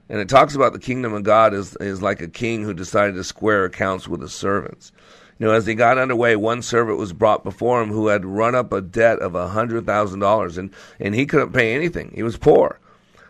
And 0.09 0.19
it 0.19 0.29
talks 0.29 0.55
about 0.55 0.73
the 0.73 0.79
kingdom 0.79 1.13
of 1.13 1.23
God 1.23 1.53
is, 1.53 1.75
is 1.77 2.01
like 2.01 2.21
a 2.21 2.27
king 2.27 2.63
who 2.63 2.73
decided 2.73 3.15
to 3.15 3.23
square 3.23 3.65
accounts 3.65 4.07
with 4.07 4.21
his 4.21 4.33
servants. 4.33 4.91
You 5.37 5.45
know, 5.45 5.53
as 5.53 5.65
they 5.65 5.75
got 5.75 5.97
underway, 5.97 6.35
one 6.35 6.61
servant 6.61 6.97
was 6.97 7.13
brought 7.13 7.43
before 7.43 7.81
him 7.81 7.89
who 7.89 8.07
had 8.07 8.25
run 8.25 8.55
up 8.55 8.73
a 8.73 8.81
debt 8.81 9.19
of 9.19 9.35
a 9.35 9.49
hundred 9.49 9.85
thousand 9.85 10.19
dollars, 10.19 10.57
and 10.57 10.71
and 10.99 11.13
he 11.13 11.25
couldn't 11.25 11.53
pay 11.53 11.75
anything. 11.75 12.11
He 12.15 12.23
was 12.23 12.37
poor. 12.37 12.79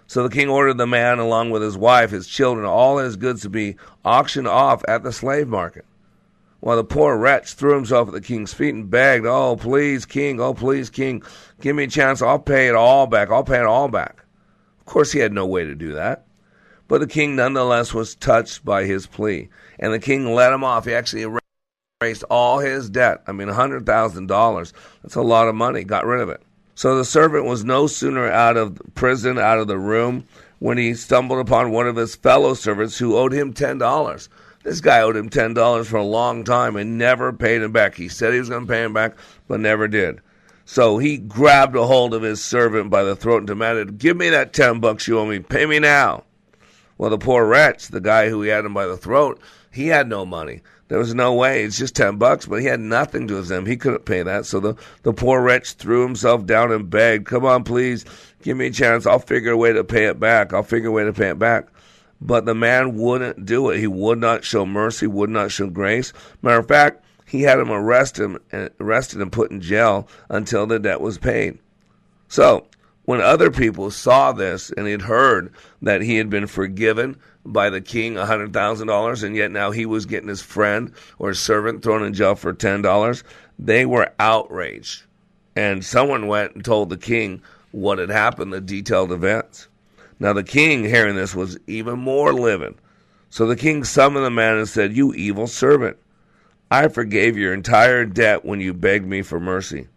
So 0.05 0.23
the 0.23 0.33
king 0.33 0.47
ordered 0.47 0.77
the 0.77 0.87
man, 0.87 1.19
along 1.19 1.49
with 1.49 1.61
his 1.61 1.77
wife, 1.77 2.11
his 2.11 2.27
children, 2.27 2.65
all 2.65 2.97
his 2.97 3.17
goods 3.17 3.41
to 3.41 3.49
be 3.49 3.75
auctioned 4.05 4.47
off 4.47 4.85
at 4.87 5.03
the 5.03 5.11
slave 5.11 5.49
market. 5.49 5.83
While 6.61 6.77
the 6.77 6.85
poor 6.85 7.17
wretch 7.17 7.53
threw 7.53 7.75
himself 7.75 8.07
at 8.07 8.13
the 8.13 8.21
king's 8.21 8.53
feet 8.53 8.73
and 8.73 8.89
begged, 8.89 9.25
"Oh, 9.25 9.57
please, 9.57 10.05
king! 10.05 10.39
Oh, 10.39 10.53
please, 10.53 10.89
king! 10.89 11.23
Give 11.59 11.75
me 11.75 11.83
a 11.83 11.87
chance. 11.87 12.21
I'll 12.21 12.39
pay 12.39 12.69
it 12.69 12.75
all 12.75 13.05
back. 13.05 13.31
I'll 13.31 13.43
pay 13.43 13.59
it 13.59 13.65
all 13.65 13.89
back." 13.89 14.23
Of 14.79 14.85
course, 14.85 15.11
he 15.11 15.19
had 15.19 15.33
no 15.33 15.45
way 15.45 15.65
to 15.65 15.75
do 15.75 15.93
that. 15.93 16.26
But 16.88 17.00
the 17.00 17.08
king 17.08 17.36
nonetheless 17.36 17.93
was 17.93 18.15
touched 18.15 18.63
by 18.63 18.86
his 18.86 19.08
plea. 19.08 19.50
And 19.80 19.93
the 19.93 20.00
king 20.00 20.34
let 20.34 20.54
him 20.54 20.63
off. 20.63 20.86
He 20.86 20.93
actually 20.93 21.39
erased 22.02 22.23
all 22.30 22.60
his 22.60 22.89
debt. 22.89 23.23
I 23.28 23.32
mean, 23.32 23.47
$100,000. 23.47 24.73
That's 25.04 25.15
a 25.15 25.21
lot 25.21 25.47
of 25.47 25.56
money. 25.56 25.84
Got 25.84 26.06
rid 26.06 26.21
of 26.21 26.30
it. 26.30 26.41
So 26.76 26.95
the 26.95 27.06
servant 27.06 27.45
was 27.45 27.63
no 27.63 27.88
sooner 27.88 28.30
out 28.30 28.56
of 28.56 28.80
prison, 28.93 29.39
out 29.39 29.58
of 29.58 29.67
the 29.67 29.80
room, 29.80 30.26
when 30.60 30.78
he 30.78 30.93
stumbled 30.93 31.39
upon 31.39 31.71
one 31.71 31.88
of 31.88 31.95
his 31.95 32.15
fellow 32.15 32.54
servants 32.54 32.97
who 32.97 33.17
owed 33.17 33.34
him 33.34 33.54
$10. 33.54 34.30
This 34.63 34.82
guy 34.82 35.02
owed 35.02 35.15
him 35.15 35.30
$10 35.30 35.86
for 35.86 35.97
a 35.97 36.04
long 36.04 36.43
time 36.43 36.76
and 36.76 36.97
never 36.97 37.34
paid 37.34 37.62
him 37.62 37.71
back. 37.71 37.95
He 37.95 38.10
said 38.10 38.34
he 38.34 38.39
was 38.39 38.50
going 38.50 38.67
to 38.67 38.71
pay 38.71 38.84
him 38.84 38.93
back, 38.93 39.15
but 39.47 39.60
never 39.60 39.88
did. 39.88 40.21
So 40.65 40.97
he 40.97 41.17
grabbed 41.17 41.76
a 41.76 41.86
hold 41.88 42.13
of 42.13 42.21
his 42.21 42.43
servant 42.43 42.89
by 42.89 43.04
the 43.04 43.15
throat 43.15 43.38
and 43.38 43.47
demanded, 43.47 43.97
Give 43.97 44.17
me 44.17 44.30
that 44.30 44.54
10 44.54 44.80
bucks 44.80 45.08
you 45.08 45.17
owe 45.17 45.26
me. 45.26 45.39
Pay 45.39 45.65
me 45.65 45.80
now. 45.80 46.26
Well, 46.97 47.10
the 47.10 47.17
poor 47.17 47.45
wretch, 47.45 47.89
the 47.89 48.01
guy 48.01 48.29
who 48.29 48.41
had 48.41 48.65
him 48.65 48.73
by 48.73 48.86
the 48.88 48.97
throat, 48.97 49.39
he 49.71 49.88
had 49.88 50.07
no 50.07 50.25
money. 50.25 50.62
There 50.88 50.97
was 50.97 51.13
no 51.13 51.33
way. 51.33 51.63
It's 51.63 51.77
just 51.77 51.95
ten 51.95 52.17
bucks, 52.17 52.45
but 52.45 52.62
he 52.62 52.65
had 52.65 52.79
nothing 52.79 53.27
to 53.27 53.36
his 53.36 53.51
name. 53.51 53.65
He 53.65 53.75
couldn't 53.75 54.05
pay 54.05 54.23
that. 54.23 54.45
So 54.45 54.60
the, 54.60 54.75
the 55.03 55.13
poor 55.13 55.41
wretch 55.41 55.73
threw 55.73 56.03
himself 56.03 56.45
down 56.45 56.71
and 56.71 56.89
begged, 56.89 57.27
Come 57.27 57.45
on, 57.45 57.63
please, 57.63 58.05
give 58.41 58.57
me 58.57 58.67
a 58.67 58.71
chance. 58.71 59.05
I'll 59.05 59.19
figure 59.19 59.51
a 59.51 59.57
way 59.57 59.73
to 59.73 59.83
pay 59.83 60.05
it 60.05 60.19
back. 60.19 60.53
I'll 60.53 60.63
figure 60.63 60.89
a 60.89 60.93
way 60.93 61.03
to 61.03 61.13
pay 61.13 61.29
it 61.29 61.39
back. 61.39 61.67
But 62.19 62.45
the 62.45 62.55
man 62.55 62.95
wouldn't 62.95 63.45
do 63.45 63.69
it. 63.69 63.79
He 63.79 63.88
would 63.88 64.19
not 64.19 64.43
show 64.43 64.65
mercy, 64.65 65.07
would 65.07 65.29
not 65.29 65.51
show 65.51 65.67
grace. 65.67 66.13
Matter 66.41 66.60
of 66.60 66.67
fact, 66.67 67.03
he 67.27 67.41
had 67.41 67.60
him 67.60 67.69
arrested, 67.69 68.38
arrested 68.79 69.21
and 69.21 69.31
put 69.31 69.51
in 69.51 69.62
jail 69.62 70.07
until 70.29 70.65
the 70.65 70.79
debt 70.79 71.01
was 71.01 71.17
paid. 71.17 71.60
So 72.29 72.65
when 73.07 73.21
other 73.21 73.49
people 73.49 73.89
saw 73.89 74.33
this 74.33 74.69
and 74.75 74.85
had 74.85 75.03
heard 75.03 75.53
that 75.81 76.01
he 76.01 76.17
had 76.17 76.29
been 76.29 76.45
forgiven 76.45 77.17
by 77.45 77.69
the 77.69 77.79
king 77.79 78.15
$100,000 78.15 79.23
and 79.23 79.33
yet 79.33 79.49
now 79.49 79.71
he 79.71 79.85
was 79.85 80.05
getting 80.05 80.27
his 80.27 80.41
friend 80.41 80.91
or 81.17 81.29
his 81.29 81.39
servant 81.39 81.81
thrown 81.81 82.03
in 82.03 82.13
jail 82.13 82.35
for 82.35 82.53
$10, 82.53 83.23
they 83.57 83.85
were 83.85 84.11
outraged. 84.19 85.03
And 85.55 85.85
someone 85.85 86.27
went 86.27 86.55
and 86.55 86.65
told 86.65 86.89
the 86.89 86.97
king 86.97 87.41
what 87.71 87.97
had 87.97 88.09
happened, 88.09 88.51
the 88.51 88.59
detailed 88.59 89.13
events. 89.13 89.69
Now 90.19 90.33
the 90.33 90.43
king, 90.43 90.83
hearing 90.83 91.15
this, 91.15 91.33
was 91.33 91.57
even 91.65 91.97
more 91.99 92.33
livid. 92.33 92.75
So 93.29 93.45
the 93.45 93.55
king 93.55 93.85
summoned 93.85 94.25
the 94.25 94.29
man 94.29 94.57
and 94.57 94.67
said, 94.67 94.97
You 94.97 95.13
evil 95.13 95.47
servant, 95.47 95.95
I 96.69 96.89
forgave 96.89 97.37
your 97.37 97.53
entire 97.53 98.03
debt 98.03 98.43
when 98.43 98.59
you 98.59 98.73
begged 98.73 99.07
me 99.07 99.21
for 99.21 99.39
mercy. 99.39 99.87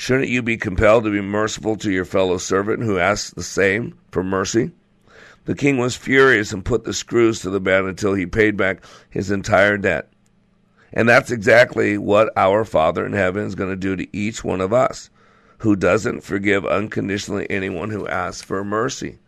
Shouldn't 0.00 0.30
you 0.30 0.40
be 0.40 0.56
compelled 0.56 1.04
to 1.04 1.10
be 1.10 1.20
merciful 1.20 1.76
to 1.76 1.90
your 1.90 2.06
fellow 2.06 2.38
servant 2.38 2.82
who 2.82 2.98
asks 2.98 3.34
the 3.34 3.42
same 3.42 3.98
for 4.10 4.24
mercy? 4.24 4.70
The 5.44 5.54
king 5.54 5.76
was 5.76 5.94
furious 5.94 6.54
and 6.54 6.64
put 6.64 6.84
the 6.84 6.94
screws 6.94 7.40
to 7.40 7.50
the 7.50 7.60
man 7.60 7.84
until 7.84 8.14
he 8.14 8.24
paid 8.24 8.56
back 8.56 8.82
his 9.10 9.30
entire 9.30 9.76
debt. 9.76 10.10
And 10.90 11.06
that's 11.06 11.30
exactly 11.30 11.98
what 11.98 12.32
our 12.34 12.64
Father 12.64 13.04
in 13.04 13.12
heaven 13.12 13.44
is 13.44 13.54
going 13.54 13.68
to 13.68 13.76
do 13.76 13.94
to 13.94 14.16
each 14.16 14.42
one 14.42 14.62
of 14.62 14.72
us 14.72 15.10
who 15.58 15.76
doesn't 15.76 16.22
forgive 16.22 16.64
unconditionally 16.64 17.46
anyone 17.50 17.90
who 17.90 18.08
asks 18.08 18.40
for 18.40 18.64
mercy. 18.64 19.18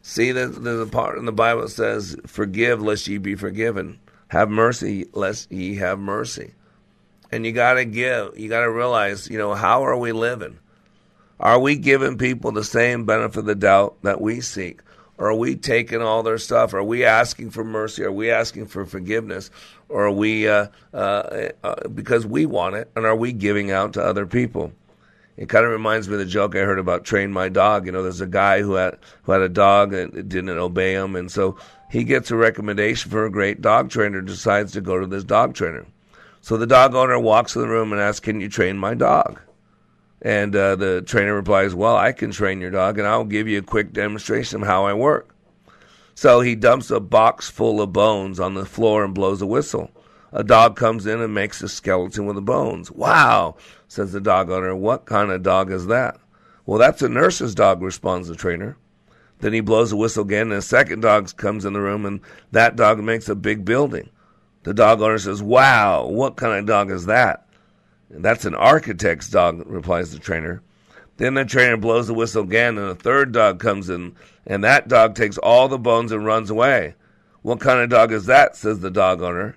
See, 0.00 0.32
there's, 0.32 0.56
a 0.56 0.86
part 0.86 1.18
in 1.18 1.26
the 1.26 1.32
Bible 1.32 1.60
that 1.60 1.68
says, 1.68 2.16
Forgive 2.26 2.80
lest 2.80 3.08
ye 3.08 3.18
be 3.18 3.34
forgiven. 3.34 4.00
Have 4.28 4.48
mercy 4.48 5.04
lest 5.12 5.52
ye 5.52 5.74
have 5.74 5.98
mercy. 5.98 6.54
And 7.32 7.46
you 7.46 7.52
got 7.52 7.74
to 7.74 7.86
give, 7.86 8.38
you 8.38 8.50
got 8.50 8.60
to 8.60 8.70
realize, 8.70 9.28
you 9.28 9.38
know, 9.38 9.54
how 9.54 9.84
are 9.86 9.96
we 9.96 10.12
living? 10.12 10.58
Are 11.40 11.58
we 11.58 11.76
giving 11.76 12.18
people 12.18 12.52
the 12.52 12.62
same 12.62 13.04
benefit 13.04 13.40
of 13.40 13.44
the 13.46 13.54
doubt 13.54 13.96
that 14.02 14.20
we 14.20 14.42
seek? 14.42 14.80
Or 15.16 15.30
are 15.30 15.34
we 15.34 15.56
taking 15.56 16.02
all 16.02 16.22
their 16.22 16.38
stuff? 16.38 16.74
Are 16.74 16.82
we 16.82 17.04
asking 17.04 17.50
for 17.50 17.64
mercy? 17.64 18.04
Are 18.04 18.12
we 18.12 18.30
asking 18.30 18.66
for 18.66 18.84
forgiveness? 18.84 19.50
Or 19.88 20.06
are 20.06 20.12
we, 20.12 20.46
uh, 20.46 20.66
uh, 20.92 21.48
uh, 21.64 21.88
because 21.88 22.26
we 22.26 22.44
want 22.44 22.76
it, 22.76 22.90
and 22.94 23.06
are 23.06 23.16
we 23.16 23.32
giving 23.32 23.70
out 23.70 23.94
to 23.94 24.02
other 24.02 24.26
people? 24.26 24.72
It 25.36 25.48
kind 25.48 25.64
of 25.64 25.72
reminds 25.72 26.08
me 26.08 26.14
of 26.14 26.20
the 26.20 26.26
joke 26.26 26.54
I 26.54 26.60
heard 26.60 26.78
about 26.78 27.04
train 27.04 27.32
my 27.32 27.48
dog. 27.48 27.86
You 27.86 27.92
know, 27.92 28.02
there's 28.02 28.20
a 28.20 28.26
guy 28.26 28.60
who 28.60 28.74
had 28.74 28.98
who 29.22 29.32
had 29.32 29.40
a 29.40 29.48
dog 29.48 29.94
and 29.94 30.28
didn't 30.28 30.50
obey 30.50 30.92
him, 30.92 31.16
and 31.16 31.30
so 31.30 31.56
he 31.90 32.04
gets 32.04 32.30
a 32.30 32.36
recommendation 32.36 33.10
for 33.10 33.24
a 33.24 33.30
great 33.30 33.62
dog 33.62 33.90
trainer. 33.90 34.20
Decides 34.20 34.72
to 34.72 34.80
go 34.80 35.00
to 35.00 35.06
this 35.06 35.24
dog 35.24 35.54
trainer. 35.54 35.86
So 36.42 36.56
the 36.56 36.66
dog 36.66 36.96
owner 36.96 37.18
walks 37.20 37.54
in 37.54 37.62
the 37.62 37.68
room 37.68 37.92
and 37.92 38.00
asks, 38.00 38.18
"Can 38.18 38.40
you 38.40 38.48
train 38.48 38.76
my 38.76 38.94
dog?" 38.94 39.40
And 40.20 40.54
uh, 40.54 40.74
the 40.74 41.00
trainer 41.00 41.34
replies, 41.36 41.72
"Well, 41.72 41.96
I 41.96 42.10
can 42.10 42.32
train 42.32 42.60
your 42.60 42.72
dog, 42.72 42.98
and 42.98 43.06
I'll 43.06 43.24
give 43.24 43.46
you 43.46 43.60
a 43.60 43.62
quick 43.62 43.92
demonstration 43.92 44.60
of 44.60 44.66
how 44.66 44.84
I 44.84 44.92
work." 44.92 45.34
So 46.16 46.40
he 46.40 46.56
dumps 46.56 46.90
a 46.90 46.98
box 46.98 47.48
full 47.48 47.80
of 47.80 47.92
bones 47.92 48.40
on 48.40 48.54
the 48.54 48.66
floor 48.66 49.04
and 49.04 49.14
blows 49.14 49.40
a 49.40 49.46
whistle. 49.46 49.92
A 50.32 50.42
dog 50.42 50.74
comes 50.76 51.06
in 51.06 51.20
and 51.20 51.32
makes 51.32 51.62
a 51.62 51.68
skeleton 51.68 52.26
with 52.26 52.34
the 52.34 52.42
bones. 52.42 52.90
Wow, 52.90 53.56
says 53.86 54.10
the 54.12 54.20
dog 54.20 54.50
owner. 54.50 54.74
What 54.74 55.06
kind 55.06 55.30
of 55.30 55.44
dog 55.44 55.70
is 55.70 55.86
that? 55.86 56.18
Well, 56.66 56.78
that's 56.78 57.02
a 57.02 57.08
nurse's 57.08 57.54
dog, 57.54 57.82
responds 57.82 58.26
the 58.26 58.34
trainer. 58.34 58.76
Then 59.38 59.52
he 59.52 59.60
blows 59.60 59.92
a 59.92 59.96
whistle 59.96 60.24
again, 60.24 60.50
and 60.50 60.54
a 60.54 60.62
second 60.62 61.00
dog 61.00 61.36
comes 61.36 61.64
in 61.64 61.72
the 61.72 61.80
room, 61.80 62.04
and 62.04 62.20
that 62.50 62.74
dog 62.74 62.98
makes 62.98 63.28
a 63.28 63.36
big 63.36 63.64
building. 63.64 64.10
The 64.64 64.74
dog 64.74 65.00
owner 65.00 65.18
says, 65.18 65.42
Wow, 65.42 66.06
what 66.06 66.36
kind 66.36 66.58
of 66.58 66.66
dog 66.66 66.90
is 66.90 67.06
that? 67.06 67.46
That's 68.10 68.44
an 68.44 68.54
architect's 68.54 69.28
dog, 69.28 69.62
replies 69.66 70.12
the 70.12 70.18
trainer. 70.18 70.62
Then 71.16 71.34
the 71.34 71.44
trainer 71.44 71.76
blows 71.76 72.06
the 72.06 72.14
whistle 72.14 72.42
again, 72.42 72.78
and 72.78 72.88
a 72.88 72.94
third 72.94 73.32
dog 73.32 73.58
comes 73.58 73.88
in, 73.88 74.14
and 74.46 74.62
that 74.64 74.88
dog 74.88 75.14
takes 75.14 75.38
all 75.38 75.68
the 75.68 75.78
bones 75.78 76.12
and 76.12 76.24
runs 76.24 76.50
away. 76.50 76.94
What 77.42 77.60
kind 77.60 77.80
of 77.80 77.90
dog 77.90 78.12
is 78.12 78.26
that? 78.26 78.56
says 78.56 78.80
the 78.80 78.90
dog 78.90 79.22
owner. 79.22 79.56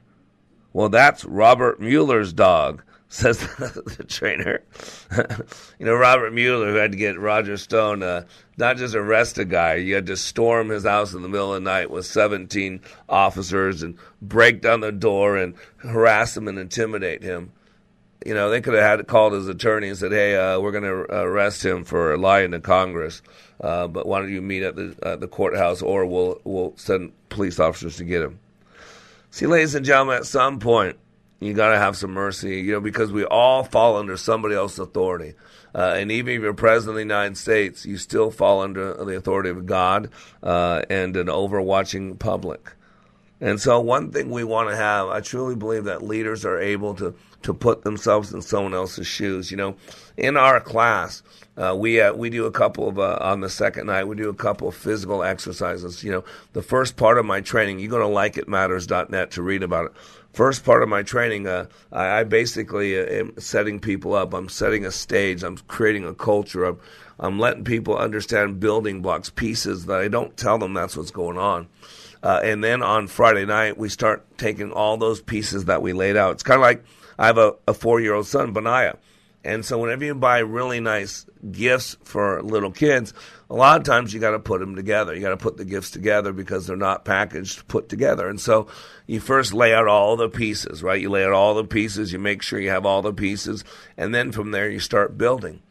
Well, 0.74 0.90
that's 0.90 1.24
Robert 1.26 1.80
Mueller's 1.80 2.34
dog, 2.34 2.84
says 3.10 3.38
the 3.38 4.06
trainer. 4.08 4.64
you 5.80 5.86
know, 5.86 5.94
Robert 5.94 6.34
Mueller, 6.34 6.72
who 6.72 6.76
had 6.76 6.92
to 6.92 6.98
get 6.98 7.20
Roger 7.20 7.56
Stone, 7.56 8.02
uh, 8.02 8.26
not 8.58 8.78
just 8.78 8.96
arrest 8.96 9.38
a 9.38 9.46
guy, 9.46 9.76
you 9.76 9.94
had 9.94 10.08
to 10.08 10.18
storm 10.18 10.70
his 10.70 10.86
house 10.86 11.14
in 11.14 11.22
the 11.22 11.30
middle 11.30 11.54
of 11.54 11.64
the 11.64 11.70
night 11.70 11.92
with 11.92 12.06
17 12.08 12.82
officers 13.08 13.84
and 13.84 13.98
break 14.22 14.62
down 14.62 14.80
the 14.80 14.92
door 14.92 15.38
and 15.38 15.54
harass 15.78 16.36
him 16.36 16.48
and 16.48 16.58
intimidate 16.58 17.22
him. 17.22 17.52
You 18.26 18.34
know, 18.34 18.50
they 18.50 18.60
could 18.60 18.74
have 18.74 19.00
had 19.00 19.08
called 19.08 19.34
his 19.34 19.48
attorney 19.48 19.90
and 19.90 19.98
said, 19.98 20.12
"Hey, 20.12 20.36
uh, 20.36 20.60
we're 20.60 20.72
going 20.72 20.84
to 20.84 21.16
arrest 21.16 21.64
him 21.64 21.84
for 21.84 22.18
lying 22.18 22.52
to 22.52 22.60
Congress, 22.60 23.22
uh, 23.62 23.88
but 23.88 24.08
why 24.08 24.20
don't 24.20 24.34
you 24.34 24.42
meet 24.42 24.64
at 24.64 24.76
the 24.76 25.18
the 25.20 25.28
courthouse, 25.28 25.84
or 25.84 26.08
we'll 26.08 26.42
we'll 26.44 26.74
send 26.76 27.12
police 27.30 27.60
officers 27.60 27.98
to 27.98 28.04
get 28.04 28.24
him." 28.24 28.40
See, 29.30 29.46
ladies 29.46 29.76
and 29.76 29.86
gentlemen, 29.86 30.18
at 30.18 30.26
some 30.26 30.58
point, 30.60 30.98
you 31.40 31.54
got 31.54 31.70
to 31.70 31.78
have 31.78 31.98
some 31.98 32.12
mercy, 32.12 32.62
you 32.62 32.72
know, 32.72 32.82
because 32.82 33.12
we 33.12 33.26
all 33.26 33.64
fall 33.64 33.98
under 33.98 34.18
somebody 34.18 34.56
else's 34.56 34.80
authority. 34.80 35.34
Uh, 35.74 35.96
and 35.98 36.12
even 36.12 36.34
if 36.34 36.42
you're 36.42 36.54
president 36.54 36.92
of 36.92 36.96
the 36.96 37.02
United 37.02 37.38
States, 37.38 37.86
you 37.86 37.98
still 37.98 38.32
fall 38.32 38.62
under 38.62 38.94
the 38.94 39.18
authority 39.18 39.50
of 39.50 39.66
God 39.66 40.10
uh, 40.42 40.84
and 40.90 41.18
an 41.18 41.28
overwatching 41.28 42.18
public. 42.18 42.72
And 43.42 43.60
so, 43.60 43.82
one 43.82 44.12
thing 44.12 44.30
we 44.30 44.46
want 44.46 44.70
to 44.70 44.76
have, 44.78 45.10
I 45.10 45.20
truly 45.20 45.56
believe 45.56 45.84
that 45.84 46.02
leaders 46.02 46.46
are 46.46 46.58
able 46.58 46.94
to 46.96 47.14
to 47.42 47.54
put 47.54 47.84
themselves 47.84 48.34
in 48.34 48.42
someone 48.42 48.74
else's 48.74 49.06
shoes. 49.06 49.52
You 49.52 49.58
know, 49.58 49.76
in 50.18 50.38
our 50.38 50.60
class, 50.62 51.22
uh, 51.58 51.76
we 51.78 52.00
uh, 52.02 52.14
we 52.14 52.30
do 52.30 52.46
a 52.46 52.52
couple 52.52 52.88
of 52.88 52.98
uh, 52.98 53.18
on 53.22 53.42
the 53.42 53.50
second 53.50 53.88
night. 53.88 54.06
We 54.06 54.16
do 54.16 54.30
a 54.30 54.34
couple 54.34 54.68
of 54.68 54.76
physical 54.76 55.24
exercises. 55.24 56.04
You 56.04 56.12
know, 56.12 56.24
the 56.54 56.62
first 56.62 56.96
part 56.96 57.18
of 57.18 57.26
my 57.26 57.42
training, 57.42 57.80
you 57.80 57.90
go 57.90 58.00
to 58.00 58.08
like 58.08 58.38
it 58.38 58.48
likeitmatters.net 58.48 59.32
to 59.32 59.42
read 59.42 59.64
about 59.64 59.88
it. 59.88 59.92
First 60.36 60.66
part 60.66 60.84
of 60.84 60.90
my 60.90 61.02
training, 61.02 61.48
uh, 61.48 61.68
I, 61.94 62.20
I, 62.20 62.24
basically 62.26 63.00
uh, 63.00 63.06
am 63.06 63.40
setting 63.40 63.80
people 63.80 64.14
up. 64.14 64.34
I'm 64.34 64.50
setting 64.50 64.86
a 64.86 64.92
stage. 64.92 65.44
I'm 65.44 65.56
creating 65.60 66.04
a 66.04 66.14
culture. 66.14 66.66
I'm, 66.66 66.78
I'm 67.18 67.40
letting 67.40 67.64
people 67.64 67.98
understand 67.98 68.60
building 68.60 69.02
blocks, 69.02 69.30
pieces 69.30 69.86
that 69.86 69.98
I 69.98 70.10
don't 70.10 70.36
tell 70.36 70.58
them 70.58 70.74
that's 70.74 70.98
what's 70.98 71.10
going 71.10 71.38
on. 71.38 71.70
Uh, 72.22 72.42
and 72.44 72.62
then 72.62 72.84
on 72.84 73.08
Friday 73.08 73.46
night, 73.46 73.78
we 73.78 73.88
start 73.88 74.26
taking 74.38 74.74
all 74.74 74.98
those 74.98 75.22
pieces 75.22 75.66
that 75.66 75.82
we 75.82 75.94
laid 75.94 76.18
out. 76.18 76.34
It's 76.34 76.44
kind 76.44 76.58
of 76.58 76.64
like 76.64 76.84
I 77.18 77.28
have 77.28 77.38
a, 77.38 77.54
a 77.66 77.74
four 77.74 78.02
year 78.02 78.14
old 78.14 78.28
son, 78.28 78.52
Benaiah. 78.52 78.98
And 79.46 79.64
so 79.64 79.78
whenever 79.78 80.04
you 80.04 80.16
buy 80.16 80.40
really 80.40 80.80
nice 80.80 81.28
gifts 81.52 81.96
for 82.04 82.42
little 82.42 82.72
kids, 82.72 83.14
a 83.48 83.54
lot 83.54 83.80
of 83.80 83.86
times 83.86 84.12
you 84.12 84.20
got 84.20 84.32
to 84.32 84.40
put 84.40 84.60
them 84.60 84.76
together. 84.76 85.14
You 85.14 85.22
got 85.22 85.30
to 85.30 85.38
put 85.38 85.58
the 85.58 85.66
gifts 85.66 85.92
together 85.92 86.34
because 86.34 86.66
they're 86.66 86.76
not 86.76 87.06
packaged, 87.06 87.68
put 87.68 87.88
together. 87.88 88.28
And 88.28 88.42
so 88.42 88.68
you 89.06 89.20
first 89.20 89.54
lay 89.54 89.72
out 89.72 89.88
all 89.88 90.18
the 90.18 90.30
pieces, 90.30 90.82
right? 90.82 91.00
You 91.00 91.12
lay 91.12 91.24
out 91.24 91.32
all 91.32 91.54
the 91.54 91.64
pieces, 91.64 92.12
you 92.12 92.18
make 92.18 92.42
sure 92.42 92.60
you 92.60 92.72
have 92.72 92.88
all 92.88 93.04
the 93.04 93.14
pieces, 93.14 93.64
and 93.96 94.16
then 94.16 94.32
from 94.32 94.50
there 94.50 94.68
you 94.68 94.80
start 94.80 95.16
building. 95.16 95.62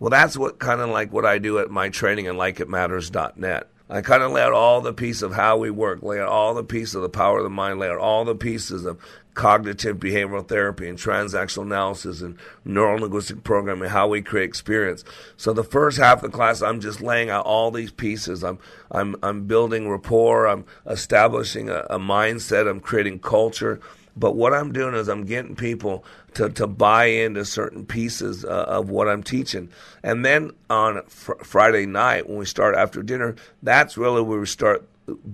Well, 0.00 0.10
that's 0.10 0.36
what 0.36 0.58
kind 0.58 0.80
of 0.80 0.90
like 0.90 1.12
what 1.12 1.24
I 1.24 1.38
do 1.38 1.60
at 1.60 1.70
my 1.70 1.88
training 1.88 2.26
and 2.26 2.36
likeitmatters.net. 2.36 3.68
I 3.90 4.02
kind 4.02 4.22
of 4.22 4.30
lay 4.30 4.40
out 4.40 4.52
all 4.52 4.80
the 4.80 4.92
pieces 4.92 5.22
of 5.22 5.32
how 5.34 5.56
we 5.56 5.70
work, 5.70 6.02
lay 6.02 6.20
out 6.20 6.28
all 6.28 6.54
the 6.54 6.62
pieces 6.62 6.94
of 6.94 7.02
the 7.02 7.08
power 7.08 7.38
of 7.38 7.44
the 7.44 7.50
mind, 7.50 7.80
lay 7.80 7.88
out 7.88 7.98
all 7.98 8.24
the 8.24 8.36
pieces 8.36 8.84
of 8.84 9.00
cognitive 9.34 9.96
behavioral 9.96 10.46
therapy 10.46 10.88
and 10.88 10.98
transactional 10.98 11.62
analysis 11.62 12.20
and 12.20 12.36
neural 12.64 13.00
linguistic 13.00 13.42
programming, 13.42 13.88
how 13.88 14.06
we 14.06 14.22
create 14.22 14.44
experience. 14.44 15.02
So 15.36 15.52
the 15.52 15.64
first 15.64 15.98
half 15.98 16.22
of 16.22 16.30
the 16.30 16.36
class, 16.36 16.62
I'm 16.62 16.80
just 16.80 17.00
laying 17.00 17.30
out 17.30 17.46
all 17.46 17.70
these 17.72 17.90
pieces. 17.90 18.44
I'm 18.44 18.58
I'm 18.92 19.16
I'm 19.22 19.46
building 19.46 19.88
rapport. 19.88 20.46
I'm 20.46 20.64
establishing 20.86 21.68
a, 21.68 21.86
a 21.90 21.98
mindset. 21.98 22.68
I'm 22.68 22.80
creating 22.80 23.18
culture. 23.18 23.80
But 24.16 24.36
what 24.36 24.52
I'm 24.52 24.72
doing 24.72 24.94
is 24.94 25.08
I'm 25.08 25.24
getting 25.24 25.56
people 25.56 26.04
to, 26.34 26.48
to 26.50 26.66
buy 26.66 27.06
into 27.06 27.44
certain 27.44 27.86
pieces 27.86 28.44
uh, 28.44 28.64
of 28.68 28.90
what 28.90 29.08
I'm 29.08 29.22
teaching. 29.22 29.70
And 30.02 30.24
then 30.24 30.52
on 30.68 31.02
fr- 31.06 31.42
Friday 31.42 31.86
night, 31.86 32.28
when 32.28 32.38
we 32.38 32.46
start 32.46 32.74
after 32.74 33.02
dinner, 33.02 33.36
that's 33.62 33.96
really 33.96 34.22
where 34.22 34.40
we 34.40 34.46
start 34.46 34.86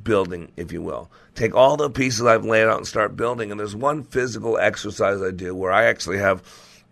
building, 0.02 0.52
if 0.56 0.72
you 0.72 0.82
will. 0.82 1.10
Take 1.34 1.54
all 1.54 1.76
the 1.76 1.90
pieces 1.90 2.24
I've 2.24 2.44
laid 2.44 2.64
out 2.66 2.78
and 2.78 2.86
start 2.86 3.16
building. 3.16 3.50
And 3.50 3.60
there's 3.60 3.76
one 3.76 4.04
physical 4.04 4.58
exercise 4.58 5.22
I 5.22 5.30
do 5.30 5.54
where 5.54 5.72
I 5.72 5.84
actually 5.84 6.18
have 6.18 6.42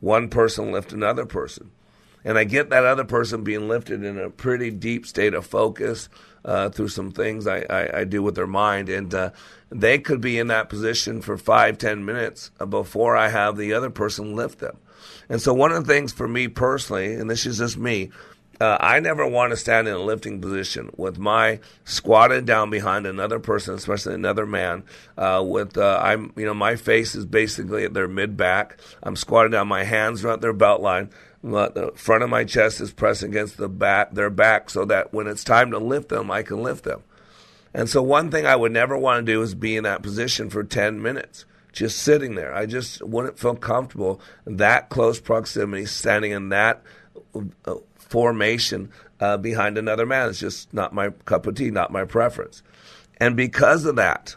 one 0.00 0.28
person 0.28 0.72
lift 0.72 0.92
another 0.92 1.24
person. 1.24 1.70
And 2.24 2.38
I 2.38 2.44
get 2.44 2.70
that 2.70 2.84
other 2.84 3.04
person 3.04 3.44
being 3.44 3.68
lifted 3.68 4.02
in 4.02 4.18
a 4.18 4.30
pretty 4.30 4.70
deep 4.70 5.06
state 5.06 5.34
of 5.34 5.46
focus 5.46 6.08
uh, 6.44 6.68
through 6.68 6.88
some 6.88 7.10
things 7.10 7.46
I, 7.46 7.64
I, 7.70 8.00
I, 8.00 8.04
do 8.04 8.22
with 8.22 8.34
their 8.34 8.46
mind. 8.46 8.88
And 8.88 9.14
uh, 9.14 9.30
they 9.70 9.98
could 9.98 10.20
be 10.20 10.38
in 10.38 10.48
that 10.48 10.68
position 10.68 11.22
for 11.22 11.36
five, 11.38 11.78
ten 11.78 12.04
minutes 12.04 12.50
before 12.68 13.16
I 13.16 13.28
have 13.28 13.56
the 13.56 13.72
other 13.72 13.90
person 13.90 14.36
lift 14.36 14.58
them. 14.58 14.76
And 15.28 15.40
so, 15.40 15.54
one 15.54 15.72
of 15.72 15.86
the 15.86 15.92
things 15.92 16.12
for 16.12 16.28
me 16.28 16.48
personally, 16.48 17.14
and 17.14 17.30
this 17.30 17.46
is 17.46 17.58
just 17.58 17.78
me, 17.78 18.10
uh, 18.60 18.76
I 18.80 19.00
never 19.00 19.26
want 19.26 19.50
to 19.50 19.56
stand 19.56 19.88
in 19.88 19.94
a 19.94 19.98
lifting 19.98 20.40
position 20.40 20.90
with 20.96 21.18
my 21.18 21.60
squatted 21.84 22.44
down 22.44 22.70
behind 22.70 23.06
another 23.06 23.38
person, 23.38 23.74
especially 23.74 24.14
another 24.14 24.46
man. 24.46 24.84
Uh, 25.18 25.42
with 25.44 25.76
uh, 25.76 25.98
I'm, 26.02 26.32
you 26.36 26.44
know, 26.44 26.54
my 26.54 26.76
face 26.76 27.14
is 27.14 27.26
basically 27.26 27.84
at 27.84 27.94
their 27.94 28.08
mid 28.08 28.36
back. 28.36 28.78
I'm 29.02 29.16
squatted 29.16 29.52
down. 29.52 29.68
My 29.68 29.84
hands 29.84 30.24
are 30.24 30.30
at 30.30 30.40
their 30.40 30.52
belt 30.52 30.80
line. 30.80 31.10
The 31.44 31.92
front 31.94 32.22
of 32.22 32.30
my 32.30 32.44
chest 32.44 32.80
is 32.80 32.92
pressed 32.92 33.22
against 33.22 33.58
the 33.58 33.68
back, 33.68 34.12
their 34.12 34.30
back, 34.30 34.70
so 34.70 34.86
that 34.86 35.12
when 35.12 35.26
it's 35.26 35.44
time 35.44 35.70
to 35.72 35.78
lift 35.78 36.08
them, 36.08 36.30
I 36.30 36.42
can 36.42 36.62
lift 36.62 36.84
them. 36.84 37.02
And 37.74 37.88
so, 37.88 38.02
one 38.02 38.30
thing 38.30 38.46
I 38.46 38.56
would 38.56 38.72
never 38.72 38.96
want 38.96 39.26
to 39.26 39.32
do 39.32 39.42
is 39.42 39.54
be 39.54 39.76
in 39.76 39.84
that 39.84 40.02
position 40.02 40.48
for 40.48 40.64
10 40.64 41.02
minutes, 41.02 41.44
just 41.72 41.98
sitting 41.98 42.34
there. 42.34 42.54
I 42.54 42.64
just 42.64 43.02
wouldn't 43.02 43.38
feel 43.38 43.56
comfortable 43.56 44.22
that 44.46 44.88
close 44.88 45.20
proximity, 45.20 45.84
standing 45.84 46.32
in 46.32 46.48
that 46.48 46.82
uh, 47.66 47.74
formation 47.96 48.90
uh, 49.20 49.36
behind 49.36 49.76
another 49.76 50.06
man. 50.06 50.30
It's 50.30 50.40
just 50.40 50.72
not 50.72 50.94
my 50.94 51.10
cup 51.26 51.46
of 51.46 51.56
tea, 51.56 51.70
not 51.70 51.92
my 51.92 52.04
preference. 52.04 52.62
And 53.18 53.36
because 53.36 53.84
of 53.84 53.96
that, 53.96 54.36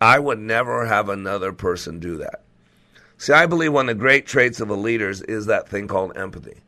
I 0.00 0.18
would 0.18 0.38
never 0.38 0.86
have 0.86 1.10
another 1.10 1.52
person 1.52 1.98
do 1.98 2.16
that. 2.18 2.45
See, 3.18 3.32
I 3.32 3.46
believe 3.46 3.72
one 3.72 3.88
of 3.88 3.96
the 3.96 4.00
great 4.00 4.26
traits 4.26 4.60
of 4.60 4.70
a 4.70 4.74
leader 4.74 5.08
is 5.08 5.46
that 5.46 5.68
thing 5.68 5.88
called 5.88 6.16
empathy. 6.16 6.60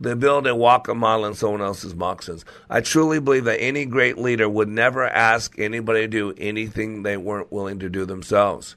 The 0.00 0.10
ability 0.12 0.48
to 0.48 0.56
walk 0.56 0.88
a 0.88 0.94
mile 0.94 1.24
in 1.24 1.34
someone 1.34 1.62
else's 1.62 1.94
moccasins. 1.94 2.44
I 2.68 2.80
truly 2.80 3.20
believe 3.20 3.44
that 3.44 3.60
any 3.60 3.84
great 3.86 4.18
leader 4.18 4.48
would 4.48 4.68
never 4.68 5.04
ask 5.04 5.56
anybody 5.56 6.00
to 6.00 6.08
do 6.08 6.34
anything 6.36 7.02
they 7.02 7.16
weren't 7.16 7.52
willing 7.52 7.78
to 7.78 7.88
do 7.88 8.04
themselves. 8.04 8.74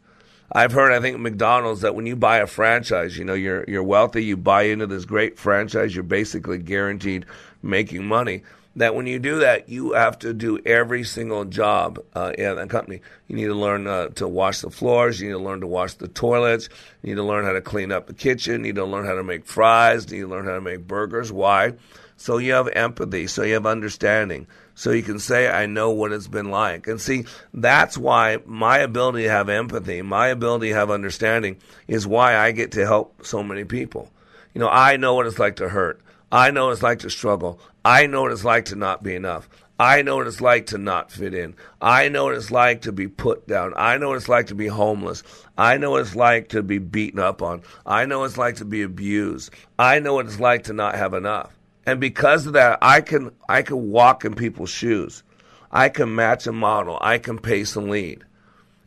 I've 0.52 0.72
heard, 0.72 0.94
I 0.94 1.02
think, 1.02 1.20
McDonald's 1.20 1.82
that 1.82 1.96
when 1.96 2.06
you 2.06 2.16
buy 2.16 2.38
a 2.38 2.48
franchise, 2.48 3.18
you 3.18 3.26
know, 3.26 3.34
you're 3.34 3.66
you're 3.68 3.84
wealthy, 3.84 4.24
you 4.24 4.38
buy 4.38 4.64
into 4.64 4.88
this 4.88 5.04
great 5.04 5.38
franchise, 5.38 5.94
you're 5.94 6.04
basically 6.04 6.60
guaranteed 6.60 7.26
making 7.62 8.06
money. 8.06 8.44
That 8.78 8.94
when 8.94 9.08
you 9.08 9.18
do 9.20 9.40
that, 9.40 9.70
you 9.70 9.94
have 9.94 10.20
to 10.20 10.34
do 10.34 10.60
every 10.66 11.04
single 11.04 11.46
job 11.46 12.00
uh, 12.14 12.32
in 12.38 12.56
the 12.56 12.68
company. 12.68 13.02
You 13.28 13.36
need 13.36 13.48
to 13.48 13.56
learn 13.56 13.88
uh, 13.88 14.10
to 14.10 14.28
wash 14.28 14.62
the 14.62 14.70
floors. 14.70 15.20
You 15.20 15.28
need 15.28 15.34
to 15.34 15.44
learn 15.44 15.62
to 15.62 15.68
wash 15.68 15.96
the 15.96 16.08
toilets. 16.08 16.70
You 17.02 17.10
need 17.10 17.16
to 17.16 17.24
learn 17.24 17.44
how 17.44 17.54
to 17.54 17.62
clean 17.62 17.92
up 17.92 18.06
the 18.06 18.14
kitchen. 18.14 18.64
You 18.64 18.74
need 18.74 18.76
to 18.76 18.86
learn 18.86 19.06
how 19.06 19.16
to 19.16 19.24
make 19.24 19.46
fries. 19.46 20.12
You 20.12 20.18
need 20.18 20.24
to 20.24 20.30
learn 20.30 20.46
how 20.46 20.54
to 20.54 20.62
make 20.62 20.88
burgers. 20.88 21.32
Why? 21.32 21.74
So 22.18 22.38
you 22.38 22.54
have 22.54 22.68
empathy. 22.68 23.26
So 23.28 23.44
you 23.44 23.56
have 23.56 23.66
understanding. 23.66 24.46
So 24.76 24.92
you 24.92 25.02
can 25.02 25.18
say, 25.18 25.50
I 25.50 25.66
know 25.66 25.90
what 25.90 26.12
it's 26.12 26.28
been 26.28 26.52
like. 26.52 26.86
And 26.86 27.02
see, 27.02 27.26
that's 27.56 27.98
why 27.98 28.38
my 28.46 28.78
ability 28.78 29.24
to 29.24 29.30
have 29.30 29.50
empathy, 29.50 30.04
my 30.04 30.28
ability 30.28 30.70
to 30.70 30.76
have 30.76 30.92
understanding 30.92 31.58
is 31.88 32.06
why 32.06 32.38
I 32.38 32.52
get 32.52 32.74
to 32.74 32.86
help 32.86 33.26
so 33.26 33.42
many 33.42 33.64
people. 33.64 34.12
You 34.54 34.62
know, 34.62 34.70
I 34.70 34.98
know 34.98 35.16
what 35.16 35.26
it's 35.26 35.40
like 35.40 35.56
to 35.58 35.70
hurt. 35.70 36.00
I 36.32 36.52
know 36.52 36.66
what 36.66 36.74
it's 36.74 36.84
like 36.84 37.00
to 37.00 37.10
struggle. 37.10 37.60
I 37.88 38.06
know 38.06 38.24
what 38.24 38.34
it's 38.34 38.44
like 38.44 38.66
to 38.66 38.76
not 38.76 39.02
be 39.02 39.16
enough. 39.16 39.48
I 39.80 40.02
know 40.02 40.18
what 40.18 40.28
it's 40.28 40.42
like 40.42 40.66
to 40.68 40.78
not 40.78 41.10
fit 41.10 41.34
in. 41.34 41.56
I 41.82 42.10
know 42.10 42.26
what 42.26 42.36
it's 42.36 42.52
like 42.52 42.82
to 42.82 42.92
be 42.92 43.08
put 43.08 43.48
down. 43.48 43.72
I 43.78 43.98
know 43.98 44.10
what 44.10 44.18
it's 44.18 44.28
like 44.28 44.48
to 44.48 44.56
be 44.56 44.68
homeless. 44.68 45.24
I 45.58 45.78
know 45.78 45.92
what 45.92 46.02
it's 46.02 46.14
like 46.14 46.50
to 46.50 46.62
be 46.62 46.80
beaten 46.80 47.22
up 47.22 47.42
on. 47.42 47.62
I 47.86 48.04
know 48.04 48.20
what 48.20 48.26
it's 48.26 48.38
like 48.38 48.58
to 48.58 48.66
be 48.66 48.82
abused. 48.82 49.52
I 49.80 50.00
know 50.00 50.16
what 50.16 50.26
it's 50.26 50.42
like 50.42 50.66
to 50.66 50.74
not 50.74 50.96
have 50.96 51.14
enough. 51.14 51.58
And 51.86 52.02
because 52.02 52.46
of 52.46 52.52
that, 52.54 52.78
I 52.82 53.00
can 53.00 53.32
I 53.48 53.62
can 53.62 53.90
walk 53.90 54.26
in 54.26 54.36
people's 54.36 54.70
shoes. 54.70 55.24
I 55.72 55.88
can 55.88 56.14
match 56.14 56.46
a 56.46 56.52
model. 56.52 56.98
I 57.00 57.20
can 57.20 57.40
pace 57.40 57.78
and 57.78 57.90
lead. 57.90 58.26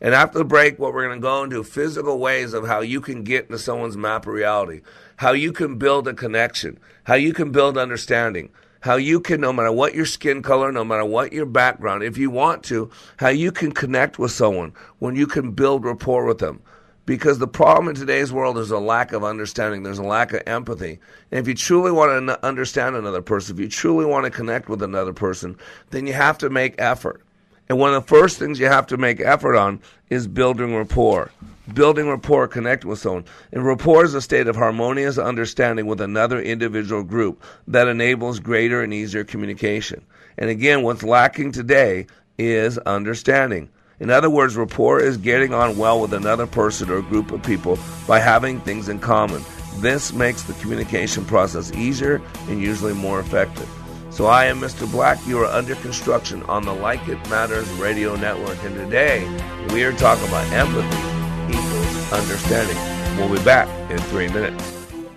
And 0.02 0.14
after 0.14 0.36
the 0.36 0.44
break, 0.44 0.78
what 0.78 0.92
we're 0.92 1.06
going 1.06 1.18
to 1.18 1.22
go 1.22 1.42
into 1.42 1.64
physical 1.64 2.18
ways 2.18 2.52
of 2.52 2.66
how 2.66 2.80
you 2.80 3.00
can 3.00 3.24
get 3.24 3.46
into 3.46 3.58
someone's 3.58 3.96
map 3.96 4.26
of 4.26 4.34
reality, 4.34 4.82
how 5.16 5.32
you 5.32 5.52
can 5.52 5.78
build 5.78 6.06
a 6.06 6.12
connection, 6.12 6.78
how 7.04 7.14
you 7.14 7.32
can 7.32 7.50
build 7.50 7.78
understanding, 7.78 8.50
how 8.80 8.96
you 8.96 9.20
can, 9.20 9.40
no 9.40 9.52
matter 9.52 9.72
what 9.72 9.94
your 9.94 10.06
skin 10.06 10.42
color, 10.42 10.72
no 10.72 10.84
matter 10.84 11.04
what 11.04 11.32
your 11.32 11.46
background, 11.46 12.02
if 12.02 12.18
you 12.18 12.30
want 12.30 12.64
to, 12.64 12.90
how 13.18 13.28
you 13.28 13.52
can 13.52 13.72
connect 13.72 14.18
with 14.18 14.32
someone 14.32 14.72
when 14.98 15.16
you 15.16 15.26
can 15.26 15.52
build 15.52 15.84
rapport 15.84 16.24
with 16.24 16.38
them. 16.38 16.60
Because 17.06 17.38
the 17.38 17.48
problem 17.48 17.88
in 17.88 17.94
today's 17.94 18.32
world 18.32 18.56
is 18.56 18.70
a 18.70 18.78
lack 18.78 19.12
of 19.12 19.24
understanding. 19.24 19.82
There's 19.82 19.98
a 19.98 20.04
lack 20.04 20.32
of 20.32 20.42
empathy. 20.46 21.00
And 21.30 21.40
if 21.40 21.48
you 21.48 21.54
truly 21.54 21.90
want 21.90 22.26
to 22.28 22.46
understand 22.46 22.94
another 22.94 23.22
person, 23.22 23.56
if 23.56 23.60
you 23.60 23.68
truly 23.68 24.04
want 24.04 24.24
to 24.26 24.30
connect 24.30 24.68
with 24.68 24.82
another 24.82 25.12
person, 25.12 25.56
then 25.90 26.06
you 26.06 26.12
have 26.12 26.38
to 26.38 26.50
make 26.50 26.74
effort. 26.78 27.22
And 27.70 27.78
one 27.78 27.94
of 27.94 28.02
the 28.02 28.08
first 28.08 28.40
things 28.40 28.58
you 28.58 28.66
have 28.66 28.88
to 28.88 28.96
make 28.96 29.20
effort 29.20 29.54
on 29.54 29.80
is 30.08 30.26
building 30.26 30.74
rapport. 30.74 31.30
Building 31.72 32.08
rapport, 32.08 32.48
connecting 32.48 32.90
with 32.90 32.98
someone. 32.98 33.24
And 33.52 33.64
rapport 33.64 34.04
is 34.04 34.12
a 34.12 34.20
state 34.20 34.48
of 34.48 34.56
harmonious 34.56 35.18
understanding 35.18 35.86
with 35.86 36.00
another 36.00 36.42
individual 36.42 37.04
group 37.04 37.40
that 37.68 37.86
enables 37.86 38.40
greater 38.40 38.82
and 38.82 38.92
easier 38.92 39.22
communication. 39.22 40.04
And 40.36 40.50
again, 40.50 40.82
what's 40.82 41.04
lacking 41.04 41.52
today 41.52 42.08
is 42.38 42.76
understanding. 42.78 43.68
In 44.00 44.10
other 44.10 44.30
words, 44.30 44.56
rapport 44.56 44.98
is 44.98 45.16
getting 45.16 45.54
on 45.54 45.78
well 45.78 46.00
with 46.00 46.12
another 46.12 46.48
person 46.48 46.90
or 46.90 47.02
group 47.02 47.30
of 47.30 47.40
people 47.44 47.78
by 48.08 48.18
having 48.18 48.58
things 48.62 48.88
in 48.88 48.98
common. 48.98 49.44
This 49.76 50.12
makes 50.12 50.42
the 50.42 50.54
communication 50.54 51.24
process 51.24 51.70
easier 51.74 52.20
and 52.48 52.60
usually 52.60 52.94
more 52.94 53.20
effective. 53.20 53.70
So 54.10 54.26
I 54.26 54.46
am 54.46 54.58
Mr. 54.60 54.90
Black. 54.90 55.24
You 55.24 55.38
are 55.38 55.46
under 55.46 55.76
construction 55.76 56.42
on 56.44 56.64
the 56.64 56.74
Like 56.74 57.06
It 57.06 57.18
Matters 57.30 57.68
radio 57.74 58.16
network. 58.16 58.58
And 58.64 58.74
today 58.74 59.24
we 59.72 59.84
are 59.84 59.92
talking 59.92 60.26
about 60.26 60.50
empathy 60.52 61.56
equals 61.56 62.12
understanding. 62.12 62.76
We'll 63.16 63.34
be 63.38 63.42
back 63.44 63.68
in 63.88 63.98
three 63.98 64.26
minutes. 64.26 64.64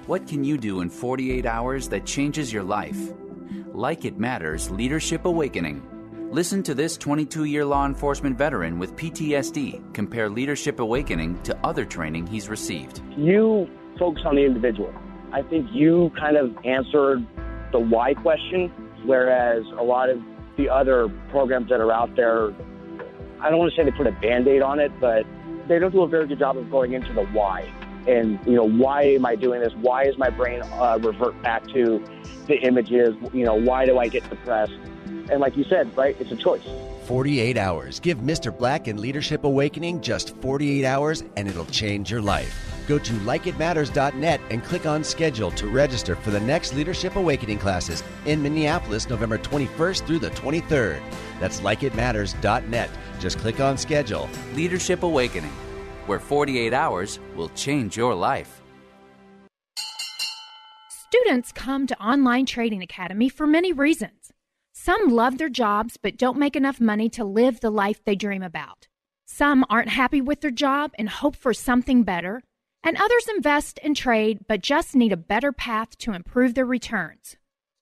What 0.05 0.27
can 0.27 0.43
you 0.43 0.59
do 0.59 0.81
in 0.81 0.91
48 0.91 1.43
hours 1.47 1.89
that 1.89 2.05
changes 2.05 2.53
your 2.53 2.61
life? 2.61 2.99
Like 3.73 4.05
It 4.05 4.19
Matters 4.19 4.69
Leadership 4.69 5.25
Awakening. 5.25 5.81
Listen 6.31 6.61
to 6.61 6.75
this 6.75 6.95
22 6.95 7.45
year 7.45 7.65
law 7.65 7.87
enforcement 7.87 8.37
veteran 8.37 8.77
with 8.77 8.95
PTSD 8.95 9.91
compare 9.95 10.29
Leadership 10.29 10.79
Awakening 10.79 11.41
to 11.43 11.57
other 11.65 11.83
training 11.83 12.27
he's 12.27 12.47
received. 12.47 13.01
You 13.17 13.67
focus 13.97 14.21
on 14.23 14.35
the 14.35 14.45
individual. 14.45 14.93
I 15.31 15.41
think 15.41 15.67
you 15.73 16.11
kind 16.15 16.37
of 16.37 16.55
answered 16.63 17.25
the 17.71 17.79
why 17.79 18.13
question, 18.13 18.71
whereas 19.05 19.65
a 19.77 19.83
lot 19.83 20.09
of 20.09 20.21
the 20.57 20.69
other 20.69 21.09
programs 21.29 21.69
that 21.69 21.79
are 21.79 21.91
out 21.91 22.15
there, 22.15 22.53
I 23.39 23.49
don't 23.49 23.59
want 23.59 23.71
to 23.71 23.75
say 23.75 23.83
they 23.83 23.91
put 23.95 24.07
a 24.07 24.11
band 24.11 24.47
aid 24.47 24.61
on 24.61 24.79
it, 24.79 24.91
but 24.99 25.25
they 25.67 25.79
don't 25.79 25.91
do 25.91 26.03
a 26.03 26.07
very 26.07 26.27
good 26.27 26.39
job 26.39 26.57
of 26.57 26.69
going 26.69 26.93
into 26.93 27.13
the 27.13 27.23
why. 27.27 27.71
And, 28.07 28.39
you 28.45 28.53
know, 28.53 28.67
why 28.67 29.03
am 29.03 29.25
I 29.25 29.35
doing 29.35 29.61
this? 29.61 29.73
Why 29.75 30.03
is 30.03 30.17
my 30.17 30.29
brain 30.29 30.61
uh, 30.61 30.99
revert 31.01 31.41
back 31.41 31.65
to 31.69 32.03
the 32.47 32.55
images? 32.55 33.15
You 33.33 33.45
know, 33.45 33.55
why 33.55 33.85
do 33.85 33.97
I 33.97 34.09
get 34.09 34.29
depressed? 34.29 34.73
And 35.31 35.39
like 35.39 35.55
you 35.55 35.63
said, 35.63 35.95
right, 35.97 36.15
it's 36.19 36.31
a 36.31 36.35
choice. 36.35 36.63
48 37.05 37.57
hours. 37.57 37.99
Give 37.99 38.17
Mr. 38.19 38.55
Black 38.55 38.87
and 38.87 38.99
Leadership 38.99 39.43
Awakening 39.45 40.01
just 40.01 40.35
48 40.37 40.85
hours 40.85 41.23
and 41.37 41.47
it'll 41.47 41.65
change 41.65 42.11
your 42.11 42.21
life. 42.21 42.72
Go 42.87 42.99
to 42.99 43.13
likeitmatters.net 43.13 44.41
and 44.49 44.63
click 44.63 44.85
on 44.85 45.03
schedule 45.03 45.51
to 45.51 45.67
register 45.67 46.15
for 46.15 46.31
the 46.31 46.39
next 46.39 46.73
Leadership 46.73 47.15
Awakening 47.15 47.59
classes 47.59 48.03
in 48.25 48.41
Minneapolis, 48.41 49.09
November 49.09 49.37
21st 49.37 50.05
through 50.05 50.19
the 50.19 50.31
23rd. 50.31 51.01
That's 51.39 51.61
likeitmatters.net. 51.61 52.89
Just 53.19 53.37
click 53.37 53.59
on 53.59 53.77
schedule. 53.77 54.29
Leadership 54.53 55.03
Awakening, 55.03 55.51
where 56.07 56.19
48 56.19 56.73
hours 56.73 57.19
will 57.35 57.49
change 57.49 57.95
your 57.95 58.13
life. 58.13 58.61
Students 60.89 61.51
come 61.51 61.87
to 61.87 62.03
Online 62.03 62.45
Trading 62.45 62.81
Academy 62.81 63.29
for 63.29 63.47
many 63.47 63.71
reasons. 63.71 64.33
Some 64.73 65.09
love 65.09 65.37
their 65.37 65.47
jobs 65.47 65.95
but 65.95 66.17
don't 66.17 66.37
make 66.37 66.55
enough 66.55 66.81
money 66.81 67.07
to 67.09 67.23
live 67.23 67.61
the 67.61 67.69
life 67.69 68.03
they 68.03 68.15
dream 68.15 68.43
about. 68.43 68.87
Some 69.25 69.63
aren't 69.69 69.89
happy 69.89 70.19
with 70.19 70.41
their 70.41 70.51
job 70.51 70.91
and 70.97 71.07
hope 71.07 71.35
for 71.35 71.53
something 71.53 72.03
better. 72.03 72.41
And 72.83 72.97
others 72.97 73.27
invest 73.33 73.79
and 73.81 73.95
trade 73.95 74.45
but 74.47 74.61
just 74.61 74.95
need 74.95 75.13
a 75.13 75.17
better 75.17 75.51
path 75.51 75.97
to 75.99 76.13
improve 76.13 76.53
their 76.53 76.65
returns. 76.65 77.37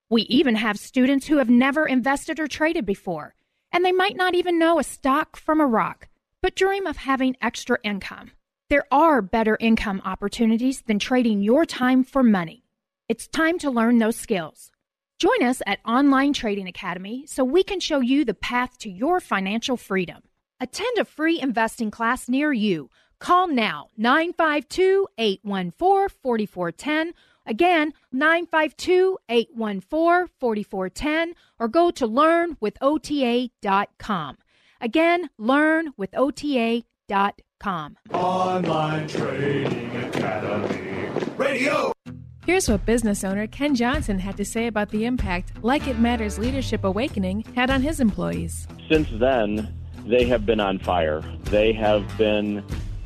We 0.09 0.23
even 0.23 0.55
have 0.55 0.77
students 0.77 1.27
who 1.27 1.37
have 1.37 1.49
never 1.49 1.87
invested 1.87 2.39
or 2.39 2.47
traded 2.47 2.85
before, 2.85 3.33
and 3.71 3.83
they 3.83 3.91
might 3.91 4.15
not 4.15 4.35
even 4.35 4.59
know 4.59 4.77
a 4.77 4.83
stock 4.83 5.37
from 5.37 5.59
a 5.59 5.65
rock, 5.65 6.09
but 6.41 6.55
dream 6.55 6.85
of 6.85 6.97
having 6.97 7.37
extra 7.41 7.77
income. 7.83 8.31
There 8.69 8.85
are 8.91 9.21
better 9.21 9.57
income 9.59 10.01
opportunities 10.05 10.81
than 10.81 10.99
trading 10.99 11.41
your 11.41 11.65
time 11.65 12.03
for 12.03 12.23
money. 12.23 12.63
It's 13.09 13.27
time 13.27 13.57
to 13.59 13.71
learn 13.71 13.97
those 13.97 14.15
skills. 14.15 14.71
Join 15.19 15.43
us 15.43 15.61
at 15.67 15.79
Online 15.85 16.33
Trading 16.33 16.67
Academy 16.67 17.25
so 17.27 17.43
we 17.43 17.63
can 17.63 17.79
show 17.79 17.99
you 17.99 18.23
the 18.23 18.33
path 18.33 18.77
to 18.79 18.89
your 18.89 19.19
financial 19.19 19.77
freedom. 19.77 20.23
Attend 20.59 20.97
a 20.97 21.05
free 21.05 21.39
investing 21.39 21.91
class 21.91 22.29
near 22.29 22.53
you. 22.53 22.89
Call 23.21 23.47
now 23.47 23.87
952 23.97 25.07
814 25.15 26.17
4410. 26.23 27.13
Again, 27.45 27.93
952 28.11 29.19
814 29.29 30.27
4410 30.39 31.35
or 31.59 31.67
go 31.67 31.91
to 31.91 32.07
learnwithota.com. 32.07 34.37
Again, 34.81 35.29
learnwithota.com. 35.39 37.97
Online 38.11 39.07
Trading 39.07 39.95
Academy. 39.97 41.09
Radio. 41.37 41.93
Here's 42.47 42.67
what 42.67 42.87
business 42.87 43.23
owner 43.23 43.45
Ken 43.45 43.75
Johnson 43.75 44.17
had 44.17 44.35
to 44.37 44.45
say 44.45 44.65
about 44.65 44.89
the 44.89 45.05
impact 45.05 45.63
Like 45.63 45.87
It 45.87 45.99
Matters 45.99 46.39
Leadership 46.39 46.83
Awakening 46.83 47.41
had 47.55 47.69
on 47.69 47.83
his 47.83 47.99
employees. 47.99 48.67
Since 48.89 49.09
then, 49.19 49.71
they 50.07 50.25
have 50.25 50.47
been 50.47 50.59
on 50.59 50.79
fire. 50.79 51.21
They 51.43 51.71
have 51.73 52.17
been 52.17 52.63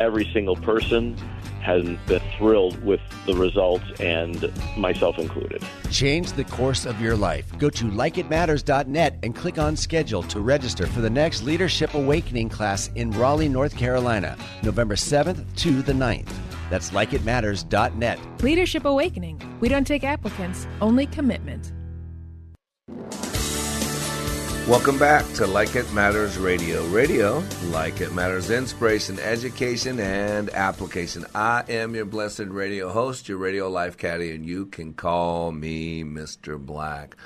Every 0.00 0.28
single 0.32 0.56
person 0.56 1.16
has 1.60 1.84
been 2.06 2.22
thrilled 2.38 2.82
with 2.84 3.00
the 3.26 3.34
results, 3.34 3.84
and 4.00 4.50
myself 4.76 5.18
included. 5.18 5.62
Change 5.90 6.32
the 6.32 6.44
course 6.44 6.86
of 6.86 7.00
your 7.00 7.16
life. 7.16 7.46
Go 7.58 7.68
to 7.68 7.84
likeitmatters.net 7.84 9.18
and 9.22 9.34
click 9.34 9.58
on 9.58 9.76
schedule 9.76 10.22
to 10.24 10.40
register 10.40 10.86
for 10.86 11.00
the 11.00 11.10
next 11.10 11.42
Leadership 11.42 11.94
Awakening 11.94 12.48
class 12.48 12.90
in 12.94 13.10
Raleigh, 13.10 13.48
North 13.48 13.76
Carolina, 13.76 14.36
November 14.62 14.94
7th 14.94 15.44
to 15.56 15.82
the 15.82 15.92
9th. 15.92 16.30
That's 16.70 16.90
likeitmatters.net. 16.90 18.42
Leadership 18.42 18.84
Awakening. 18.84 19.40
We 19.60 19.68
don't 19.68 19.86
take 19.86 20.04
applicants, 20.04 20.66
only 20.80 21.06
commitment. 21.06 21.72
Welcome 24.68 24.98
back 24.98 25.24
to 25.36 25.46
Like 25.46 25.76
It 25.76 25.90
Matters 25.94 26.36
Radio. 26.36 26.84
Radio, 26.88 27.42
like 27.70 28.02
it 28.02 28.12
matters, 28.12 28.50
inspiration, 28.50 29.18
education, 29.18 29.98
and 29.98 30.50
application. 30.50 31.24
I 31.34 31.64
am 31.70 31.94
your 31.94 32.04
blessed 32.04 32.48
radio 32.48 32.90
host, 32.90 33.30
your 33.30 33.38
radio 33.38 33.70
life 33.70 33.96
caddy, 33.96 34.30
and 34.32 34.44
you 34.44 34.66
can 34.66 34.92
call 34.92 35.52
me 35.52 36.04
Mr. 36.04 36.60
Black. 36.60 37.16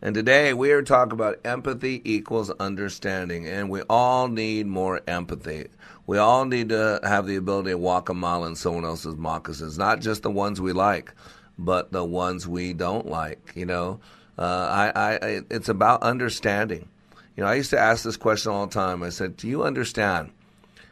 And 0.00 0.14
today 0.14 0.54
we 0.54 0.70
are 0.70 0.82
talking 0.82 1.14
about 1.14 1.40
empathy 1.44 2.00
equals 2.04 2.50
understanding, 2.60 3.48
and 3.48 3.68
we 3.68 3.82
all 3.90 4.28
need 4.28 4.68
more 4.68 5.00
empathy. 5.08 5.66
We 6.06 6.18
all 6.18 6.44
need 6.44 6.68
to 6.68 7.00
have 7.02 7.26
the 7.26 7.34
ability 7.34 7.70
to 7.70 7.78
walk 7.78 8.10
a 8.10 8.14
mile 8.14 8.44
in 8.44 8.54
someone 8.54 8.84
else's 8.84 9.16
moccasins, 9.16 9.76
not 9.76 10.00
just 10.00 10.22
the 10.22 10.30
ones 10.30 10.60
we 10.60 10.72
like, 10.72 11.12
but 11.58 11.90
the 11.90 12.04
ones 12.04 12.46
we 12.46 12.72
don't 12.72 13.08
like. 13.08 13.54
You 13.56 13.66
know, 13.66 14.00
uh, 14.38 14.92
I, 14.94 15.00
I, 15.00 15.42
it's 15.50 15.68
about 15.68 16.04
understanding. 16.04 16.88
You 17.36 17.42
know, 17.44 17.48
I 17.48 17.54
used 17.54 17.70
to 17.70 17.78
ask 17.78 18.04
this 18.04 18.16
question 18.16 18.52
all 18.52 18.66
the 18.66 18.74
time. 18.74 19.02
I 19.02 19.08
said, 19.08 19.36
"Do 19.36 19.48
you 19.48 19.62
understand 19.62 20.32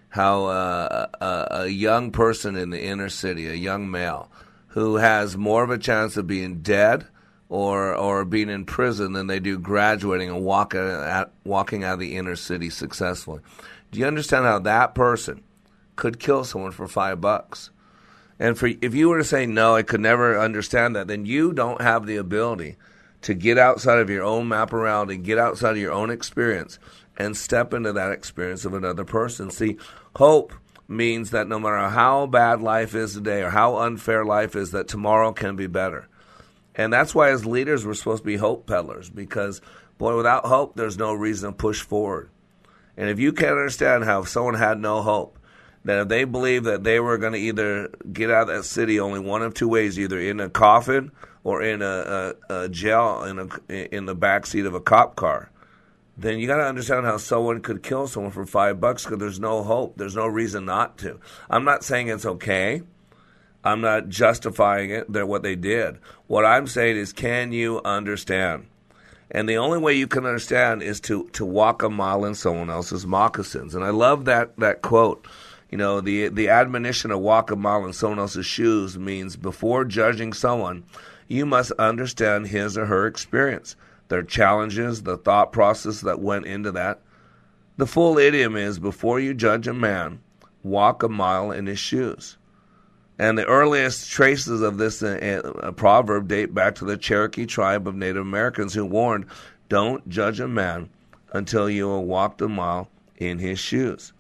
how 0.09 0.47
uh, 0.47 1.07
a, 1.21 1.63
a 1.63 1.67
young 1.69 2.11
person 2.11 2.57
in 2.57 2.71
the 2.71 2.83
inner 2.83 3.09
city, 3.09 3.47
a 3.47 3.55
young 3.55 3.91
male, 3.91 4.31
who 4.69 4.97
has 4.97 5.37
more 5.37 5.63
of 5.63 5.71
a 5.71 5.79
chance 5.79 6.17
of 6.17 6.27
being 6.27 6.63
dead 6.63 7.07
or 7.49 7.95
or 7.95 8.25
being 8.25 8.49
in 8.49 8.65
prison 8.65 9.13
than 9.13 9.27
they 9.27 9.41
do 9.41 9.59
graduating 9.59 10.31
and 10.31 10.45
walking 10.45 10.81
out, 10.81 11.33
walking 11.45 11.85
out 11.85 11.95
of 11.95 12.01
the 12.01 12.17
inner 12.17 12.37
city 12.37 12.71
successfully? 12.71 13.41
Do 13.91 13.99
you 13.99 14.07
understand 14.07 14.47
how 14.47 14.61
that 14.61 14.95
person 14.95 15.43
could 15.97 16.19
kill 16.19 16.45
someone 16.45 16.73
for 16.73 16.89
five 16.89 17.21
bucks?" 17.21 17.71
And 18.39 18.59
for 18.59 18.71
if 18.81 18.95
you 18.95 19.11
were 19.11 19.19
to 19.19 19.25
say 19.25 19.45
no, 19.45 19.77
I 19.77 19.83
could 19.83 20.01
never 20.01 20.41
understand 20.41 20.97
that, 20.97 21.09
then 21.09 21.27
you 21.27 21.53
don't 21.53 21.83
have 21.83 22.07
the 22.07 22.17
ability 22.17 22.77
to 23.23 23.35
get 23.35 23.59
outside 23.59 23.99
of 23.99 24.11
your 24.11 24.25
own 24.25 24.49
map 24.49 24.73
around 24.73 25.11
and 25.11 25.25
get 25.25 25.39
outside 25.39 25.73
of 25.73 25.79
your 25.79 25.93
own 25.93 26.11
experience 26.11 26.79
and 27.19 27.37
step 27.37 27.75
into 27.75 27.93
that 27.93 28.13
experience 28.13 28.65
of 28.65 28.75
another 28.75 29.05
person. 29.05 29.51
See, 29.51 29.77
hope 30.17 30.53
means 30.89 31.31
that 31.31 31.47
no 31.47 31.59
matter 31.59 31.89
how 31.89 32.27
bad 32.27 32.61
life 32.61 32.95
is 32.95 33.15
today 33.15 33.43
or 33.43 33.51
how 33.51 33.77
unfair 33.79 34.25
life 34.25 34.57
is, 34.57 34.71
that 34.73 34.89
tomorrow 34.89 35.33
can 35.33 35.55
be 35.55 35.67
better. 35.67 36.09
And 36.75 36.93
that's 36.93 37.15
why, 37.15 37.31
as 37.31 37.45
leaders, 37.45 37.85
we're 37.85 37.95
supposed 37.95 38.23
to 38.23 38.27
be 38.27 38.37
hope 38.37 38.67
peddlers 38.67 39.11
because, 39.11 39.61
boy, 39.99 40.17
without 40.17 40.47
hope, 40.47 40.77
there's 40.77 40.99
no 40.99 41.13
reason 41.13 41.51
to 41.51 41.57
push 41.57 41.83
forward. 41.83 42.31
And 42.97 43.09
if 43.09 43.19
you 43.19 43.33
can't 43.33 43.53
understand 43.53 44.05
how 44.05 44.23
if 44.23 44.29
someone 44.29 44.55
had 44.55 44.79
no 44.79 45.03
hope, 45.03 45.39
that 45.85 46.03
if 46.03 46.09
they 46.09 46.25
believed 46.25 46.67
that 46.67 46.85
they 46.85 47.01
were 47.01 47.19
going 47.19 47.33
to 47.33 47.39
either 47.39 47.89
get 48.13 48.31
out 48.31 48.43
of 48.43 48.57
that 48.57 48.65
city 48.65 49.01
only 49.01 49.21
one 49.21 49.43
of 49.43 49.55
two 49.55 49.69
ways, 49.69 49.99
either 49.99 50.19
in 50.19 50.41
a 50.41 50.51
coffin 50.51 51.11
or 51.45 51.63
in 51.63 51.83
a, 51.83 52.35
a, 52.49 52.63
a 52.63 52.69
jail 52.69 53.25
in 53.25 53.39
a 53.39 53.95
in 53.95 54.07
the 54.07 54.15
back 54.15 54.47
seat 54.47 54.67
of 54.67 54.75
a 54.75 54.81
cop 54.81 55.17
car, 55.17 55.51
then 56.17 56.39
you 56.39 56.47
got 56.47 56.59
to 56.59 56.65
understand 56.65 57.07
how 57.07 57.17
someone 57.17 57.61
could 57.61 57.83
kill 57.83 58.07
someone 58.07 58.33
for 58.33 58.45
five 58.45 58.81
bucks 58.81 59.05
because 59.05 59.19
there's 59.19 59.41
no 59.41 59.63
hope. 59.63 59.97
There's 59.97 60.17
no 60.17 60.27
reason 60.27 60.67
not 60.67 60.99
to. 60.99 61.19
I'm 61.49 61.65
not 61.65 61.85
saying 61.85 62.09
it's 62.09 62.27
okay. 62.27 62.83
I'm 63.63 63.81
not 63.81 64.09
justifying 64.09 64.91
it. 64.91 65.11
What 65.11 65.43
they 65.43 65.57
did. 65.57 65.99
What 66.27 66.45
I'm 66.45 66.67
saying 66.67 66.97
is, 66.97 67.13
can 67.13 67.53
you 67.53 67.81
understand? 67.85 68.67
And 69.31 69.49
the 69.49 69.59
only 69.59 69.79
way 69.79 69.95
you 69.95 70.07
can 70.07 70.27
understand 70.27 70.83
is 70.83 71.01
to 71.03 71.29
to 71.31 71.45
walk 71.45 71.83
a 71.83 71.91
mile 71.91 72.25
in 72.25 72.35
someone 72.35 72.71
else's 72.71 73.07
moccasins. 73.07 73.75
And 73.75 73.85
I 73.85 73.91
love 73.91 74.25
that 74.25 74.57
that 74.59 74.83
quote. 74.83 75.27
You 75.71 75.79
know, 75.79 76.01
the 76.01 76.29
the 76.29 76.49
admonition 76.49 77.11
to 77.11 77.19
walk 77.19 77.51
a 77.51 77.57
mile 77.57 77.87
in 77.87 77.93
someone 77.93 78.19
else's 78.19 78.47
shoes 78.47 78.99
means 78.99 79.37
before 79.37 79.85
judging 79.85 80.33
someone, 80.33 80.85
you 81.31 81.47
must 81.47 81.71
understand 81.79 82.49
his 82.49 82.77
or 82.77 82.87
her 82.87 83.07
experience, 83.07 83.77
their 84.09 84.25
challenges, 84.25 85.05
the 85.05 85.17
thought 85.17 85.53
process 85.53 86.01
that 86.01 86.21
went 86.21 86.45
into 86.45 86.73
that. 86.73 87.01
The 87.77 87.87
full 87.87 88.19
idiom 88.19 88.57
is 88.57 88.81
before 88.81 89.21
you 89.21 89.33
judge 89.33 89.69
a 89.69 89.73
man, 89.73 90.21
walk 90.65 91.05
a 91.05 91.09
mile 91.09 91.53
in 91.53 91.67
his 91.67 91.79
shoes. 91.79 92.37
And 93.17 93.39
the 93.39 93.47
earliest 93.47 94.11
traces 94.11 94.61
of 94.61 94.79
this 94.79 95.03
uh, 95.03 95.53
uh, 95.63 95.71
proverb 95.73 96.27
date 96.27 96.53
back 96.53 96.75
to 96.77 96.85
the 96.85 96.97
Cherokee 96.97 97.47
tribe 97.47 97.87
of 97.87 97.95
Native 97.95 98.23
Americans 98.23 98.75
who 98.75 98.85
warned, 98.85 99.27
Don't 99.69 100.09
judge 100.09 100.41
a 100.41 100.49
man 100.49 100.91
until 101.33 101.71
you 101.71 101.95
have 101.95 102.03
walked 102.03 102.43
a 102.43 102.49
mile 102.49 102.89
in 103.19 103.39
his 103.39 103.61
shoes. 103.61 104.13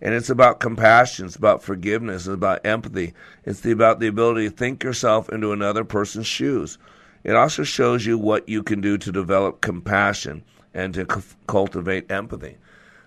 And 0.00 0.14
it's 0.14 0.30
about 0.30 0.60
compassion, 0.60 1.26
it's 1.26 1.36
about 1.36 1.62
forgiveness, 1.62 2.26
it's 2.26 2.34
about 2.34 2.66
empathy. 2.66 3.14
It's 3.44 3.60
the, 3.60 3.72
about 3.72 3.98
the 3.98 4.08
ability 4.08 4.48
to 4.48 4.54
think 4.54 4.84
yourself 4.84 5.28
into 5.30 5.52
another 5.52 5.84
person's 5.84 6.26
shoes. 6.26 6.78
It 7.24 7.34
also 7.34 7.64
shows 7.64 8.06
you 8.06 8.18
what 8.18 8.48
you 8.48 8.62
can 8.62 8.80
do 8.80 8.98
to 8.98 9.10
develop 9.10 9.60
compassion 9.60 10.44
and 10.74 10.94
to 10.94 11.06
c- 11.12 11.36
cultivate 11.46 12.10
empathy. 12.10 12.58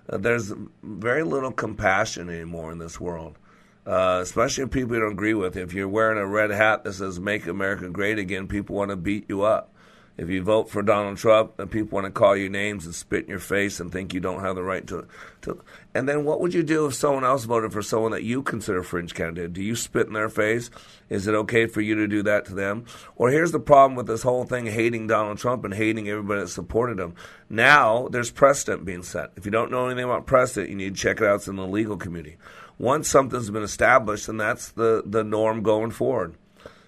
Uh, 0.09 0.17
there's 0.17 0.51
very 0.83 1.23
little 1.23 1.51
compassion 1.51 2.29
anymore 2.29 2.71
in 2.71 2.79
this 2.79 2.99
world, 2.99 3.37
uh, 3.85 4.19
especially 4.21 4.63
if 4.63 4.71
people 4.71 4.95
you 4.95 5.01
don't 5.01 5.13
agree 5.13 5.35
with. 5.35 5.55
If 5.55 5.73
you're 5.73 5.87
wearing 5.87 6.17
a 6.17 6.25
red 6.25 6.49
hat 6.49 6.83
that 6.83 6.93
says 6.93 7.19
"Make 7.19 7.45
America 7.47 7.87
Great 7.89 8.17
Again," 8.17 8.47
people 8.47 8.75
want 8.75 8.89
to 8.89 8.97
beat 8.97 9.25
you 9.29 9.43
up. 9.43 9.73
If 10.19 10.29
you 10.29 10.43
vote 10.43 10.69
for 10.69 10.81
Donald 10.81 11.17
Trump, 11.17 11.55
then 11.55 11.69
people 11.69 11.95
want 11.95 12.03
to 12.03 12.11
call 12.11 12.35
you 12.35 12.49
names 12.49 12.85
and 12.85 12.93
spit 12.93 13.23
in 13.23 13.29
your 13.29 13.39
face 13.39 13.79
and 13.79 13.89
think 13.89 14.13
you 14.13 14.19
don't 14.19 14.41
have 14.41 14.57
the 14.57 14.63
right 14.63 14.85
to, 14.87 15.07
to. 15.43 15.61
And 15.95 16.09
then 16.09 16.25
what 16.25 16.41
would 16.41 16.53
you 16.53 16.61
do 16.61 16.85
if 16.87 16.93
someone 16.93 17.23
else 17.23 17.45
voted 17.45 17.71
for 17.71 17.81
someone 17.81 18.11
that 18.11 18.23
you 18.23 18.43
consider 18.43 18.79
a 18.79 18.83
fringe 18.83 19.13
candidate? 19.13 19.53
Do 19.53 19.63
you 19.63 19.77
spit 19.77 20.07
in 20.07 20.13
their 20.13 20.27
face? 20.27 20.69
Is 21.07 21.25
it 21.25 21.35
okay 21.35 21.67
for 21.67 21.79
you 21.79 21.95
to 21.95 22.05
do 22.05 22.21
that 22.23 22.43
to 22.47 22.53
them? 22.53 22.83
Or 23.15 23.29
here's 23.29 23.53
the 23.53 23.61
problem 23.61 23.95
with 23.95 24.07
this 24.07 24.23
whole 24.23 24.43
thing 24.43 24.65
hating 24.65 25.07
Donald 25.07 25.37
Trump 25.37 25.63
and 25.63 25.73
hating 25.73 26.09
everybody 26.09 26.41
that 26.41 26.49
supported 26.49 26.99
him. 26.99 27.15
Now 27.49 28.09
there's 28.09 28.29
precedent 28.29 28.83
being 28.83 29.03
set. 29.03 29.31
If 29.37 29.45
you 29.45 29.51
don't 29.51 29.71
know 29.71 29.85
anything 29.85 30.03
about 30.03 30.27
precedent, 30.27 30.69
you 30.69 30.75
need 30.75 30.95
to 30.95 31.01
check 31.01 31.21
it 31.21 31.27
out. 31.27 31.35
It's 31.35 31.47
in 31.47 31.55
the 31.55 31.65
legal 31.65 31.95
community. 31.95 32.35
Once 32.77 33.07
something's 33.07 33.51
been 33.51 33.63
established, 33.63 34.27
then 34.27 34.35
that's 34.35 34.67
the, 34.67 35.01
the 35.05 35.23
norm 35.23 35.63
going 35.63 35.91
forward. 35.91 36.35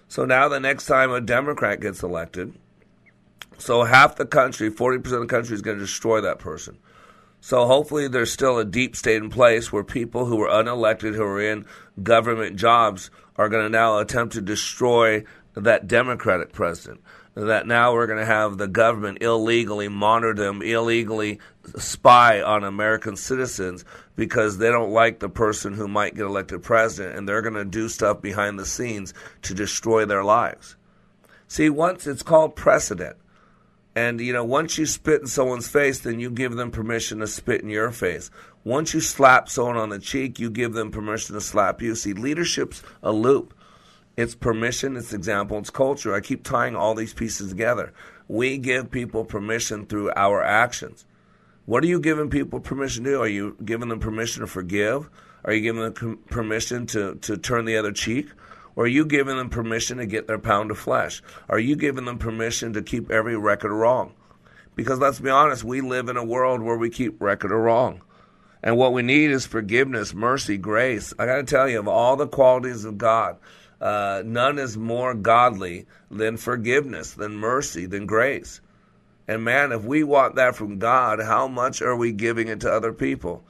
So 0.06 0.26
now 0.26 0.50
the 0.50 0.60
next 0.60 0.84
time 0.84 1.10
a 1.10 1.22
Democrat 1.22 1.80
gets 1.80 2.02
elected, 2.02 2.52
so 3.62 3.84
half 3.84 4.16
the 4.16 4.26
country, 4.26 4.72
40% 4.72 4.96
of 4.96 5.20
the 5.20 5.26
country 5.26 5.54
is 5.54 5.62
going 5.62 5.78
to 5.78 5.84
destroy 5.84 6.20
that 6.20 6.40
person. 6.40 6.78
So 7.40 7.64
hopefully 7.64 8.08
there's 8.08 8.32
still 8.32 8.58
a 8.58 8.64
deep 8.64 8.96
state 8.96 9.22
in 9.22 9.30
place 9.30 9.72
where 9.72 9.84
people 9.84 10.26
who 10.26 10.36
were 10.36 10.48
unelected, 10.48 11.14
who 11.14 11.22
are 11.22 11.40
in 11.40 11.64
government 12.02 12.56
jobs, 12.56 13.08
are 13.36 13.48
going 13.48 13.62
to 13.62 13.70
now 13.70 13.98
attempt 13.98 14.34
to 14.34 14.40
destroy 14.40 15.22
that 15.54 15.86
Democratic 15.86 16.52
president. 16.52 17.02
That 17.34 17.68
now 17.68 17.92
we're 17.92 18.08
going 18.08 18.18
to 18.18 18.26
have 18.26 18.58
the 18.58 18.66
government 18.66 19.22
illegally 19.22 19.86
monitor 19.86 20.34
them, 20.34 20.60
illegally 20.60 21.38
spy 21.78 22.42
on 22.42 22.64
American 22.64 23.16
citizens 23.16 23.84
because 24.16 24.58
they 24.58 24.70
don't 24.70 24.90
like 24.90 25.20
the 25.20 25.28
person 25.28 25.74
who 25.74 25.86
might 25.86 26.16
get 26.16 26.26
elected 26.26 26.64
president 26.64 27.16
and 27.16 27.28
they're 27.28 27.42
going 27.42 27.54
to 27.54 27.64
do 27.64 27.88
stuff 27.88 28.20
behind 28.20 28.58
the 28.58 28.66
scenes 28.66 29.14
to 29.42 29.54
destroy 29.54 30.04
their 30.04 30.24
lives. 30.24 30.74
See, 31.46 31.70
once 31.70 32.08
it's 32.08 32.24
called 32.24 32.56
precedent. 32.56 33.16
And, 33.94 34.20
you 34.20 34.32
know, 34.32 34.44
once 34.44 34.78
you 34.78 34.86
spit 34.86 35.20
in 35.20 35.26
someone's 35.26 35.68
face, 35.68 36.00
then 36.00 36.18
you 36.18 36.30
give 36.30 36.54
them 36.54 36.70
permission 36.70 37.18
to 37.18 37.26
spit 37.26 37.60
in 37.60 37.68
your 37.68 37.90
face. 37.90 38.30
Once 38.64 38.94
you 38.94 39.00
slap 39.00 39.48
someone 39.48 39.76
on 39.76 39.90
the 39.90 39.98
cheek, 39.98 40.38
you 40.38 40.48
give 40.50 40.72
them 40.72 40.90
permission 40.90 41.34
to 41.34 41.40
slap 41.40 41.82
you. 41.82 41.94
See, 41.94 42.14
leadership's 42.14 42.82
a 43.02 43.12
loop. 43.12 43.54
It's 44.16 44.34
permission, 44.34 44.96
it's 44.96 45.12
example, 45.12 45.58
it's 45.58 45.70
culture. 45.70 46.14
I 46.14 46.20
keep 46.20 46.42
tying 46.44 46.76
all 46.76 46.94
these 46.94 47.14
pieces 47.14 47.50
together. 47.50 47.92
We 48.28 48.58
give 48.58 48.90
people 48.90 49.24
permission 49.24 49.86
through 49.86 50.12
our 50.14 50.42
actions. 50.42 51.06
What 51.64 51.82
are 51.82 51.86
you 51.86 52.00
giving 52.00 52.28
people 52.28 52.60
permission 52.60 53.04
to 53.04 53.10
do? 53.10 53.20
Are 53.22 53.28
you 53.28 53.56
giving 53.64 53.88
them 53.88 54.00
permission 54.00 54.40
to 54.40 54.46
forgive? 54.46 55.08
Are 55.44 55.52
you 55.52 55.60
giving 55.60 55.82
them 55.82 56.18
permission 56.28 56.86
to, 56.88 57.16
to 57.16 57.36
turn 57.36 57.64
the 57.64 57.76
other 57.76 57.92
cheek? 57.92 58.28
Or 58.74 58.84
are 58.84 58.88
you 58.88 59.04
giving 59.04 59.36
them 59.36 59.50
permission 59.50 59.98
to 59.98 60.06
get 60.06 60.26
their 60.26 60.38
pound 60.38 60.70
of 60.70 60.78
flesh? 60.78 61.22
Are 61.48 61.58
you 61.58 61.76
giving 61.76 62.04
them 62.04 62.18
permission 62.18 62.72
to 62.72 62.82
keep 62.82 63.10
every 63.10 63.36
record 63.36 63.72
wrong? 63.72 64.14
Because 64.74 64.98
let's 64.98 65.20
be 65.20 65.30
honest, 65.30 65.64
we 65.64 65.80
live 65.80 66.08
in 66.08 66.16
a 66.16 66.24
world 66.24 66.62
where 66.62 66.78
we 66.78 66.88
keep 66.88 67.20
record 67.20 67.52
of 67.52 67.58
wrong. 67.58 68.00
And 68.62 68.76
what 68.76 68.92
we 68.92 69.02
need 69.02 69.30
is 69.30 69.44
forgiveness, 69.44 70.14
mercy, 70.14 70.56
grace. 70.56 71.12
I 71.18 71.26
got 71.26 71.36
to 71.36 71.42
tell 71.42 71.68
you, 71.68 71.80
of 71.80 71.88
all 71.88 72.16
the 72.16 72.28
qualities 72.28 72.84
of 72.84 72.96
God, 72.96 73.36
uh, 73.80 74.22
none 74.24 74.58
is 74.58 74.76
more 74.76 75.14
godly 75.14 75.86
than 76.10 76.36
forgiveness, 76.36 77.12
than 77.12 77.34
mercy, 77.34 77.86
than 77.86 78.06
grace. 78.06 78.60
And 79.26 79.44
man, 79.44 79.72
if 79.72 79.84
we 79.84 80.04
want 80.04 80.36
that 80.36 80.54
from 80.54 80.78
God, 80.78 81.20
how 81.20 81.48
much 81.48 81.82
are 81.82 81.96
we 81.96 82.12
giving 82.12 82.48
it 82.48 82.60
to 82.60 82.72
other 82.72 82.92
people? 82.92 83.44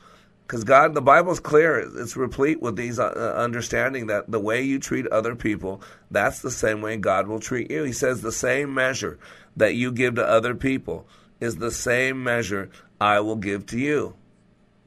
Because 0.47 0.65
God, 0.65 0.95
the 0.95 1.01
Bible's 1.01 1.41
clear. 1.41 1.79
It's 1.79 2.17
replete 2.17 2.61
with 2.61 2.77
these 2.77 2.99
uh, 2.99 3.13
uh, 3.17 3.41
understanding 3.41 4.09
that 4.09 4.31
the 4.31 4.41
way 4.41 4.63
you 4.63 4.79
treat 4.79 5.07
other 5.07 5.35
people, 5.35 5.83
that's 6.11 6.41
the 6.41 6.51
same 6.51 6.83
way 6.83 6.97
God 6.97 7.27
will 7.27 7.41
treat 7.41 7.71
you. 7.71 7.85
He 7.85 7.93
says 7.93 8.21
the 8.21 8.33
same 8.33 8.75
measure 8.75 9.19
that 9.57 9.75
you 9.75 9.93
give 9.93 10.17
to 10.17 10.29
other 10.29 10.55
people 10.55 11.07
is 11.41 11.57
the 11.57 11.71
same 11.71 12.23
measure 12.23 12.71
I 13.01 13.21
will 13.21 13.37
give 13.37 13.67
to 13.67 13.79
you. 13.79 14.15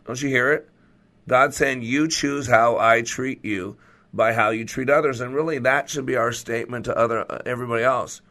Don't 0.05 0.21
you 0.21 0.29
hear 0.29 0.51
it? 0.53 0.69
God's 1.27 1.57
saying 1.57 1.81
you 1.81 2.07
choose 2.07 2.47
how 2.47 2.77
I 2.77 3.01
treat 3.01 3.43
you 3.43 3.77
by 4.13 4.33
how 4.33 4.51
you 4.51 4.63
treat 4.63 4.89
others, 4.89 5.19
and 5.19 5.33
really 5.33 5.59
that 5.59 5.89
should 5.89 6.05
be 6.05 6.15
our 6.15 6.31
statement 6.31 6.85
to 6.85 6.97
other 6.97 7.29
uh, 7.29 7.41
everybody 7.45 7.83
else. 7.83 8.21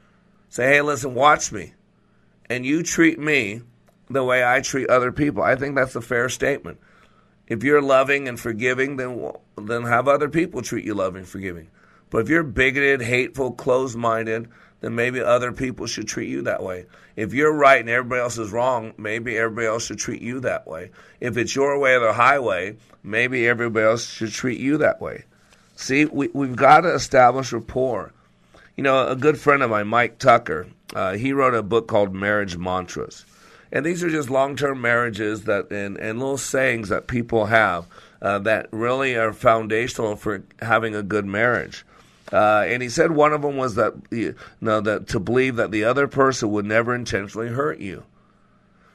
Say, 0.49 0.69
hey, 0.69 0.81
listen, 0.81 1.15
watch 1.15 1.53
me, 1.53 1.75
and 2.49 2.65
you 2.65 2.83
treat 2.83 3.19
me 3.19 3.63
the 4.09 4.25
way 4.25 4.45
I 4.45 4.61
treat 4.61 4.89
other 4.89 5.13
people. 5.13 5.43
I 5.43 5.57
think 5.57 5.75
that's 5.75 5.97
a 5.97 6.01
fair 6.01 6.29
statement. 6.29 6.79
If 7.47 7.63
you're 7.63 7.83
loving 7.83 8.29
and 8.29 8.41
forgiving, 8.41 8.97
then 8.97 9.33
then 9.57 9.83
have 9.83 10.09
other 10.09 10.29
people 10.29 10.63
treat 10.63 10.85
you 10.85 10.95
loving 10.95 11.21
and 11.21 11.29
forgiving. 11.29 11.69
But 12.11 12.19
if 12.19 12.29
you're 12.29 12.43
bigoted, 12.43 13.03
hateful, 13.03 13.53
closed-minded, 13.53 14.49
then 14.81 14.95
maybe 14.95 15.21
other 15.21 15.53
people 15.53 15.87
should 15.87 16.07
treat 16.07 16.29
you 16.29 16.43
that 16.43 16.63
way. 16.63 16.87
If 17.17 17.33
you're 17.35 17.53
right 17.53 17.81
and 17.81 17.89
everybody 17.89 18.21
else 18.21 18.39
is 18.39 18.53
wrong, 18.53 18.95
maybe 18.97 19.37
everybody 19.37 19.67
else 19.67 19.87
should 19.87 19.99
treat 19.99 20.23
you 20.23 20.41
that 20.41 20.67
way. 20.67 20.91
If 21.21 21.37
it's 21.37 21.57
your 21.57 21.79
way 21.79 21.95
or 21.95 22.01
the 22.01 22.13
highway, 22.13 22.77
maybe 23.03 23.49
everybody 23.49 23.87
else 23.87 24.09
should 24.09 24.33
treat 24.33 24.61
you 24.61 24.79
that 24.79 25.01
way. 25.01 25.25
See, 25.77 26.05
we, 26.05 26.29
we've 26.33 26.57
got 26.57 26.83
to 26.83 26.95
establish 26.95 27.53
rapport. 27.53 28.13
You 28.77 28.85
know, 28.85 29.09
a 29.09 29.17
good 29.17 29.39
friend 29.39 29.63
of 29.63 29.71
mine, 29.71 29.89
Mike 29.89 30.19
Tucker, 30.19 30.67
uh, 30.95 31.15
he 31.15 31.33
wrote 31.33 31.55
a 31.55 31.63
book 31.63 31.89
called 31.89 32.15
Marriage 32.15 32.57
Mantras. 32.57 33.25
And 33.75 33.85
these 33.85 34.05
are 34.05 34.09
just 34.09 34.31
long 34.31 34.55
term 34.55 34.81
marriages 34.81 35.45
that 35.45 35.71
and, 35.73 35.99
and 35.99 36.21
little 36.21 36.39
sayings 36.39 36.91
that 36.91 37.09
people 37.09 37.47
have 37.47 37.87
uh, 38.23 38.39
that 38.39 38.69
really 38.71 39.17
are 39.17 39.33
foundational 39.33 40.15
for 40.15 40.45
having 40.61 40.95
a 40.95 41.03
good 41.03 41.27
marriage. 41.27 41.85
Uh, 42.33 42.65
and 42.67 42.83
he 42.83 42.89
said 42.89 43.11
one 43.11 43.33
of 43.33 43.43
them 43.43 43.57
was 43.57 43.75
that 43.75 43.93
you 44.13 44.37
know 44.61 44.81
that 44.81 45.09
to 45.09 45.19
believe 45.19 45.57
that 45.57 45.73
the 45.73 45.85
other 45.85 46.07
person 46.07 46.53
would 46.53 46.65
never 46.65 46.95
intentionally 46.95 47.49
hurt 47.49 47.81
you. 47.81 48.05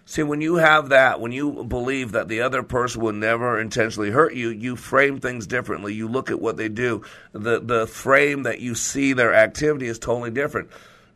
See, 0.05 0.23
when 0.23 0.41
you 0.41 0.55
have 0.55 0.89
that, 0.89 1.19
when 1.19 1.31
you 1.33 1.63
believe 1.65 2.13
that 2.13 2.29
the 2.29 2.41
other 2.41 2.63
person 2.63 3.01
will 3.01 3.13
never 3.13 3.59
intentionally 3.59 4.09
hurt 4.09 4.33
you, 4.33 4.49
you 4.49 4.75
frame 4.75 5.19
things 5.19 5.45
differently. 5.45 5.93
You 5.93 6.07
look 6.07 6.31
at 6.31 6.41
what 6.41 6.57
they 6.57 6.69
do. 6.69 7.03
The 7.33 7.59
the 7.59 7.85
frame 7.85 8.43
that 8.43 8.61
you 8.61 8.75
see 8.75 9.11
their 9.11 9.35
activity 9.35 9.87
is 9.87 9.99
totally 9.99 10.31
different. 10.31 10.69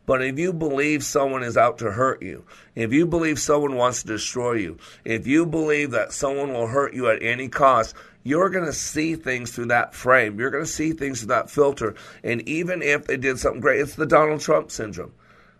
But 0.06 0.22
if 0.22 0.38
you 0.38 0.52
believe 0.52 1.02
someone 1.02 1.42
is 1.42 1.56
out 1.56 1.78
to 1.78 1.90
hurt 1.90 2.22
you, 2.22 2.44
if 2.74 2.92
you 2.92 3.06
believe 3.06 3.38
someone 3.38 3.76
wants 3.76 4.02
to 4.02 4.08
destroy 4.08 4.54
you, 4.54 4.78
if 5.04 5.26
you 5.26 5.46
believe 5.46 5.92
that 5.92 6.12
someone 6.12 6.52
will 6.52 6.66
hurt 6.66 6.92
you 6.92 7.08
at 7.08 7.22
any 7.22 7.48
cost, 7.48 7.94
you're 8.22 8.50
going 8.50 8.66
to 8.66 8.72
see 8.72 9.16
things 9.16 9.50
through 9.50 9.66
that 9.66 9.94
frame. 9.94 10.38
You're 10.38 10.50
going 10.50 10.64
to 10.64 10.70
see 10.70 10.92
things 10.92 11.20
through 11.20 11.28
that 11.28 11.50
filter. 11.50 11.94
And 12.22 12.46
even 12.48 12.82
if 12.82 13.06
they 13.06 13.16
did 13.16 13.38
something 13.38 13.60
great, 13.60 13.80
it's 13.80 13.94
the 13.94 14.06
Donald 14.06 14.40
Trump 14.40 14.70
syndrome. 14.70 15.12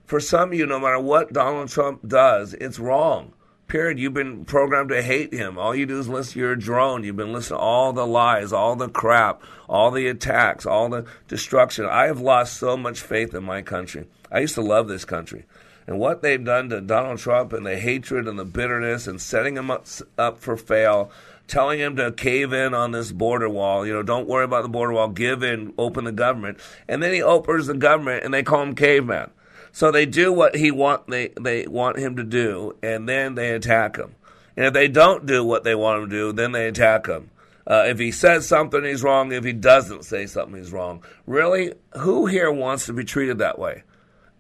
For 0.07 0.21
some 0.21 0.51
of 0.51 0.55
you, 0.55 0.67
no 0.67 0.79
matter 0.79 1.01
what 1.01 1.33
Donald 1.33 1.69
Trump 1.71 2.07
does, 2.07 2.53
it's 2.55 2.79
wrong. 2.79 3.33
Period. 3.75 3.99
You've 3.99 4.15
been 4.15 4.45
programmed 4.45 4.91
to 4.91 5.03
hate 5.03 5.33
him. 5.33 5.59
All 5.59 5.75
you 5.75 5.85
do 5.85 5.99
is 5.99 6.09
listen. 6.09 6.39
You're 6.39 6.53
a 6.53 6.57
drone. 6.57 7.03
You've 7.03 7.17
been 7.17 7.33
listening 7.33 7.59
to 7.59 7.65
all 7.65 7.93
the 7.93 8.07
lies, 8.07 8.53
all 8.53 8.77
the 8.77 8.89
crap, 8.89 9.43
all 9.69 9.91
the 9.91 10.07
attacks, 10.07 10.65
all 10.65 10.89
the 10.89 11.07
destruction. 11.27 11.85
I 11.85 12.05
have 12.05 12.21
lost 12.21 12.57
so 12.57 12.77
much 12.77 13.01
faith 13.01 13.35
in 13.35 13.43
my 13.43 13.63
country. 13.63 14.07
I 14.31 14.39
used 14.39 14.55
to 14.55 14.61
love 14.61 14.87
this 14.87 15.05
country. 15.05 15.45
And 15.89 15.99
what 15.99 16.23
they've 16.23 16.45
done 16.45 16.69
to 16.69 16.81
Donald 16.81 17.19
Trump 17.19 17.53
and 17.53 17.67
the 17.67 17.77
hatred 17.77 18.29
and 18.29 18.39
the 18.39 18.45
bitterness 18.45 19.09
and 19.09 19.21
setting 19.21 19.57
him 19.57 19.73
up, 19.73 19.89
up 20.17 20.39
for 20.39 20.57
fail, 20.57 21.11
telling 21.49 21.81
him 21.81 21.97
to 21.97 22.13
cave 22.13 22.53
in 22.53 22.75
on 22.75 22.93
this 22.93 23.11
border 23.11 23.49
wall. 23.49 23.85
You 23.85 23.95
know, 23.95 24.05
don't 24.05 24.29
worry 24.29 24.45
about 24.45 24.63
the 24.63 24.69
border 24.69 24.93
wall. 24.93 25.09
Give 25.09 25.43
in, 25.43 25.75
open 25.79 26.05
the 26.05 26.13
government. 26.13 26.61
And 26.87 27.03
then 27.03 27.13
he 27.13 27.23
opens 27.23 27.67
the 27.67 27.75
government 27.75 28.23
and 28.23 28.33
they 28.33 28.45
call 28.45 28.63
him 28.63 28.77
caveman. 28.77 29.33
So 29.75 29.91
they 29.91 30.07
do 30.07 30.33
what 30.33 30.55
he 30.55 30.71
want 30.71 31.09
they, 31.09 31.31
they 31.39 31.67
want 31.67 31.99
him 31.99 32.15
to 32.15 32.23
do, 32.23 32.77
and 32.81 33.09
then 33.09 33.35
they 33.35 33.51
attack 33.51 33.97
him. 33.97 34.15
And 34.57 34.67
if 34.67 34.73
they 34.73 34.87
don't 34.87 35.27
do 35.27 35.45
what 35.45 35.65
they 35.65 35.75
want 35.75 36.01
him 36.01 36.11
to 36.11 36.17
do, 36.17 36.33
then 36.33 36.53
they 36.53 36.69
attack 36.69 37.09
him. 37.09 37.31
Uh, 37.67 37.83
if 37.89 37.99
he 37.99 38.13
says 38.13 38.47
something, 38.47 38.85
he's 38.85 39.03
wrong. 39.03 39.33
If 39.33 39.43
he 39.43 39.53
doesn't 39.53 40.05
say 40.05 40.27
something, 40.27 40.57
he's 40.63 40.71
wrong. 40.71 41.03
Really, 41.27 41.73
who 41.95 42.27
here 42.27 42.53
wants 42.53 42.87
to 42.87 42.93
be 42.93 43.03
treated 43.03 43.39
that 43.39 43.59
way? 43.59 43.83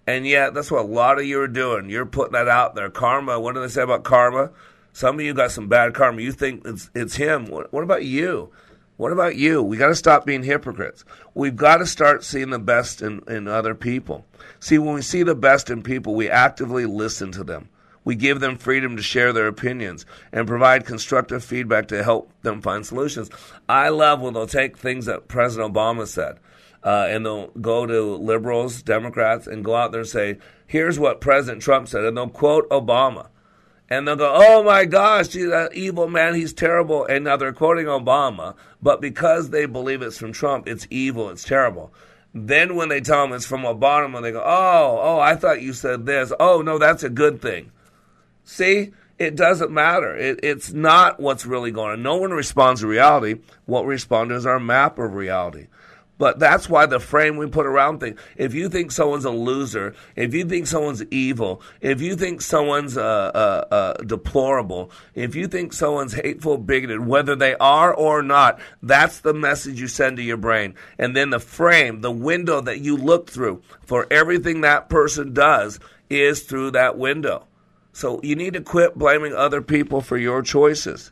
And 0.06 0.24
yet, 0.24 0.54
that's 0.54 0.70
what 0.70 0.84
a 0.84 0.86
lot 0.86 1.18
of 1.18 1.24
you 1.24 1.40
are 1.40 1.48
doing. 1.48 1.90
You're 1.90 2.06
putting 2.06 2.34
that 2.34 2.46
out 2.46 2.76
there. 2.76 2.88
Karma. 2.88 3.40
What 3.40 3.56
do 3.56 3.60
they 3.60 3.66
say 3.66 3.82
about 3.82 4.04
karma? 4.04 4.50
Some 4.92 5.16
of 5.16 5.24
you 5.24 5.34
got 5.34 5.50
some 5.50 5.66
bad 5.66 5.94
karma. 5.94 6.22
You 6.22 6.30
think 6.30 6.62
it's 6.64 6.90
it's 6.94 7.16
him. 7.16 7.46
What, 7.46 7.72
what 7.72 7.82
about 7.82 8.04
you? 8.04 8.52
What 8.96 9.12
about 9.12 9.36
you? 9.36 9.62
We 9.62 9.76
got 9.76 9.88
to 9.88 9.94
stop 9.94 10.24
being 10.24 10.44
hypocrites. 10.44 11.04
We've 11.34 11.56
got 11.56 11.78
to 11.78 11.86
start 11.86 12.22
seeing 12.22 12.50
the 12.50 12.58
best 12.60 13.02
in, 13.02 13.22
in 13.26 13.48
other 13.48 13.74
people. 13.74 14.24
See, 14.60 14.78
when 14.78 14.94
we 14.94 15.02
see 15.02 15.24
the 15.24 15.34
best 15.34 15.68
in 15.68 15.82
people, 15.82 16.14
we 16.14 16.28
actively 16.30 16.86
listen 16.86 17.32
to 17.32 17.42
them. 17.42 17.68
We 18.04 18.14
give 18.14 18.40
them 18.40 18.58
freedom 18.58 18.96
to 18.96 19.02
share 19.02 19.32
their 19.32 19.48
opinions 19.48 20.06
and 20.30 20.46
provide 20.46 20.84
constructive 20.84 21.42
feedback 21.42 21.88
to 21.88 22.04
help 22.04 22.30
them 22.42 22.60
find 22.60 22.86
solutions. 22.86 23.30
I 23.68 23.88
love 23.88 24.20
when 24.20 24.34
they'll 24.34 24.46
take 24.46 24.76
things 24.76 25.06
that 25.06 25.26
President 25.26 25.74
Obama 25.74 26.06
said 26.06 26.38
uh, 26.84 27.06
and 27.08 27.24
they'll 27.24 27.48
go 27.48 27.86
to 27.86 28.16
liberals, 28.16 28.82
Democrats, 28.82 29.46
and 29.46 29.64
go 29.64 29.74
out 29.74 29.90
there 29.90 30.02
and 30.02 30.08
say, 30.08 30.38
here's 30.66 30.98
what 30.98 31.20
President 31.20 31.62
Trump 31.62 31.88
said, 31.88 32.04
and 32.04 32.16
they'll 32.16 32.28
quote 32.28 32.68
Obama. 32.68 33.28
And 33.90 34.08
they'll 34.08 34.16
go, 34.16 34.32
oh 34.34 34.62
my 34.62 34.86
gosh, 34.86 35.32
he's 35.32 35.50
that 35.50 35.74
evil 35.74 36.08
man, 36.08 36.34
he's 36.34 36.52
terrible. 36.52 37.04
And 37.04 37.24
now 37.24 37.36
they're 37.36 37.52
quoting 37.52 37.86
Obama, 37.86 38.54
but 38.82 39.00
because 39.00 39.50
they 39.50 39.66
believe 39.66 40.00
it's 40.00 40.18
from 40.18 40.32
Trump, 40.32 40.66
it's 40.66 40.86
evil, 40.90 41.28
it's 41.28 41.44
terrible. 41.44 41.92
Then 42.32 42.74
when 42.74 42.88
they 42.88 43.00
tell 43.00 43.22
them 43.22 43.32
it's 43.32 43.46
from 43.46 43.62
Obama, 43.62 44.20
they 44.20 44.32
go, 44.32 44.42
oh, 44.44 44.98
oh, 45.00 45.20
I 45.20 45.36
thought 45.36 45.62
you 45.62 45.72
said 45.72 46.06
this. 46.06 46.32
Oh, 46.40 46.62
no, 46.62 46.78
that's 46.78 47.04
a 47.04 47.10
good 47.10 47.40
thing. 47.40 47.70
See, 48.42 48.92
it 49.18 49.36
doesn't 49.36 49.70
matter. 49.70 50.16
It, 50.16 50.40
it's 50.42 50.72
not 50.72 51.20
what's 51.20 51.46
really 51.46 51.70
going 51.70 51.92
on. 51.92 52.02
No 52.02 52.16
one 52.16 52.32
responds 52.32 52.80
to 52.80 52.88
reality. 52.88 53.36
What 53.66 53.86
responds 53.86 54.34
is 54.34 54.46
our 54.46 54.58
map 54.58 54.98
of 54.98 55.14
reality. 55.14 55.68
But 56.16 56.38
that's 56.38 56.68
why 56.68 56.86
the 56.86 57.00
frame 57.00 57.36
we 57.36 57.48
put 57.48 57.66
around 57.66 57.98
things. 57.98 58.20
If 58.36 58.54
you 58.54 58.68
think 58.68 58.92
someone's 58.92 59.24
a 59.24 59.30
loser, 59.30 59.94
if 60.14 60.32
you 60.32 60.44
think 60.44 60.68
someone's 60.68 61.02
evil, 61.10 61.60
if 61.80 62.00
you 62.00 62.14
think 62.14 62.40
someone's 62.40 62.96
uh, 62.96 63.02
uh, 63.02 63.74
uh, 63.74 63.92
deplorable, 64.04 64.92
if 65.14 65.34
you 65.34 65.48
think 65.48 65.72
someone's 65.72 66.14
hateful, 66.14 66.56
bigoted, 66.56 67.04
whether 67.04 67.34
they 67.34 67.56
are 67.56 67.92
or 67.92 68.22
not, 68.22 68.60
that's 68.80 69.20
the 69.20 69.34
message 69.34 69.80
you 69.80 69.88
send 69.88 70.16
to 70.18 70.22
your 70.22 70.36
brain. 70.36 70.74
And 70.98 71.16
then 71.16 71.30
the 71.30 71.40
frame, 71.40 72.00
the 72.00 72.12
window 72.12 72.60
that 72.60 72.80
you 72.80 72.96
look 72.96 73.28
through 73.28 73.62
for 73.82 74.06
everything 74.10 74.60
that 74.60 74.88
person 74.88 75.32
does 75.32 75.80
is 76.08 76.42
through 76.42 76.72
that 76.72 76.96
window. 76.96 77.46
So 77.92 78.20
you 78.22 78.36
need 78.36 78.54
to 78.54 78.60
quit 78.60 78.96
blaming 78.96 79.34
other 79.34 79.62
people 79.62 80.00
for 80.00 80.16
your 80.16 80.42
choices. 80.42 81.10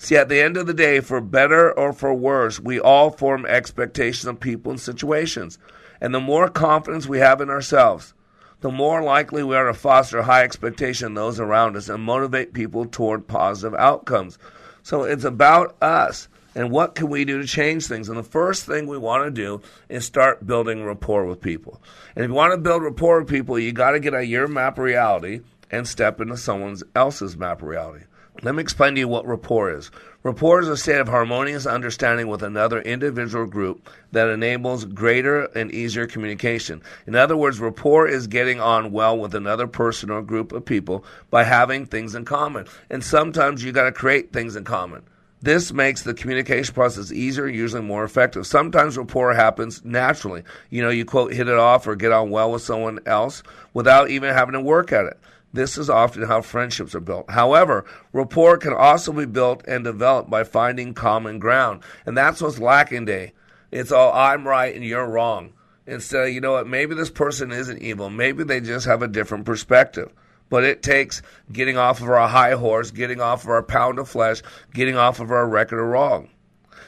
See, 0.00 0.16
at 0.16 0.28
the 0.28 0.40
end 0.40 0.56
of 0.56 0.68
the 0.68 0.74
day, 0.74 1.00
for 1.00 1.20
better 1.20 1.72
or 1.72 1.92
for 1.92 2.14
worse, 2.14 2.60
we 2.60 2.78
all 2.78 3.10
form 3.10 3.44
expectations 3.44 4.26
of 4.26 4.38
people 4.38 4.70
and 4.70 4.80
situations. 4.80 5.58
And 6.00 6.14
the 6.14 6.20
more 6.20 6.48
confidence 6.48 7.08
we 7.08 7.18
have 7.18 7.40
in 7.40 7.50
ourselves, 7.50 8.14
the 8.60 8.70
more 8.70 9.02
likely 9.02 9.42
we 9.42 9.56
are 9.56 9.66
to 9.66 9.74
foster 9.74 10.22
high 10.22 10.44
expectation 10.44 11.08
in 11.08 11.14
those 11.14 11.40
around 11.40 11.76
us 11.76 11.88
and 11.88 12.02
motivate 12.02 12.52
people 12.52 12.86
toward 12.86 13.26
positive 13.26 13.78
outcomes. 13.78 14.38
So 14.84 15.02
it's 15.02 15.24
about 15.24 15.76
us 15.82 16.28
and 16.54 16.70
what 16.70 16.94
can 16.94 17.08
we 17.08 17.24
do 17.24 17.40
to 17.40 17.46
change 17.46 17.86
things. 17.86 18.08
And 18.08 18.18
the 18.18 18.22
first 18.22 18.66
thing 18.66 18.86
we 18.86 18.98
want 18.98 19.24
to 19.24 19.30
do 19.30 19.60
is 19.88 20.04
start 20.04 20.46
building 20.46 20.84
rapport 20.84 21.26
with 21.26 21.40
people. 21.40 21.82
And 22.14 22.24
if 22.24 22.30
you 22.30 22.34
want 22.34 22.52
to 22.52 22.58
build 22.58 22.84
rapport 22.84 23.20
with 23.20 23.28
people, 23.28 23.58
you 23.58 23.72
got 23.72 23.92
to 23.92 24.00
get 24.00 24.14
out 24.14 24.28
your 24.28 24.46
map 24.46 24.78
reality 24.78 25.40
and 25.70 25.86
step 25.86 26.20
into 26.20 26.36
someone 26.36 26.76
else's 26.94 27.36
map 27.36 27.62
reality. 27.62 28.04
Let 28.40 28.54
me 28.54 28.62
explain 28.62 28.94
to 28.94 29.00
you 29.00 29.08
what 29.08 29.26
rapport 29.26 29.72
is. 29.72 29.90
Rapport 30.22 30.60
is 30.60 30.68
a 30.68 30.76
state 30.76 31.00
of 31.00 31.08
harmonious 31.08 31.66
understanding 31.66 32.28
with 32.28 32.44
another 32.44 32.80
individual 32.80 33.46
group 33.46 33.90
that 34.12 34.28
enables 34.28 34.84
greater 34.84 35.46
and 35.56 35.72
easier 35.72 36.06
communication. 36.06 36.80
In 37.08 37.16
other 37.16 37.36
words, 37.36 37.58
rapport 37.58 38.06
is 38.06 38.28
getting 38.28 38.60
on 38.60 38.92
well 38.92 39.18
with 39.18 39.34
another 39.34 39.66
person 39.66 40.08
or 40.08 40.22
group 40.22 40.52
of 40.52 40.64
people 40.64 41.04
by 41.30 41.42
having 41.42 41.84
things 41.84 42.14
in 42.14 42.24
common. 42.24 42.66
And 42.88 43.02
sometimes 43.02 43.64
you 43.64 43.72
got 43.72 43.84
to 43.84 43.92
create 43.92 44.32
things 44.32 44.54
in 44.54 44.62
common. 44.62 45.02
This 45.42 45.72
makes 45.72 46.02
the 46.02 46.14
communication 46.14 46.74
process 46.74 47.10
easier, 47.10 47.48
usually 47.48 47.82
more 47.82 48.04
effective. 48.04 48.46
Sometimes 48.46 48.96
rapport 48.96 49.34
happens 49.34 49.84
naturally. 49.84 50.44
You 50.70 50.82
know, 50.82 50.90
you 50.90 51.04
quote, 51.04 51.32
hit 51.32 51.48
it 51.48 51.58
off 51.58 51.88
or 51.88 51.96
get 51.96 52.12
on 52.12 52.30
well 52.30 52.52
with 52.52 52.62
someone 52.62 53.00
else 53.04 53.42
without 53.74 54.10
even 54.10 54.32
having 54.32 54.52
to 54.52 54.60
work 54.60 54.92
at 54.92 55.06
it. 55.06 55.18
This 55.52 55.78
is 55.78 55.88
often 55.88 56.24
how 56.24 56.42
friendships 56.42 56.94
are 56.94 57.00
built. 57.00 57.30
However, 57.30 57.84
rapport 58.12 58.58
can 58.58 58.74
also 58.74 59.12
be 59.12 59.24
built 59.24 59.64
and 59.66 59.82
developed 59.82 60.28
by 60.28 60.44
finding 60.44 60.92
common 60.92 61.38
ground. 61.38 61.82
And 62.04 62.16
that's 62.16 62.42
what's 62.42 62.58
lacking 62.58 63.06
today. 63.06 63.32
It's 63.70 63.92
all 63.92 64.12
I'm 64.12 64.46
right 64.46 64.74
and 64.74 64.84
you're 64.84 65.06
wrong. 65.06 65.54
Instead, 65.86 66.34
you 66.34 66.40
know 66.42 66.52
what, 66.52 66.66
maybe 66.66 66.94
this 66.94 67.10
person 67.10 67.50
isn't 67.50 67.82
evil. 67.82 68.10
Maybe 68.10 68.44
they 68.44 68.60
just 68.60 68.86
have 68.86 69.00
a 69.02 69.08
different 69.08 69.46
perspective. 69.46 70.12
But 70.50 70.64
it 70.64 70.82
takes 70.82 71.22
getting 71.50 71.78
off 71.78 72.00
of 72.00 72.10
our 72.10 72.28
high 72.28 72.52
horse, 72.52 72.90
getting 72.90 73.20
off 73.20 73.44
of 73.44 73.50
our 73.50 73.62
pound 73.62 73.98
of 73.98 74.08
flesh, 74.08 74.42
getting 74.74 74.96
off 74.96 75.18
of 75.20 75.30
our 75.30 75.48
record 75.48 75.80
of 75.80 75.88
wrong. 75.88 76.28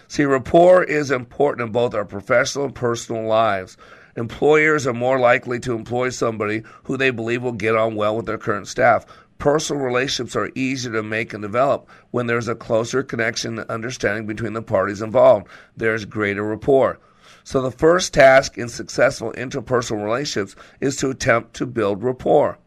See, 0.08 0.24
rapport 0.24 0.82
is 0.82 1.10
important 1.10 1.66
in 1.66 1.72
both 1.72 1.94
our 1.94 2.04
professional 2.04 2.66
and 2.66 2.74
personal 2.74 3.24
lives. 3.26 3.76
Employers 4.16 4.86
are 4.86 4.92
more 4.92 5.18
likely 5.18 5.60
to 5.60 5.74
employ 5.74 6.08
somebody 6.10 6.62
who 6.84 6.96
they 6.96 7.10
believe 7.10 7.42
will 7.42 7.52
get 7.52 7.76
on 7.76 7.94
well 7.94 8.16
with 8.16 8.26
their 8.26 8.38
current 8.38 8.66
staff. 8.68 9.06
Personal 9.38 9.82
relationships 9.82 10.36
are 10.36 10.50
easier 10.54 10.92
to 10.92 11.02
make 11.02 11.32
and 11.32 11.42
develop 11.42 11.88
when 12.10 12.26
there's 12.26 12.48
a 12.48 12.54
closer 12.54 13.02
connection 13.02 13.58
and 13.58 13.70
understanding 13.70 14.26
between 14.26 14.52
the 14.52 14.62
parties 14.62 15.00
involved. 15.00 15.46
There's 15.76 16.04
greater 16.04 16.44
rapport. 16.44 16.98
So, 17.44 17.62
the 17.62 17.70
first 17.70 18.12
task 18.12 18.58
in 18.58 18.68
successful 18.68 19.32
interpersonal 19.32 20.04
relationships 20.04 20.56
is 20.80 20.96
to 20.96 21.10
attempt 21.10 21.54
to 21.54 21.66
build 21.66 22.02
rapport. 22.02 22.58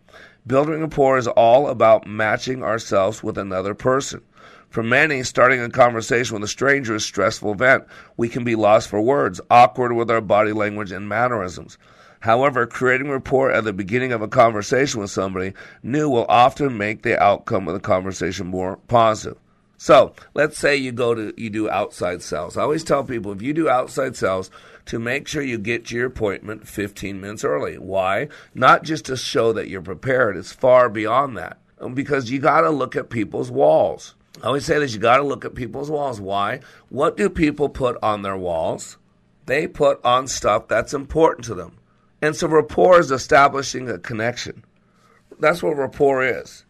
Building 0.47 0.81
rapport 0.81 1.17
is 1.17 1.27
all 1.27 1.67
about 1.67 2.07
matching 2.07 2.63
ourselves 2.63 3.21
with 3.21 3.37
another 3.37 3.75
person. 3.75 4.21
For 4.73 4.81
many, 4.81 5.21
starting 5.21 5.61
a 5.61 5.69
conversation 5.69 6.33
with 6.33 6.43
a 6.45 6.47
stranger 6.47 6.95
is 6.95 7.03
a 7.03 7.05
stressful 7.05 7.51
event. 7.51 7.83
We 8.17 8.27
can 8.27 8.43
be 8.43 8.55
lost 8.55 8.87
for 8.87 8.99
words, 8.99 9.39
awkward 9.51 9.93
with 9.93 10.09
our 10.09 10.19
body 10.19 10.51
language 10.51 10.91
and 10.91 11.07
mannerisms. 11.07 11.77
However, 12.21 12.65
creating 12.65 13.11
rapport 13.11 13.51
at 13.51 13.65
the 13.65 13.71
beginning 13.71 14.11
of 14.11 14.23
a 14.23 14.27
conversation 14.27 14.99
with 14.99 15.11
somebody 15.11 15.53
new 15.83 16.09
will 16.09 16.25
often 16.27 16.75
make 16.75 17.03
the 17.03 17.21
outcome 17.21 17.67
of 17.67 17.75
the 17.75 17.79
conversation 17.79 18.47
more 18.47 18.77
positive. 18.87 19.37
So, 19.77 20.15
let's 20.33 20.57
say 20.57 20.75
you 20.75 20.91
go 20.91 21.13
to 21.13 21.35
you 21.37 21.51
do 21.51 21.69
outside 21.69 22.23
sales. 22.23 22.57
I 22.57 22.63
always 22.63 22.83
tell 22.83 23.03
people 23.03 23.31
if 23.31 23.43
you 23.43 23.53
do 23.53 23.69
outside 23.69 24.15
sales 24.15 24.49
to 24.85 24.97
make 24.97 25.27
sure 25.27 25.43
you 25.43 25.59
get 25.59 25.85
to 25.85 25.95
your 25.95 26.07
appointment 26.07 26.67
15 26.67 27.21
minutes 27.21 27.43
early. 27.43 27.75
Why? 27.75 28.27
Not 28.55 28.81
just 28.81 29.05
to 29.05 29.17
show 29.17 29.53
that 29.53 29.69
you're 29.69 29.83
prepared, 29.83 30.35
it's 30.35 30.51
far 30.51 30.89
beyond 30.89 31.37
that. 31.37 31.59
Um, 31.79 31.93
because 31.93 32.31
you 32.31 32.39
got 32.39 32.61
to 32.61 32.71
look 32.71 32.95
at 32.95 33.11
people's 33.11 33.51
walls. 33.51 34.15
I 34.43 34.47
always 34.47 34.65
say 34.65 34.77
this 34.77 34.93
you 34.93 34.99
got 34.99 35.17
to 35.17 35.23
look 35.23 35.45
at 35.45 35.55
people's 35.55 35.89
walls. 35.89 36.19
Why? 36.19 36.59
What 36.89 37.15
do 37.15 37.29
people 37.29 37.69
put 37.69 37.97
on 38.03 38.23
their 38.23 38.35
walls? 38.35 38.97
They 39.45 39.67
put 39.67 40.03
on 40.03 40.27
stuff 40.27 40.67
that's 40.67 40.93
important 40.93 41.45
to 41.45 41.55
them. 41.55 41.77
And 42.21 42.35
so 42.35 42.49
rapport 42.49 42.99
is 42.99 43.09
establishing 43.09 43.89
a 43.89 43.97
connection. 43.97 44.65
That's 45.39 45.63
what 45.63 45.77
rapport 45.77 46.23
is. 46.23 46.65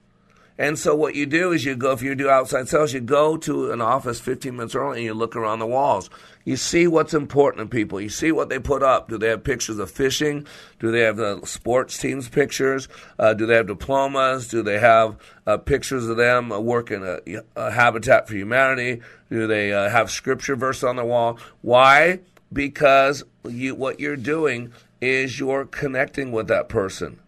And 0.58 0.78
so 0.78 0.94
what 0.94 1.16
you 1.16 1.26
do 1.26 1.52
is 1.52 1.66
you 1.66 1.76
go, 1.76 1.94
if 1.94 2.04
you 2.04 2.14
do 2.14 2.30
outside 2.30 2.70
sales, 2.70 2.94
you 2.94 3.00
go 3.00 3.38
to 3.38 3.72
an 3.72 3.82
office 3.82 4.20
15 4.20 4.56
minutes 4.56 4.76
early 4.76 5.00
and 5.00 5.06
you 5.06 5.14
look 5.16 5.36
around 5.36 5.60
the 5.60 5.66
walls. 5.66 6.12
You 6.46 6.58
see 6.58 6.86
what's 6.86 7.16
important 7.16 7.72
to 7.72 7.76
people. 7.76 8.00
You 8.00 8.10
see 8.10 8.32
what 8.32 8.50
they 8.50 8.60
put 8.60 8.84
up. 8.84 9.10
Do 9.10 9.18
they 9.18 9.30
have 9.30 9.44
pictures 9.44 9.80
of 9.80 9.90
fishing? 9.90 10.46
Do 10.80 10.92
they 10.92 11.00
have 11.02 11.18
the 11.18 11.44
sports 11.46 11.98
teams 11.98 12.30
pictures? 12.30 12.88
Uh, 13.18 13.34
do 13.34 13.48
they 13.48 13.56
have 13.56 13.66
diplomas? 13.66 14.48
Do 14.48 14.62
they 14.62 14.78
have 14.78 15.18
uh, 15.48 15.58
pictures 15.58 16.08
of 16.08 16.18
them 16.18 16.50
working 16.50 17.04
a, 17.04 17.42
a, 17.56 17.72
Habitat 17.72 18.28
for 18.28 18.36
Humanity? 18.36 19.02
Do 19.32 19.48
they 19.48 19.74
uh, 19.74 19.90
have 19.90 20.12
scripture 20.12 20.56
verse 20.56 20.84
on 20.84 20.98
the 20.98 21.06
wall? 21.06 21.40
Why? 21.62 22.20
Because 22.52 23.24
you, 23.50 23.74
what 23.74 24.00
you're 24.00 24.16
doing 24.16 24.72
is 25.02 25.40
you're 25.40 25.66
connecting 25.66 26.32
with 26.32 26.48
that 26.50 26.70
person. 26.70 27.20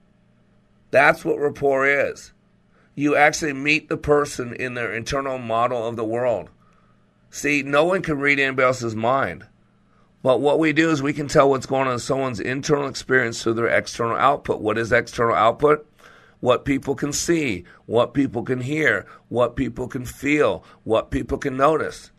That's 0.91 1.25
what 1.25 1.39
rapport 1.39 1.87
is 1.87 2.31
you 2.95 3.15
actually 3.15 3.53
meet 3.53 3.89
the 3.89 3.97
person 3.97 4.53
in 4.53 4.73
their 4.73 4.93
internal 4.93 5.37
model 5.37 5.85
of 5.85 5.97
the 5.97 6.05
world. 6.05 6.49
See, 7.29 7.61
no 7.61 7.83
one 7.83 8.01
can 8.01 8.19
read 8.19 8.39
anybody 8.39 8.65
else's 8.65 8.95
mind. 8.95 9.45
But 10.23 10.41
what 10.41 10.57
we 10.57 10.73
do 10.73 10.89
is 10.89 11.03
we 11.03 11.13
can 11.13 11.27
tell 11.27 11.49
what's 11.49 11.65
going 11.65 11.87
on 11.87 11.93
in 11.93 11.99
someone's 11.99 12.39
internal 12.39 12.87
experience 12.87 13.43
through 13.43 13.55
their 13.55 13.67
external 13.67 14.17
output. 14.17 14.61
What 14.61 14.77
is 14.77 14.91
external 14.91 15.35
output? 15.35 15.85
What 16.39 16.65
people 16.65 16.95
can 16.95 17.11
see, 17.11 17.65
what 17.85 18.13
people 18.13 18.43
can 18.43 18.61
hear, 18.61 19.05
what 19.29 19.55
people 19.55 19.87
can 19.87 20.05
feel, 20.05 20.63
what 20.83 21.11
people 21.11 21.37
can 21.37 21.57
notice. 21.57 22.11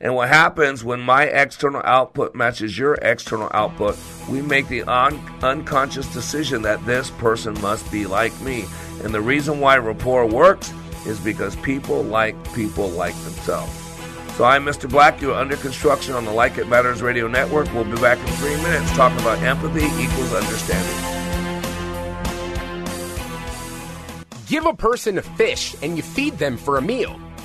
And 0.00 0.14
what 0.14 0.28
happens 0.28 0.84
when 0.84 1.00
my 1.00 1.24
external 1.24 1.82
output 1.84 2.34
matches 2.34 2.78
your 2.78 2.94
external 2.94 3.50
output, 3.52 3.98
we 4.28 4.42
make 4.42 4.68
the 4.68 4.82
un- 4.84 5.20
unconscious 5.42 6.06
decision 6.12 6.62
that 6.62 6.84
this 6.86 7.10
person 7.10 7.60
must 7.60 7.90
be 7.90 8.06
like 8.06 8.38
me. 8.40 8.66
And 9.02 9.12
the 9.12 9.20
reason 9.20 9.58
why 9.58 9.76
rapport 9.78 10.24
works 10.26 10.72
is 11.04 11.18
because 11.18 11.56
people 11.56 12.02
like 12.02 12.36
people 12.54 12.88
like 12.90 13.14
themselves. 13.24 13.72
So 14.36 14.44
I'm 14.44 14.64
Mr. 14.64 14.88
Black. 14.88 15.20
You're 15.20 15.34
under 15.34 15.56
construction 15.56 16.14
on 16.14 16.24
the 16.24 16.30
Like 16.30 16.58
It 16.58 16.68
Matters 16.68 17.02
Radio 17.02 17.26
Network. 17.26 17.72
We'll 17.74 17.82
be 17.82 18.00
back 18.00 18.18
in 18.18 18.26
three 18.34 18.56
minutes 18.56 18.88
talking 18.92 19.18
about 19.18 19.38
empathy 19.42 19.86
equals 20.00 20.32
understanding. 20.32 21.14
Give 24.46 24.64
a 24.64 24.74
person 24.74 25.18
a 25.18 25.22
fish 25.22 25.74
and 25.82 25.96
you 25.96 26.04
feed 26.04 26.38
them 26.38 26.56
for 26.56 26.78
a 26.78 26.82
meal. 26.82 27.18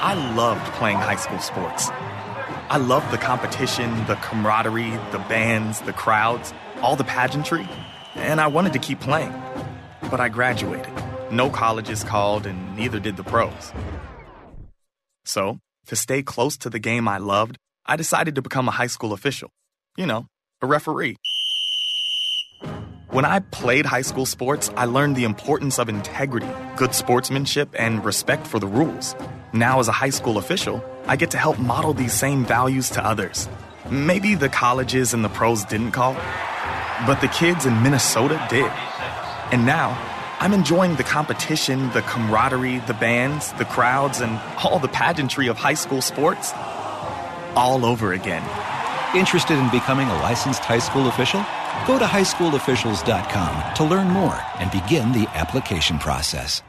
I 0.00 0.14
loved 0.36 0.64
playing 0.74 0.98
high 0.98 1.16
school 1.16 1.40
sports. 1.40 1.90
I 2.70 2.76
loved 2.76 3.10
the 3.10 3.18
competition, 3.18 3.90
the 4.06 4.14
camaraderie, 4.14 4.92
the 5.10 5.18
bands, 5.28 5.80
the 5.80 5.92
crowds, 5.92 6.54
all 6.82 6.94
the 6.94 7.02
pageantry, 7.02 7.68
and 8.14 8.40
I 8.40 8.46
wanted 8.46 8.74
to 8.74 8.78
keep 8.78 9.00
playing. 9.00 9.34
But 10.08 10.20
I 10.20 10.28
graduated. 10.28 10.92
No 11.32 11.50
colleges 11.50 12.04
called, 12.04 12.46
and 12.46 12.76
neither 12.76 13.00
did 13.00 13.16
the 13.16 13.24
pros. 13.24 13.72
So, 15.24 15.58
to 15.86 15.96
stay 15.96 16.22
close 16.22 16.56
to 16.58 16.70
the 16.70 16.78
game 16.78 17.08
I 17.08 17.18
loved, 17.18 17.58
I 17.84 17.96
decided 17.96 18.36
to 18.36 18.42
become 18.42 18.68
a 18.68 18.72
high 18.72 18.86
school 18.86 19.12
official. 19.12 19.50
You 19.96 20.06
know, 20.06 20.26
a 20.62 20.66
referee. 20.66 21.16
When 23.10 23.24
I 23.24 23.38
played 23.40 23.86
high 23.86 24.02
school 24.02 24.26
sports, 24.26 24.70
I 24.76 24.84
learned 24.84 25.16
the 25.16 25.24
importance 25.24 25.78
of 25.78 25.88
integrity, 25.88 26.50
good 26.76 26.94
sportsmanship, 26.94 27.74
and 27.78 28.04
respect 28.04 28.46
for 28.46 28.58
the 28.58 28.66
rules. 28.66 29.14
Now, 29.54 29.80
as 29.80 29.88
a 29.88 29.92
high 29.92 30.10
school 30.10 30.36
official, 30.36 30.84
I 31.06 31.16
get 31.16 31.30
to 31.30 31.38
help 31.38 31.58
model 31.58 31.94
these 31.94 32.12
same 32.12 32.44
values 32.44 32.90
to 32.90 33.02
others. 33.02 33.48
Maybe 33.88 34.34
the 34.34 34.50
colleges 34.50 35.14
and 35.14 35.24
the 35.24 35.30
pros 35.30 35.64
didn't 35.64 35.92
call, 35.92 36.12
but 37.06 37.22
the 37.22 37.28
kids 37.28 37.64
in 37.64 37.82
Minnesota 37.82 38.46
did. 38.50 38.70
And 39.52 39.64
now, 39.64 39.96
I'm 40.38 40.52
enjoying 40.52 40.96
the 40.96 41.02
competition, 41.02 41.90
the 41.92 42.02
camaraderie, 42.02 42.80
the 42.80 42.92
bands, 42.92 43.54
the 43.54 43.64
crowds, 43.64 44.20
and 44.20 44.38
all 44.62 44.78
the 44.78 44.88
pageantry 44.88 45.46
of 45.46 45.56
high 45.56 45.80
school 45.80 46.02
sports 46.02 46.52
all 47.56 47.86
over 47.86 48.12
again. 48.12 48.44
Interested 49.16 49.58
in 49.58 49.70
becoming 49.70 50.08
a 50.08 50.14
licensed 50.20 50.62
high 50.62 50.78
school 50.78 51.08
official? 51.08 51.42
Go 51.86 51.98
to 51.98 52.04
highschoolofficials.com 52.04 53.74
to 53.74 53.84
learn 53.84 54.08
more 54.08 54.38
and 54.58 54.70
begin 54.70 55.12
the 55.12 55.28
application 55.34 55.98
process. 55.98 56.62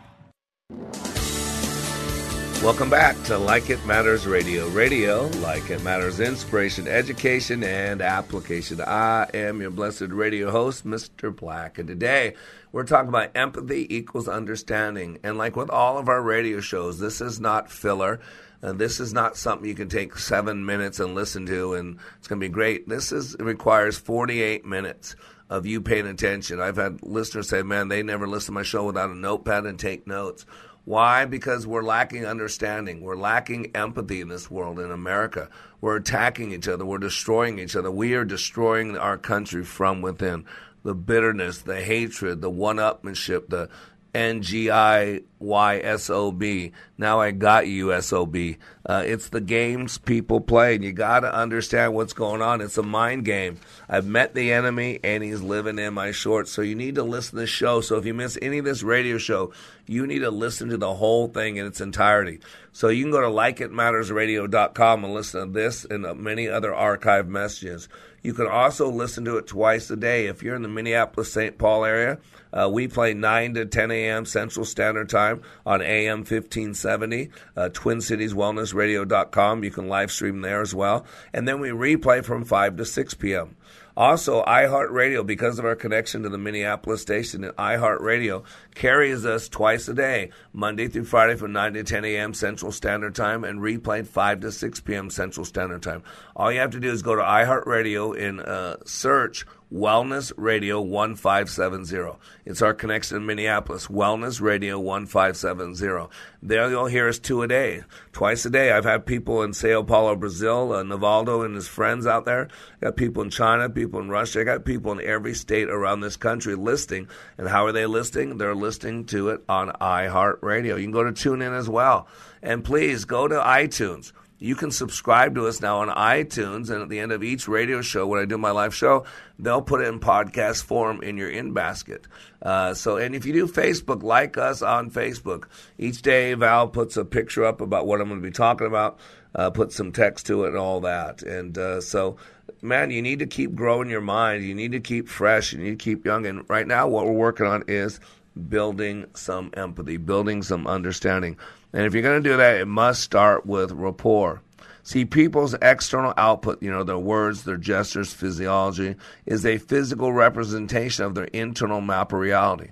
Welcome 2.62 2.90
back 2.90 3.16
to 3.24 3.38
Like 3.38 3.70
It 3.70 3.86
Matters 3.86 4.28
Radio. 4.28 4.68
Radio, 4.68 5.28
like 5.38 5.70
it 5.70 5.82
matters, 5.82 6.20
inspiration, 6.20 6.90
education, 6.90 7.64
and 7.64 8.02
application. 8.02 8.82
I 8.82 9.30
am 9.34 9.62
your 9.62 9.72
blessed 9.72 10.10
radio 10.10 10.52
host, 10.52 10.86
Mr. 10.86 11.34
Black, 11.34 11.80
and 11.80 11.88
today 11.88 12.34
we're 12.74 12.84
talking 12.84 13.08
about 13.08 13.32
empathy 13.34 13.88
equals 13.96 14.28
understanding. 14.28 15.20
And 15.24 15.38
like 15.38 15.56
with 15.56 15.70
all 15.70 15.98
of 15.98 16.10
our 16.10 16.22
radio 16.22 16.60
shows, 16.60 17.00
this 17.00 17.22
is 17.22 17.40
not 17.40 17.72
filler. 17.72 18.20
Uh, 18.62 18.74
this 18.74 19.00
is 19.00 19.14
not 19.14 19.38
something 19.38 19.68
you 19.68 19.76
can 19.76 19.90
take 19.90 20.18
seven 20.18 20.66
minutes 20.66 21.00
and 21.00 21.16
listen 21.16 21.46
to, 21.46 21.76
and 21.76 21.98
it's 22.18 22.28
going 22.28 22.40
to 22.40 22.46
be 22.46 22.52
great. 22.52 22.88
This 22.90 23.12
is 23.12 23.36
requires 23.40 23.98
48 23.98 24.66
minutes 24.66 25.16
of 25.50 25.66
you 25.66 25.82
paying 25.82 26.08
attention. 26.08 26.60
I've 26.60 26.76
had 26.76 27.02
listeners 27.02 27.50
say, 27.50 27.64
"Man, 27.64 27.88
they 27.88 28.04
never 28.04 28.28
listen 28.28 28.48
to 28.48 28.60
my 28.60 28.64
show 28.64 28.86
without 28.86 29.10
a 29.10 29.16
notepad 29.16 29.66
and 29.66 29.80
take 29.80 30.06
notes." 30.06 30.46
Why? 30.86 31.26
Because 31.26 31.68
we're 31.68 31.84
lacking 31.84 32.26
understanding. 32.26 33.02
We're 33.02 33.16
lacking 33.16 33.72
empathy 33.76 34.22
in 34.22 34.28
this 34.28 34.50
world, 34.50 34.80
in 34.80 34.92
America. 34.92 35.50
We're 35.82 35.98
attacking 35.98 36.52
each 36.52 36.68
other. 36.68 36.86
We're 36.86 36.98
destroying 36.98 37.60
each 37.60 37.76
other. 37.76 37.92
We 37.92 38.16
are 38.16 38.26
destroying 38.26 38.98
our 38.98 39.18
country 39.18 39.64
from 39.64 40.02
within. 40.02 40.46
The 40.84 40.96
bitterness, 40.96 41.60
the 41.60 41.82
hatred, 41.82 42.42
the 42.42 42.50
one 42.50 42.78
upmanship, 42.78 43.50
the 43.50 43.70
N 44.14 44.42
G 44.42 44.72
I 44.72 45.22
Y 45.40 45.78
S 45.78 46.10
O 46.10 46.32
B. 46.32 46.72
Now 46.98 47.22
I 47.22 47.32
got 47.32 47.68
you, 47.68 47.94
S 47.94 48.12
O 48.12 48.26
B. 48.26 48.58
Uh, 48.86 49.04
it's 49.06 49.30
the 49.30 49.42
games 49.42 49.98
people 49.98 50.42
play, 50.42 50.76
and 50.76 50.84
you 50.84 50.92
got 50.92 51.20
to 51.22 51.34
understand 51.34 51.94
what's 51.94 52.14
going 52.14 52.42
on. 52.42 52.62
It's 52.62 52.78
a 52.78 52.84
mind 52.84 53.26
game. 53.26 53.60
I've 53.88 54.06
met 54.06 54.34
the 54.34 54.52
enemy, 54.52 55.00
and 55.04 55.24
he's 55.24 55.42
living 55.42 55.78
in 55.78 55.94
my 55.94 56.12
shorts. 56.12 56.52
So 56.52 56.62
you 56.62 56.76
need 56.76 56.96
to 56.96 57.04
listen 57.04 57.36
to 57.36 57.42
the 57.42 57.48
show. 57.48 57.82
So 57.82 57.98
if 57.98 58.06
you 58.06 58.14
miss 58.14 58.38
any 58.42 58.58
of 58.58 58.66
this 58.66 58.84
radio 58.84 59.18
show, 59.18 59.54
you 59.86 60.08
need 60.08 60.20
to 60.20 60.32
listen 60.32 60.70
to 60.70 60.78
the 60.78 60.96
whole 60.96 61.28
thing 61.28 61.58
in 61.58 61.66
its 61.66 61.82
entirety. 61.82 62.40
So 62.72 62.90
you 62.90 63.04
can 63.04 63.12
go 63.12 63.22
to 63.22 63.28
likeitmattersradio.com 63.28 65.04
and 65.04 65.14
listen 65.14 65.48
to 65.48 65.54
this 65.54 65.86
and 65.86 66.20
many 66.20 66.48
other 66.48 66.74
archive 66.74 67.28
messages. 67.28 67.90
You 68.22 68.34
can 68.34 68.48
also 68.48 68.90
listen 68.90 69.26
to 69.26 69.38
it 69.38 69.48
twice 69.48 69.90
a 69.90 69.96
day. 69.96 70.28
If 70.28 70.44
you're 70.44 70.56
in 70.56 70.62
the 70.62 70.68
Minneapolis 70.68 71.32
St. 71.32 71.58
Paul 71.58 71.86
area, 71.86 72.20
uh, 72.52 72.70
we 72.72 72.88
play 72.88 73.14
9 73.14 73.54
to 73.56 73.66
10 73.66 73.92
a.m. 73.92 74.26
Central 74.26 74.66
Standard 74.66 75.10
Time 75.10 75.42
on 75.66 75.82
AM 75.82 76.20
1570, 76.20 77.30
uh, 77.56 77.70
TwinCitiesWellnessRadio.com. 77.70 79.64
You 79.64 79.72
can 79.72 79.88
live 79.88 80.12
stream 80.12 80.42
there 80.42 80.62
as 80.62 80.74
well. 80.74 81.06
And 81.34 81.48
then 81.48 81.60
we 81.60 81.70
replay 81.70 82.24
from 82.24 82.46
5 82.46 82.78
to 82.78 82.86
6 82.86 83.14
p.m. 83.16 83.56
Also, 84.00 84.42
iHeartRadio, 84.44 85.26
because 85.26 85.60
of 85.60 85.66
our 85.66 85.76
connection 85.76 86.24
to 86.24 86.30
the 86.30 86.38
Minneapolis 86.38 87.02
station, 87.02 87.42
iHeartRadio 87.58 88.46
carries 88.74 89.26
us 89.26 89.50
twice 89.50 89.90
a 89.90 89.94
day, 89.94 90.30
Monday 90.54 90.88
through 90.88 91.04
Friday 91.04 91.36
from 91.36 91.52
9 91.52 91.74
to 91.74 91.84
10 91.84 92.06
a.m. 92.06 92.34
Central 92.34 92.72
Standard 92.72 93.14
Time 93.14 93.44
and 93.44 93.60
replayed 93.60 94.08
5 94.08 94.40
to 94.40 94.54
6 94.54 94.80
p.m. 94.80 95.10
Central 95.10 95.44
Standard 95.44 95.84
Time. 95.84 96.02
All 96.34 96.50
you 96.50 96.62
have 96.62 96.72
to 96.72 96.80
do 96.80 96.90
is 96.90 97.02
go 97.02 97.14
to 97.14 97.22
iHeartRadio 97.22 98.18
and 98.18 98.40
uh, 98.40 98.78
search 98.86 99.46
Wellness 99.72 100.34
Radio 100.36 100.82
1570. 100.82 102.18
It's 102.44 102.64
our 102.64 102.74
connection 102.74 103.18
in 103.18 103.26
Minneapolis, 103.28 103.86
Wellness 103.86 104.42
Radio 104.42 104.80
1570. 104.80 106.10
There 106.42 106.68
you'll 106.72 106.88
hear 106.88 107.08
us 107.08 107.20
two 107.20 107.44
a 107.44 107.48
day, 107.48 107.84
twice 108.12 108.44
a 108.46 108.50
day. 108.50 108.72
I've 108.72 108.86
had 108.86 109.06
people 109.06 109.44
in 109.44 109.54
Sao 109.54 109.84
Paulo, 109.84 110.16
Brazil, 110.16 110.74
uh, 110.74 110.82
Navaldo 110.82 111.46
and 111.46 111.54
his 111.54 111.68
friends 111.68 112.08
out 112.08 112.26
there. 112.26 112.48
I 112.82 112.86
got 112.88 112.96
people 112.96 113.22
in 113.22 113.30
China, 113.30 113.70
people 113.70 114.00
in 114.00 114.10
Russia. 114.10 114.42
I 114.42 114.44
got 114.44 114.66
people 114.66 114.92
in 114.92 115.06
every 115.06 115.36
state 115.36 115.70
around 115.70 116.00
this 116.00 116.18
country 116.18 116.56
listing. 116.56 117.08
And 117.38 117.48
how 117.48 117.68
are 117.68 117.72
they 117.72 117.86
listing? 117.86 118.40
They're 118.40 118.56
listening 118.56 119.06
to 119.08 119.30
it 119.30 119.44
on 119.48 119.70
iHeartRadio. 119.80 120.78
You 120.78 120.84
can 120.84 120.92
go 120.92 121.04
to 121.04 121.12
TuneIn 121.12 121.56
as 121.56 121.70
well. 121.70 122.08
And 122.42 122.64
please 122.64 123.06
go 123.06 123.28
to 123.28 123.36
iTunes 123.36 124.14
you 124.40 124.56
can 124.56 124.72
subscribe 124.72 125.36
to 125.36 125.48
us 125.48 125.62
now 125.62 125.80
on 125.80 125.90
iTunes, 125.90 126.70
and 126.70 126.82
at 126.82 126.90
the 126.90 127.00
end 127.00 127.12
of 127.12 127.24
each 127.24 127.48
radio 127.48 127.82
show, 127.82 128.08
when 128.08 128.22
I 128.22 128.26
do 128.26 128.38
my 128.38 128.52
live 128.52 128.74
show, 128.74 129.06
they'll 129.38 129.62
put 129.62 129.82
it 129.82 129.88
in 129.88 130.00
podcast 130.00 130.64
form 130.64 131.04
in 131.04 131.18
your 131.18 131.30
in 131.30 131.54
basket. 131.54 132.08
Uh, 132.42 132.74
so, 132.74 132.96
and 132.98 133.14
if 133.16 133.26
you 133.26 133.34
do 133.34 133.48
Facebook, 133.48 134.02
like 134.02 134.38
us 134.38 134.62
on 134.62 134.90
Facebook. 134.90 135.46
Each 135.78 136.02
day, 136.02 136.34
Val 136.36 136.70
puts 136.70 136.96
a 136.96 137.04
picture 137.04 137.44
up 137.44 137.60
about 137.60 137.86
what 137.86 138.00
I'm 138.00 138.08
going 138.08 138.22
to 138.22 138.28
be 138.28 138.32
talking 138.32 138.68
about, 138.68 139.00
uh, 139.36 139.50
put 139.50 139.74
some 139.74 139.92
text 139.92 140.26
to 140.28 140.46
it, 140.46 140.50
and 140.50 140.58
all 140.58 140.80
that. 140.82 141.22
And 141.22 141.58
uh, 141.58 141.82
so, 141.82 142.16
man, 142.62 142.92
you 142.92 143.02
need 143.02 143.20
to 143.20 143.28
keep 143.28 143.56
growing 143.56 143.90
your 143.90 144.02
mind. 144.02 144.46
You 144.46 144.56
need 144.56 144.72
to 144.72 144.80
keep 144.80 145.10
fresh. 145.10 145.52
You 145.52 145.60
need 145.60 145.78
to 145.78 145.84
keep 145.84 146.06
young. 146.06 146.26
And 146.26 146.50
right 146.50 146.66
now, 146.66 146.88
what 146.88 147.06
we're 147.06 147.12
working 147.12 147.46
on 147.46 147.66
is 147.68 148.00
building 148.50 149.06
some 149.14 149.52
empathy, 149.56 149.98
building 149.98 150.44
some 150.44 150.68
understanding. 150.68 151.38
And 151.74 151.86
if 151.86 151.94
you're 151.94 152.04
going 152.04 152.22
to 152.22 152.30
do 152.30 152.38
that, 152.38 152.58
it 152.58 152.68
must 152.68 153.02
start 153.02 153.46
with 153.46 153.72
rapport. 153.72 154.42
See, 154.84 155.06
people's 155.06 155.54
external 155.62 156.14
output, 156.18 156.64
you 156.64 156.72
know, 156.72 156.84
their 156.84 156.98
words, 156.98 157.44
their 157.44 157.58
gestures, 157.58 158.14
physiology, 158.14 158.96
is 159.26 159.46
a 159.46 159.58
physical 159.58 160.14
representation 160.14 161.06
of 161.06 161.16
their 161.16 161.26
internal 161.26 161.82
map 161.82 162.12
of 162.12 162.20
reality. 162.20 162.70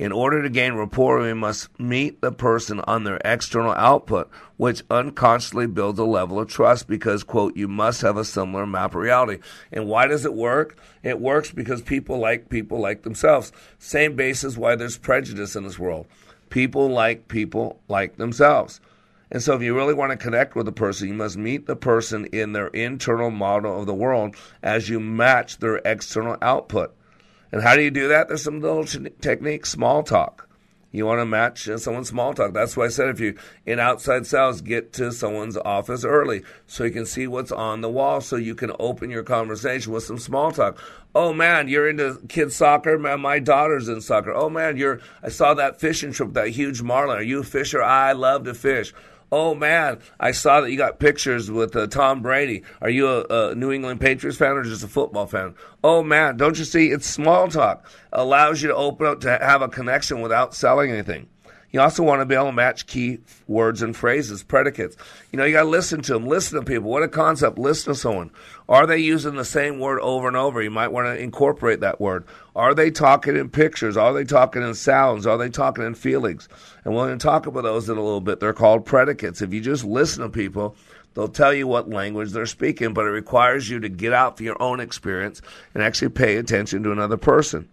In 0.00 0.12
order 0.12 0.42
to 0.42 0.48
gain 0.48 0.72
rapport, 0.72 1.20
we 1.20 1.34
must 1.34 1.78
meet 1.78 2.22
the 2.22 2.32
person 2.32 2.80
on 2.84 3.04
their 3.04 3.20
external 3.22 3.72
output, 3.72 4.30
which 4.56 4.82
unconsciously 4.90 5.66
builds 5.66 5.98
a 5.98 6.04
level 6.04 6.40
of 6.40 6.48
trust 6.48 6.88
because, 6.88 7.22
quote, 7.22 7.54
you 7.54 7.68
must 7.68 8.00
have 8.00 8.16
a 8.16 8.24
similar 8.24 8.66
map 8.66 8.92
of 8.92 9.02
reality. 9.02 9.42
And 9.70 9.86
why 9.86 10.06
does 10.06 10.24
it 10.24 10.32
work? 10.32 10.78
It 11.02 11.20
works 11.20 11.50
because 11.50 11.82
people 11.82 12.16
like 12.16 12.48
people 12.48 12.80
like 12.80 13.02
themselves. 13.02 13.52
Same 13.78 14.16
basis 14.16 14.56
why 14.56 14.74
there's 14.74 14.96
prejudice 14.96 15.54
in 15.54 15.64
this 15.64 15.78
world. 15.78 16.06
People 16.48 16.88
like 16.88 17.28
people 17.28 17.78
like 17.86 18.16
themselves. 18.16 18.80
And 19.30 19.42
so, 19.42 19.54
if 19.54 19.60
you 19.60 19.76
really 19.76 19.92
want 19.92 20.12
to 20.12 20.16
connect 20.16 20.56
with 20.56 20.66
a 20.66 20.72
person, 20.72 21.08
you 21.08 21.14
must 21.14 21.36
meet 21.36 21.66
the 21.66 21.76
person 21.76 22.24
in 22.32 22.54
their 22.54 22.68
internal 22.68 23.30
model 23.30 23.78
of 23.78 23.84
the 23.84 23.92
world 23.92 24.34
as 24.62 24.88
you 24.88 24.98
match 24.98 25.58
their 25.58 25.76
external 25.84 26.38
output. 26.40 26.96
And 27.52 27.62
how 27.62 27.76
do 27.76 27.82
you 27.82 27.90
do 27.90 28.08
that? 28.08 28.28
There's 28.28 28.42
some 28.42 28.60
little 28.60 28.84
techniques, 29.20 29.70
small 29.70 30.02
talk. 30.02 30.48
You 30.92 31.06
want 31.06 31.20
to 31.20 31.26
match 31.26 31.68
uh, 31.68 31.78
someone's 31.78 32.08
small 32.08 32.34
talk. 32.34 32.52
That's 32.52 32.76
why 32.76 32.86
I 32.86 32.88
said 32.88 33.10
if 33.10 33.20
you 33.20 33.36
in 33.64 33.78
outside 33.78 34.26
sales, 34.26 34.60
get 34.60 34.92
to 34.94 35.12
someone's 35.12 35.56
office 35.56 36.04
early 36.04 36.42
so 36.66 36.82
you 36.82 36.90
can 36.90 37.06
see 37.06 37.28
what's 37.28 37.52
on 37.52 37.80
the 37.80 37.88
wall, 37.88 38.20
so 38.20 38.34
you 38.34 38.56
can 38.56 38.72
open 38.80 39.08
your 39.08 39.22
conversation 39.22 39.92
with 39.92 40.02
some 40.02 40.18
small 40.18 40.50
talk. 40.50 40.80
Oh 41.14 41.32
man, 41.32 41.68
you're 41.68 41.88
into 41.88 42.20
kids 42.28 42.56
soccer. 42.56 42.98
Man, 42.98 43.20
my 43.20 43.38
daughter's 43.38 43.88
in 43.88 44.00
soccer. 44.00 44.32
Oh 44.32 44.50
man, 44.50 44.76
you're. 44.76 45.00
I 45.22 45.28
saw 45.28 45.54
that 45.54 45.80
fishing 45.80 46.12
trip, 46.12 46.32
that 46.34 46.48
huge 46.48 46.82
marlin. 46.82 47.18
Are 47.18 47.22
you 47.22 47.40
a 47.40 47.44
fisher? 47.44 47.82
I 47.82 48.12
love 48.12 48.44
to 48.44 48.54
fish. 48.54 48.92
Oh 49.32 49.54
man, 49.54 50.00
I 50.18 50.32
saw 50.32 50.60
that 50.60 50.72
you 50.72 50.76
got 50.76 50.98
pictures 50.98 51.50
with 51.50 51.76
uh, 51.76 51.86
Tom 51.86 52.20
Brady. 52.20 52.64
Are 52.80 52.90
you 52.90 53.06
a, 53.06 53.50
a, 53.50 53.54
New 53.54 53.70
England 53.70 54.00
Patriots 54.00 54.36
fan 54.36 54.56
or 54.56 54.64
just 54.64 54.82
a 54.82 54.88
football 54.88 55.26
fan? 55.26 55.54
Oh 55.84 56.02
man, 56.02 56.36
don't 56.36 56.58
you 56.58 56.64
see? 56.64 56.90
It's 56.90 57.06
small 57.06 57.46
talk. 57.46 57.84
Allows 58.12 58.60
you 58.60 58.68
to 58.68 58.74
open 58.74 59.06
up 59.06 59.20
to 59.20 59.38
have 59.38 59.62
a 59.62 59.68
connection 59.68 60.20
without 60.20 60.52
selling 60.54 60.90
anything. 60.90 61.28
You 61.72 61.80
also 61.80 62.02
want 62.02 62.20
to 62.20 62.26
be 62.26 62.34
able 62.34 62.46
to 62.46 62.52
match 62.52 62.86
key 62.86 63.18
words 63.46 63.82
and 63.82 63.96
phrases, 63.96 64.42
predicates. 64.42 64.96
You 65.30 65.38
know, 65.38 65.44
you 65.44 65.52
got 65.52 65.62
to 65.62 65.68
listen 65.68 66.02
to 66.02 66.14
them, 66.14 66.26
listen 66.26 66.58
to 66.58 66.64
people. 66.64 66.90
What 66.90 67.02
a 67.02 67.08
concept. 67.08 67.58
Listen 67.58 67.92
to 67.92 67.98
someone. 67.98 68.30
Are 68.68 68.86
they 68.86 68.98
using 68.98 69.36
the 69.36 69.44
same 69.44 69.78
word 69.78 70.00
over 70.00 70.26
and 70.26 70.36
over? 70.36 70.60
You 70.60 70.70
might 70.70 70.88
want 70.88 71.06
to 71.06 71.22
incorporate 71.22 71.80
that 71.80 72.00
word. 72.00 72.24
Are 72.56 72.74
they 72.74 72.90
talking 72.90 73.36
in 73.36 73.50
pictures? 73.50 73.96
Are 73.96 74.12
they 74.12 74.24
talking 74.24 74.62
in 74.62 74.74
sounds? 74.74 75.26
Are 75.26 75.38
they 75.38 75.48
talking 75.48 75.84
in 75.84 75.94
feelings? 75.94 76.48
And 76.84 76.94
we're 76.94 77.06
going 77.06 77.18
to 77.18 77.22
talk 77.22 77.46
about 77.46 77.62
those 77.62 77.88
in 77.88 77.96
a 77.96 78.02
little 78.02 78.20
bit. 78.20 78.40
They're 78.40 78.52
called 78.52 78.84
predicates. 78.84 79.42
If 79.42 79.52
you 79.52 79.60
just 79.60 79.84
listen 79.84 80.22
to 80.22 80.28
people, 80.28 80.76
They'll 81.14 81.28
tell 81.28 81.52
you 81.52 81.66
what 81.66 81.90
language 81.90 82.30
they're 82.30 82.46
speaking, 82.46 82.94
but 82.94 83.04
it 83.04 83.10
requires 83.10 83.68
you 83.68 83.80
to 83.80 83.88
get 83.88 84.12
out 84.12 84.36
for 84.36 84.44
your 84.44 84.60
own 84.62 84.80
experience 84.80 85.42
and 85.74 85.82
actually 85.82 86.10
pay 86.10 86.36
attention 86.36 86.82
to 86.84 86.92
another 86.92 87.16
person. 87.16 87.68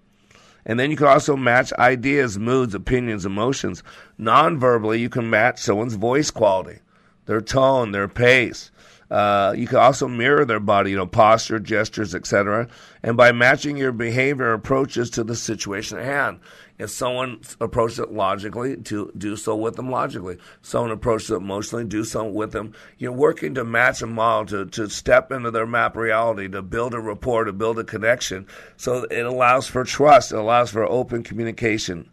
And 0.68 0.78
then 0.78 0.92
you 0.92 0.98
can 0.98 1.08
also 1.08 1.38
match 1.38 1.72
ideas, 1.74 2.38
moods, 2.38 2.76
opinions, 2.76 3.26
emotions. 3.26 3.82
Non-verbally, 4.18 5.00
you 5.00 5.10
can 5.10 5.30
match 5.30 5.60
someone's 5.60 5.96
voice 5.96 6.30
quality, 6.30 6.80
their 7.26 7.40
tone, 7.40 7.94
their 7.94 8.10
pace. 8.10 8.70
Uh, 9.10 9.54
you 9.58 9.68
can 9.68 9.78
also 9.78 10.08
mirror 10.08 10.44
their 10.44 10.60
body, 10.60 10.92
you 10.92 10.98
know, 10.98 11.08
posture, 11.08 11.60
gestures, 11.60 12.14
etc. 12.14 12.68
And 13.04 13.16
by 13.16 13.32
matching 13.32 13.78
your 13.78 13.92
behavior 13.92 14.52
approaches 14.54 15.10
to 15.12 15.24
the 15.24 15.36
situation 15.36 15.98
at 15.98 16.06
hand. 16.06 16.40
If 16.78 16.92
someone 16.92 17.42
approaches 17.60 17.98
it 17.98 18.12
logically, 18.12 18.78
to 18.78 19.12
do 19.18 19.36
so 19.36 19.56
with 19.56 19.78
them 19.78 19.90
logically. 19.90 20.38
Someone 20.62 20.92
approaches 20.92 21.32
it 21.32 21.38
emotionally, 21.38 21.86
do 21.86 22.04
so 22.04 22.24
with 22.26 22.52
them. 22.52 22.74
You're 23.00 23.12
working 23.12 23.56
to 23.56 23.64
match 23.64 24.04
a 24.04 24.08
model, 24.08 24.66
to, 24.66 24.70
to 24.72 24.90
step 24.90 25.32
into 25.32 25.50
their 25.50 25.66
map 25.66 25.96
reality, 25.96 26.48
to 26.50 26.62
build 26.62 26.94
a 26.94 27.00
rapport, 27.00 27.46
to 27.46 27.54
build 27.54 27.80
a 27.80 27.84
connection. 27.84 28.46
So 28.76 29.06
it 29.06 29.26
allows 29.26 29.66
for 29.66 29.84
trust, 29.86 30.32
it 30.32 30.38
allows 30.38 30.70
for 30.70 30.86
open 30.86 31.24
communication. 31.24 32.10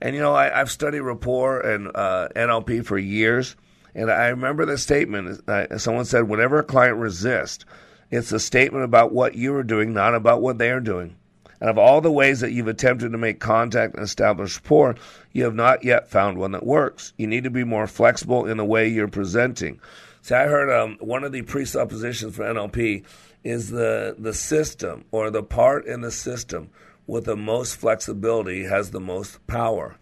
And 0.00 0.16
you 0.16 0.20
know, 0.20 0.34
I, 0.34 0.48
have 0.48 0.70
studied 0.70 1.00
rapport 1.00 1.60
and 1.60 1.88
uh, 1.94 2.28
NLP 2.34 2.84
for 2.84 2.98
years, 2.98 3.54
and 3.94 4.10
I 4.10 4.28
remember 4.28 4.64
the 4.66 4.78
statement. 4.78 5.42
Someone 5.78 6.04
said, 6.04 6.28
"Whenever 6.28 6.58
a 6.58 6.64
client 6.64 6.98
resists, 6.98 7.64
it's 8.10 8.32
a 8.32 8.40
statement 8.40 8.84
about 8.84 9.12
what 9.12 9.34
you 9.34 9.54
are 9.54 9.62
doing, 9.62 9.92
not 9.92 10.14
about 10.14 10.42
what 10.42 10.58
they 10.58 10.70
are 10.70 10.80
doing." 10.80 11.16
And 11.60 11.68
of 11.68 11.78
all 11.78 12.00
the 12.00 12.12
ways 12.12 12.40
that 12.40 12.52
you've 12.52 12.68
attempted 12.68 13.10
to 13.12 13.18
make 13.18 13.40
contact 13.40 13.94
and 13.94 14.04
establish 14.04 14.56
rapport, 14.56 14.94
you 15.32 15.44
have 15.44 15.54
not 15.54 15.84
yet 15.84 16.08
found 16.08 16.38
one 16.38 16.52
that 16.52 16.64
works. 16.64 17.12
You 17.16 17.26
need 17.26 17.44
to 17.44 17.50
be 17.50 17.64
more 17.64 17.86
flexible 17.86 18.46
in 18.46 18.56
the 18.56 18.64
way 18.64 18.86
you're 18.86 19.08
presenting. 19.08 19.80
See, 20.22 20.34
I 20.34 20.46
heard 20.46 20.70
um, 20.70 20.98
one 21.00 21.24
of 21.24 21.32
the 21.32 21.42
presuppositions 21.42 22.36
for 22.36 22.44
NLP 22.44 23.04
is 23.44 23.70
the 23.70 24.14
the 24.18 24.34
system 24.34 25.04
or 25.10 25.30
the 25.30 25.42
part 25.42 25.86
in 25.86 26.00
the 26.00 26.10
system 26.10 26.70
with 27.06 27.24
the 27.24 27.36
most 27.36 27.76
flexibility 27.76 28.64
has 28.64 28.90
the 28.90 29.00
most 29.00 29.44
power. 29.46 29.96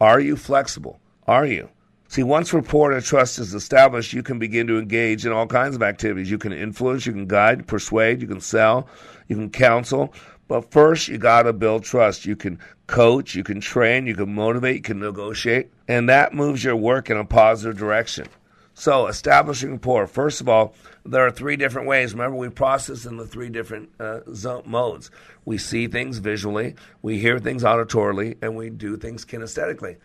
Are 0.00 0.20
you 0.20 0.36
flexible? 0.36 1.00
Are 1.26 1.44
you? 1.44 1.68
See, 2.14 2.22
once 2.22 2.54
rapport 2.54 2.92
and 2.92 3.04
trust 3.04 3.40
is 3.40 3.54
established, 3.54 4.12
you 4.12 4.22
can 4.22 4.38
begin 4.38 4.68
to 4.68 4.78
engage 4.78 5.26
in 5.26 5.32
all 5.32 5.48
kinds 5.48 5.74
of 5.74 5.82
activities. 5.82 6.30
You 6.30 6.38
can 6.38 6.52
influence, 6.52 7.06
you 7.06 7.12
can 7.12 7.26
guide, 7.26 7.66
persuade, 7.66 8.22
you 8.22 8.28
can 8.28 8.40
sell, 8.40 8.86
you 9.26 9.34
can 9.34 9.50
counsel. 9.50 10.14
But 10.46 10.70
first, 10.70 11.08
you 11.08 11.18
got 11.18 11.42
to 11.42 11.52
build 11.52 11.82
trust. 11.82 12.24
You 12.24 12.36
can 12.36 12.60
coach, 12.86 13.34
you 13.34 13.42
can 13.42 13.60
train, 13.60 14.06
you 14.06 14.14
can 14.14 14.32
motivate, 14.32 14.76
you 14.76 14.82
can 14.82 15.00
negotiate, 15.00 15.72
and 15.88 16.08
that 16.08 16.32
moves 16.32 16.62
your 16.62 16.76
work 16.76 17.10
in 17.10 17.16
a 17.16 17.24
positive 17.24 17.76
direction. 17.76 18.28
So, 18.74 19.08
establishing 19.08 19.72
rapport. 19.72 20.06
First 20.06 20.40
of 20.40 20.48
all, 20.48 20.72
there 21.04 21.26
are 21.26 21.32
three 21.32 21.56
different 21.56 21.88
ways. 21.88 22.14
Remember, 22.14 22.36
we 22.36 22.48
process 22.48 23.06
in 23.06 23.16
the 23.16 23.26
three 23.26 23.48
different 23.48 23.88
uh, 23.98 24.20
modes. 24.64 25.10
We 25.46 25.58
see 25.58 25.88
things 25.88 26.18
visually, 26.18 26.76
we 27.02 27.18
hear 27.18 27.40
things 27.40 27.64
auditorily, 27.64 28.36
and 28.40 28.54
we 28.54 28.70
do 28.70 28.96
things 28.96 29.24
kinesthetically. 29.24 29.96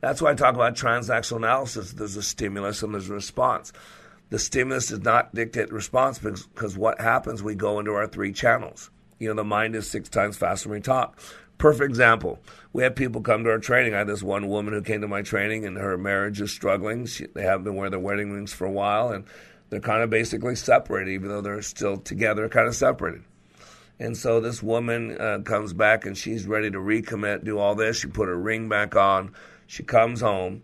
That's 0.00 0.20
why 0.20 0.30
I 0.30 0.34
talk 0.34 0.54
about 0.54 0.76
transactional 0.76 1.38
analysis. 1.38 1.92
There's 1.92 2.16
a 2.16 2.22
stimulus 2.22 2.82
and 2.82 2.94
there's 2.94 3.08
a 3.08 3.14
response. 3.14 3.72
The 4.28 4.38
stimulus 4.38 4.88
does 4.88 5.00
not 5.00 5.34
dictate 5.34 5.72
response 5.72 6.18
because, 6.18 6.76
what 6.76 7.00
happens, 7.00 7.42
we 7.42 7.54
go 7.54 7.78
into 7.78 7.92
our 7.92 8.06
three 8.06 8.32
channels. 8.32 8.90
You 9.18 9.28
know, 9.28 9.34
the 9.34 9.44
mind 9.44 9.74
is 9.76 9.88
six 9.88 10.08
times 10.08 10.36
faster 10.36 10.68
when 10.68 10.78
we 10.78 10.82
talk. 10.82 11.18
Perfect 11.58 11.88
example. 11.88 12.38
We 12.72 12.82
have 12.82 12.96
people 12.96 13.22
come 13.22 13.44
to 13.44 13.50
our 13.50 13.58
training. 13.58 13.94
I 13.94 13.98
had 13.98 14.08
this 14.08 14.22
one 14.22 14.48
woman 14.48 14.74
who 14.74 14.82
came 14.82 15.00
to 15.00 15.08
my 15.08 15.22
training, 15.22 15.64
and 15.64 15.78
her 15.78 15.96
marriage 15.96 16.40
is 16.40 16.50
struggling. 16.50 17.06
She, 17.06 17.26
they 17.34 17.42
haven't 17.42 17.64
been 17.64 17.76
wearing 17.76 17.92
their 17.92 18.00
wedding 18.00 18.32
rings 18.32 18.52
for 18.52 18.66
a 18.66 18.70
while, 18.70 19.10
and 19.10 19.24
they're 19.70 19.80
kind 19.80 20.02
of 20.02 20.10
basically 20.10 20.56
separated, 20.56 21.12
even 21.12 21.28
though 21.28 21.40
they're 21.40 21.62
still 21.62 21.96
together, 21.96 22.48
kind 22.48 22.68
of 22.68 22.74
separated. 22.74 23.22
And 23.98 24.16
so 24.16 24.40
this 24.40 24.62
woman 24.62 25.18
uh, 25.18 25.38
comes 25.44 25.72
back, 25.72 26.04
and 26.04 26.16
she's 26.16 26.46
ready 26.46 26.70
to 26.70 26.78
recommit, 26.78 27.44
do 27.44 27.58
all 27.58 27.74
this. 27.74 28.00
She 28.00 28.08
put 28.08 28.28
her 28.28 28.36
ring 28.36 28.68
back 28.68 28.94
on. 28.94 29.34
She 29.66 29.82
comes 29.82 30.20
home, 30.20 30.62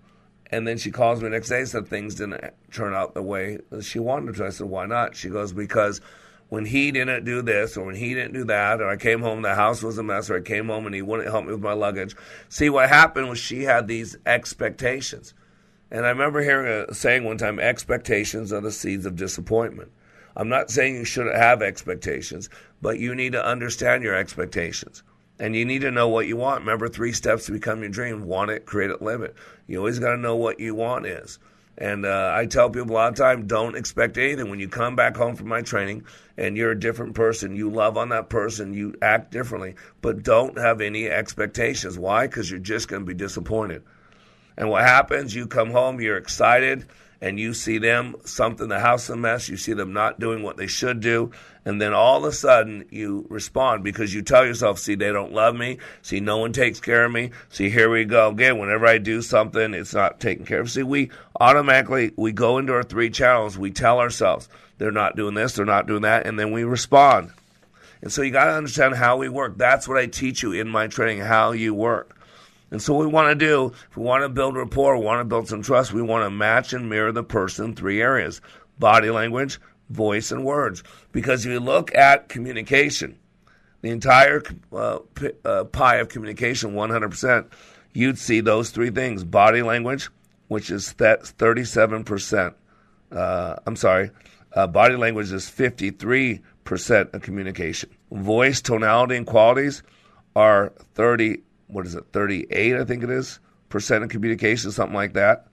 and 0.50 0.68
then 0.68 0.76
she 0.76 0.90
calls 0.90 1.20
me 1.20 1.24
the 1.24 1.30
next 1.30 1.48
day 1.48 1.60
and 1.60 1.68
said 1.68 1.88
things 1.88 2.16
didn't 2.16 2.42
turn 2.70 2.92
out 2.92 3.14
the 3.14 3.22
way 3.22 3.58
she 3.80 3.98
wanted 3.98 4.34
to. 4.34 4.46
I 4.46 4.50
said, 4.50 4.66
why 4.66 4.86
not? 4.86 5.16
She 5.16 5.30
goes, 5.30 5.52
because 5.52 6.00
when 6.50 6.66
he 6.66 6.90
didn't 6.90 7.24
do 7.24 7.40
this 7.40 7.78
or 7.78 7.86
when 7.86 7.94
he 7.94 8.12
didn't 8.12 8.34
do 8.34 8.44
that, 8.44 8.82
or 8.82 8.90
I 8.90 8.96
came 8.96 9.22
home, 9.22 9.40
the 9.40 9.54
house 9.54 9.82
was 9.82 9.96
a 9.96 10.02
mess, 10.02 10.28
or 10.28 10.36
I 10.36 10.42
came 10.42 10.66
home 10.66 10.84
and 10.84 10.94
he 10.94 11.00
wouldn't 11.00 11.30
help 11.30 11.46
me 11.46 11.52
with 11.52 11.62
my 11.62 11.72
luggage. 11.72 12.14
See, 12.50 12.68
what 12.68 12.90
happened 12.90 13.30
was 13.30 13.38
she 13.38 13.62
had 13.62 13.88
these 13.88 14.18
expectations. 14.26 15.32
And 15.90 16.04
I 16.04 16.10
remember 16.10 16.42
hearing 16.42 16.86
a 16.90 16.94
saying 16.94 17.24
one 17.24 17.38
time 17.38 17.58
expectations 17.58 18.52
are 18.52 18.60
the 18.60 18.70
seeds 18.70 19.06
of 19.06 19.16
disappointment. 19.16 19.92
I'm 20.36 20.48
not 20.48 20.70
saying 20.70 20.94
you 20.94 21.04
shouldn't 21.04 21.36
have 21.36 21.62
expectations, 21.62 22.48
but 22.80 22.98
you 22.98 23.14
need 23.14 23.32
to 23.32 23.44
understand 23.44 24.02
your 24.02 24.14
expectations. 24.14 25.02
And 25.38 25.56
you 25.56 25.64
need 25.64 25.80
to 25.80 25.90
know 25.90 26.08
what 26.08 26.26
you 26.26 26.36
want. 26.36 26.60
Remember, 26.60 26.88
three 26.88 27.12
steps 27.12 27.46
to 27.46 27.52
become 27.52 27.80
your 27.80 27.88
dream 27.88 28.24
want 28.26 28.50
it, 28.50 28.66
create 28.66 28.90
it, 28.90 29.02
live 29.02 29.22
it. 29.22 29.34
You 29.66 29.78
always 29.78 29.98
got 29.98 30.10
to 30.10 30.16
know 30.16 30.36
what 30.36 30.60
you 30.60 30.74
want 30.74 31.06
is. 31.06 31.38
And 31.78 32.04
uh, 32.04 32.32
I 32.36 32.46
tell 32.46 32.68
people 32.68 32.92
a 32.92 32.94
lot 32.94 33.08
of 33.08 33.16
time, 33.16 33.46
don't 33.46 33.76
expect 33.76 34.18
anything. 34.18 34.50
When 34.50 34.60
you 34.60 34.68
come 34.68 34.94
back 34.94 35.16
home 35.16 35.34
from 35.34 35.48
my 35.48 35.62
training 35.62 36.04
and 36.36 36.56
you're 36.56 36.72
a 36.72 36.78
different 36.78 37.14
person, 37.14 37.56
you 37.56 37.70
love 37.70 37.96
on 37.96 38.10
that 38.10 38.28
person, 38.28 38.74
you 38.74 38.94
act 39.00 39.32
differently, 39.32 39.74
but 40.02 40.22
don't 40.22 40.58
have 40.58 40.80
any 40.80 41.08
expectations. 41.08 41.98
Why? 41.98 42.26
Because 42.26 42.50
you're 42.50 42.60
just 42.60 42.88
going 42.88 43.02
to 43.02 43.06
be 43.06 43.14
disappointed. 43.14 43.82
And 44.56 44.68
what 44.68 44.84
happens, 44.84 45.34
you 45.34 45.46
come 45.46 45.70
home, 45.70 46.00
you're 46.00 46.18
excited, 46.18 46.86
and 47.22 47.38
you 47.38 47.54
see 47.54 47.78
them, 47.78 48.16
something, 48.24 48.68
the 48.68 48.80
house 48.80 49.08
a 49.08 49.16
mess, 49.16 49.48
you 49.48 49.56
see 49.56 49.72
them 49.72 49.92
not 49.92 50.18
doing 50.18 50.42
what 50.42 50.56
they 50.56 50.66
should 50.66 50.98
do, 51.00 51.30
and 51.64 51.80
then 51.80 51.94
all 51.94 52.18
of 52.18 52.24
a 52.24 52.32
sudden 52.32 52.84
you 52.90 53.24
respond 53.30 53.84
because 53.84 54.12
you 54.12 54.22
tell 54.22 54.44
yourself, 54.44 54.80
see, 54.80 54.96
they 54.96 55.12
don't 55.12 55.32
love 55.32 55.54
me, 55.54 55.78
see, 56.02 56.18
no 56.18 56.38
one 56.38 56.52
takes 56.52 56.80
care 56.80 57.04
of 57.04 57.12
me, 57.12 57.30
see, 57.48 57.70
here 57.70 57.88
we 57.88 58.04
go 58.04 58.28
again, 58.28 58.58
whenever 58.58 58.86
I 58.86 58.98
do 58.98 59.22
something, 59.22 59.72
it's 59.72 59.94
not 59.94 60.18
taken 60.18 60.44
care 60.44 60.60
of. 60.60 60.70
See, 60.70 60.82
we 60.82 61.10
automatically, 61.40 62.12
we 62.16 62.32
go 62.32 62.58
into 62.58 62.72
our 62.72 62.82
three 62.82 63.08
channels, 63.08 63.56
we 63.56 63.70
tell 63.70 64.00
ourselves, 64.00 64.48
they're 64.78 64.90
not 64.90 65.14
doing 65.14 65.34
this, 65.34 65.54
they're 65.54 65.64
not 65.64 65.86
doing 65.86 66.02
that, 66.02 66.26
and 66.26 66.36
then 66.36 66.50
we 66.50 66.64
respond. 66.64 67.30
And 68.02 68.12
so 68.12 68.22
you 68.22 68.32
got 68.32 68.46
to 68.46 68.54
understand 68.54 68.96
how 68.96 69.16
we 69.16 69.28
work. 69.28 69.56
That's 69.56 69.86
what 69.86 69.96
I 69.96 70.06
teach 70.06 70.42
you 70.42 70.50
in 70.50 70.68
my 70.68 70.88
training, 70.88 71.20
how 71.20 71.52
you 71.52 71.72
work. 71.72 72.18
And 72.72 72.80
so 72.80 72.94
we 72.94 73.06
want 73.06 73.28
to 73.28 73.34
do, 73.34 73.70
if 73.90 73.96
we 73.98 74.02
want 74.02 74.22
to 74.22 74.30
build 74.30 74.56
rapport, 74.56 74.96
we 74.96 75.04
want 75.04 75.20
to 75.20 75.26
build 75.26 75.46
some 75.46 75.60
trust, 75.60 75.92
we 75.92 76.00
want 76.00 76.24
to 76.24 76.30
match 76.30 76.72
and 76.72 76.88
mirror 76.88 77.12
the 77.12 77.22
person 77.22 77.66
in 77.66 77.74
three 77.76 78.00
areas 78.00 78.40
body 78.78 79.10
language, 79.10 79.60
voice, 79.90 80.32
and 80.32 80.42
words. 80.42 80.82
Because 81.12 81.44
if 81.44 81.52
you 81.52 81.60
look 81.60 81.94
at 81.94 82.30
communication, 82.30 83.18
the 83.82 83.90
entire 83.90 84.42
uh, 84.72 85.00
uh, 85.44 85.64
pie 85.64 85.96
of 85.96 86.08
communication, 86.08 86.72
100%, 86.72 87.46
you'd 87.92 88.18
see 88.18 88.40
those 88.40 88.70
three 88.70 88.90
things 88.90 89.22
body 89.22 89.60
language, 89.60 90.08
which 90.48 90.70
is 90.70 90.94
that 90.94 91.20
37%. 91.20 92.54
Uh, 93.12 93.56
I'm 93.66 93.76
sorry, 93.76 94.10
uh, 94.54 94.66
body 94.66 94.96
language 94.96 95.30
is 95.30 95.44
53% 95.44 96.40
of 97.12 97.20
communication. 97.20 97.90
Voice, 98.10 98.62
tonality, 98.62 99.16
and 99.16 99.26
qualities 99.26 99.82
are 100.34 100.72
30 100.94 101.42
what 101.72 101.86
is 101.86 101.94
it, 101.94 102.04
38, 102.12 102.76
I 102.76 102.84
think 102.84 103.02
it 103.02 103.10
is, 103.10 103.40
percent 103.68 104.04
of 104.04 104.10
communication, 104.10 104.70
something 104.70 104.94
like 104.94 105.14
that. 105.14 105.46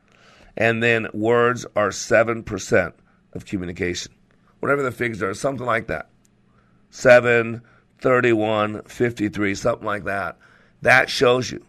And 0.57 0.83
then 0.83 1.07
words 1.13 1.65
are 1.75 1.89
7% 1.89 2.93
of 3.33 3.45
communication. 3.45 4.11
Whatever 4.59 4.83
the 4.83 4.91
figures 4.91 5.21
are, 5.23 5.33
something 5.33 5.65
like 5.65 5.87
that. 5.87 6.09
7, 6.89 7.61
31, 7.99 8.83
53, 8.83 9.55
something 9.55 9.85
like 9.85 10.03
that. 10.05 10.37
That 10.81 11.09
shows 11.09 11.51
you. 11.51 11.65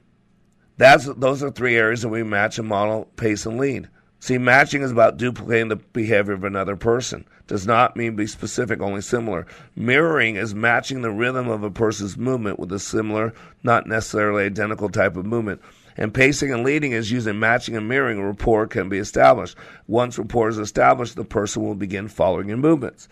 That's, 0.76 1.04
those 1.04 1.42
are 1.42 1.50
three 1.50 1.76
areas 1.76 2.02
that 2.02 2.08
we 2.08 2.22
match 2.22 2.58
and 2.58 2.66
model, 2.66 3.04
pace, 3.16 3.46
and 3.46 3.58
lead. 3.58 3.88
See, 4.20 4.36
matching 4.36 4.82
is 4.82 4.92
about 4.92 5.16
duplicating 5.16 5.68
the 5.68 5.76
behavior 5.76 6.34
of 6.34 6.44
another 6.44 6.76
person. 6.76 7.24
Does 7.46 7.66
not 7.66 7.96
mean 7.96 8.16
be 8.16 8.26
specific, 8.26 8.80
only 8.80 9.00
similar. 9.00 9.46
Mirroring 9.74 10.36
is 10.36 10.54
matching 10.54 11.00
the 11.00 11.10
rhythm 11.10 11.48
of 11.48 11.62
a 11.62 11.70
person's 11.70 12.18
movement 12.18 12.60
with 12.60 12.70
a 12.70 12.78
similar, 12.78 13.32
not 13.62 13.86
necessarily 13.86 14.44
identical 14.44 14.90
type 14.90 15.16
of 15.16 15.24
movement. 15.24 15.62
And 15.96 16.12
pacing 16.12 16.52
and 16.52 16.64
leading 16.64 16.92
is 16.92 17.10
using 17.10 17.38
matching 17.38 17.76
and 17.76 17.88
mirroring. 17.88 18.18
A 18.18 18.26
rapport 18.26 18.66
can 18.66 18.90
be 18.90 18.98
established. 18.98 19.56
Once 19.88 20.18
rapport 20.18 20.50
is 20.50 20.58
established, 20.58 21.16
the 21.16 21.24
person 21.24 21.62
will 21.62 21.74
begin 21.74 22.06
following 22.06 22.48
your 22.48 22.58
movements. 22.58 23.08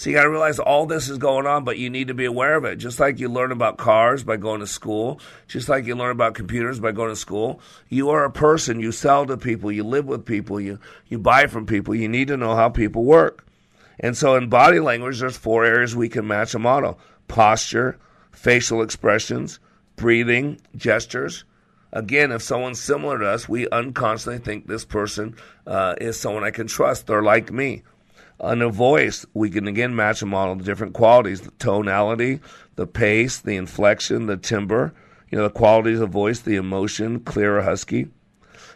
So 0.00 0.08
you 0.08 0.16
got 0.16 0.22
to 0.22 0.30
realize 0.30 0.58
all 0.58 0.86
this 0.86 1.10
is 1.10 1.18
going 1.18 1.46
on, 1.46 1.64
but 1.64 1.76
you 1.76 1.90
need 1.90 2.08
to 2.08 2.14
be 2.14 2.24
aware 2.24 2.56
of 2.56 2.64
it. 2.64 2.76
Just 2.76 2.98
like 2.98 3.18
you 3.18 3.28
learn 3.28 3.52
about 3.52 3.76
cars 3.76 4.24
by 4.24 4.38
going 4.38 4.60
to 4.60 4.66
school, 4.66 5.20
just 5.46 5.68
like 5.68 5.84
you 5.84 5.94
learn 5.94 6.12
about 6.12 6.32
computers 6.32 6.80
by 6.80 6.92
going 6.92 7.10
to 7.10 7.16
school, 7.16 7.60
you 7.90 8.08
are 8.08 8.24
a 8.24 8.30
person. 8.30 8.80
You 8.80 8.92
sell 8.92 9.26
to 9.26 9.36
people, 9.36 9.70
you 9.70 9.84
live 9.84 10.06
with 10.06 10.24
people, 10.24 10.58
you, 10.58 10.78
you 11.08 11.18
buy 11.18 11.48
from 11.48 11.66
people. 11.66 11.94
You 11.94 12.08
need 12.08 12.28
to 12.28 12.38
know 12.38 12.56
how 12.56 12.70
people 12.70 13.04
work. 13.04 13.44
And 13.98 14.16
so 14.16 14.36
in 14.36 14.48
body 14.48 14.80
language, 14.80 15.20
there's 15.20 15.36
four 15.36 15.66
areas 15.66 15.94
we 15.94 16.08
can 16.08 16.26
match 16.26 16.54
a 16.54 16.58
model 16.58 16.98
posture, 17.28 17.98
facial 18.32 18.80
expressions, 18.80 19.58
breathing, 19.96 20.62
gestures. 20.76 21.44
Again, 21.92 22.32
if 22.32 22.40
someone's 22.40 22.80
similar 22.80 23.18
to 23.18 23.26
us, 23.26 23.50
we 23.50 23.68
unconsciously 23.68 24.38
think 24.38 24.66
this 24.66 24.86
person 24.86 25.36
uh, 25.66 25.96
is 26.00 26.18
someone 26.18 26.42
I 26.42 26.52
can 26.52 26.68
trust. 26.68 27.06
They're 27.06 27.22
like 27.22 27.52
me. 27.52 27.82
On 28.40 28.62
a 28.62 28.70
voice, 28.70 29.26
we 29.34 29.50
can 29.50 29.68
again 29.68 29.94
match 29.94 30.22
a 30.22 30.26
model 30.26 30.54
of 30.54 30.64
different 30.64 30.94
qualities 30.94 31.42
the 31.42 31.50
tonality, 31.58 32.40
the 32.74 32.86
pace, 32.86 33.38
the 33.38 33.56
inflection, 33.56 34.26
the 34.26 34.38
timbre, 34.38 34.94
you 35.30 35.36
know, 35.36 35.44
the 35.44 35.50
qualities 35.50 36.00
of 36.00 36.08
voice, 36.08 36.40
the 36.40 36.56
emotion, 36.56 37.20
clear 37.20 37.58
or 37.58 37.62
husky. 37.62 38.08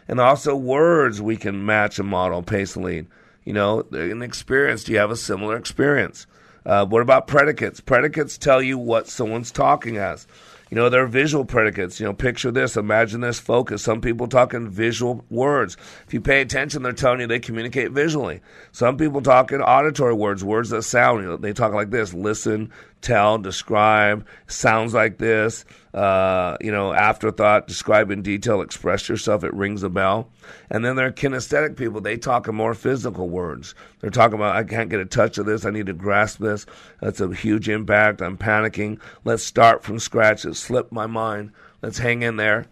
And 0.07 0.19
also 0.19 0.55
words, 0.55 1.19
we 1.19 1.35
can 1.35 1.65
match 1.65 1.97
a 1.97 2.03
model, 2.03 2.43
pace 2.43 2.75
and 2.75 2.85
lead. 2.85 3.07
You 3.43 3.53
know, 3.53 3.87
an 3.91 4.21
experience, 4.21 4.83
do 4.83 4.91
you 4.91 4.99
have 4.99 5.09
a 5.09 5.15
similar 5.15 5.57
experience? 5.57 6.27
Uh, 6.63 6.85
what 6.85 7.01
about 7.01 7.27
predicates? 7.27 7.79
Predicates 7.79 8.37
tell 8.37 8.61
you 8.61 8.77
what 8.77 9.07
someone's 9.07 9.51
talking 9.51 9.97
as. 9.97 10.27
You 10.71 10.75
know, 10.75 10.89
they're 10.89 11.05
visual 11.05 11.45
predicates. 11.45 11.99
You 11.99 12.07
know, 12.07 12.13
picture 12.13 12.51
this, 12.51 12.75
imagine 12.75 13.21
this, 13.21 13.39
focus. 13.39 13.83
Some 13.83 14.01
people 14.01 14.27
talk 14.27 14.53
in 14.53 14.69
visual 14.69 15.23
words. 15.29 15.77
If 16.07 16.13
you 16.13 16.21
pay 16.21 16.41
attention, 16.41 16.83
they're 16.83 16.91
telling 16.91 17.19
you 17.19 17.27
they 17.27 17.39
communicate 17.39 17.91
visually. 17.91 18.41
Some 18.71 18.97
people 18.97 19.21
talk 19.21 19.51
in 19.51 19.61
auditory 19.61 20.13
words, 20.13 20.43
words 20.43 20.69
that 20.71 20.83
sound. 20.83 21.21
You 21.21 21.29
know, 21.29 21.37
they 21.37 21.53
talk 21.53 21.73
like 21.73 21.91
this 21.91 22.13
listen, 22.13 22.71
tell, 23.01 23.37
describe, 23.37 24.25
sounds 24.47 24.93
like 24.93 25.17
this, 25.17 25.63
uh, 25.93 26.57
you 26.59 26.71
know, 26.71 26.91
afterthought, 26.93 27.67
describe 27.67 28.11
in 28.11 28.21
detail, 28.21 28.61
express 28.61 29.07
yourself, 29.07 29.43
it 29.43 29.53
rings 29.53 29.83
a 29.83 29.89
bell. 29.89 30.29
And 30.69 30.83
then 30.83 30.95
there 30.95 31.07
are 31.07 31.11
kinesthetic 31.11 31.77
people, 31.77 32.01
they 32.01 32.17
talk 32.17 32.47
in 32.47 32.55
more 32.55 32.73
physical 32.73 33.29
words. 33.29 33.75
They're 33.99 34.09
talking 34.09 34.35
about, 34.35 34.55
I 34.55 34.63
can't 34.63 34.89
get 34.89 34.99
a 34.99 35.05
touch 35.05 35.37
of 35.37 35.45
this, 35.45 35.65
I 35.65 35.69
need 35.69 35.85
to 35.85 35.93
grasp 35.93 36.39
this. 36.39 36.65
That's 37.01 37.21
a 37.21 37.33
huge 37.33 37.69
impact, 37.69 38.21
I'm 38.21 38.37
panicking. 38.37 38.99
Let's 39.23 39.43
start 39.43 39.83
from 39.83 39.99
scratch, 39.99 40.45
it 40.45 40.55
slipped 40.55 40.91
my 40.91 41.07
mind. 41.07 41.51
Let's 41.81 41.99
hang 41.99 42.23
in 42.23 42.37
there. 42.37 42.65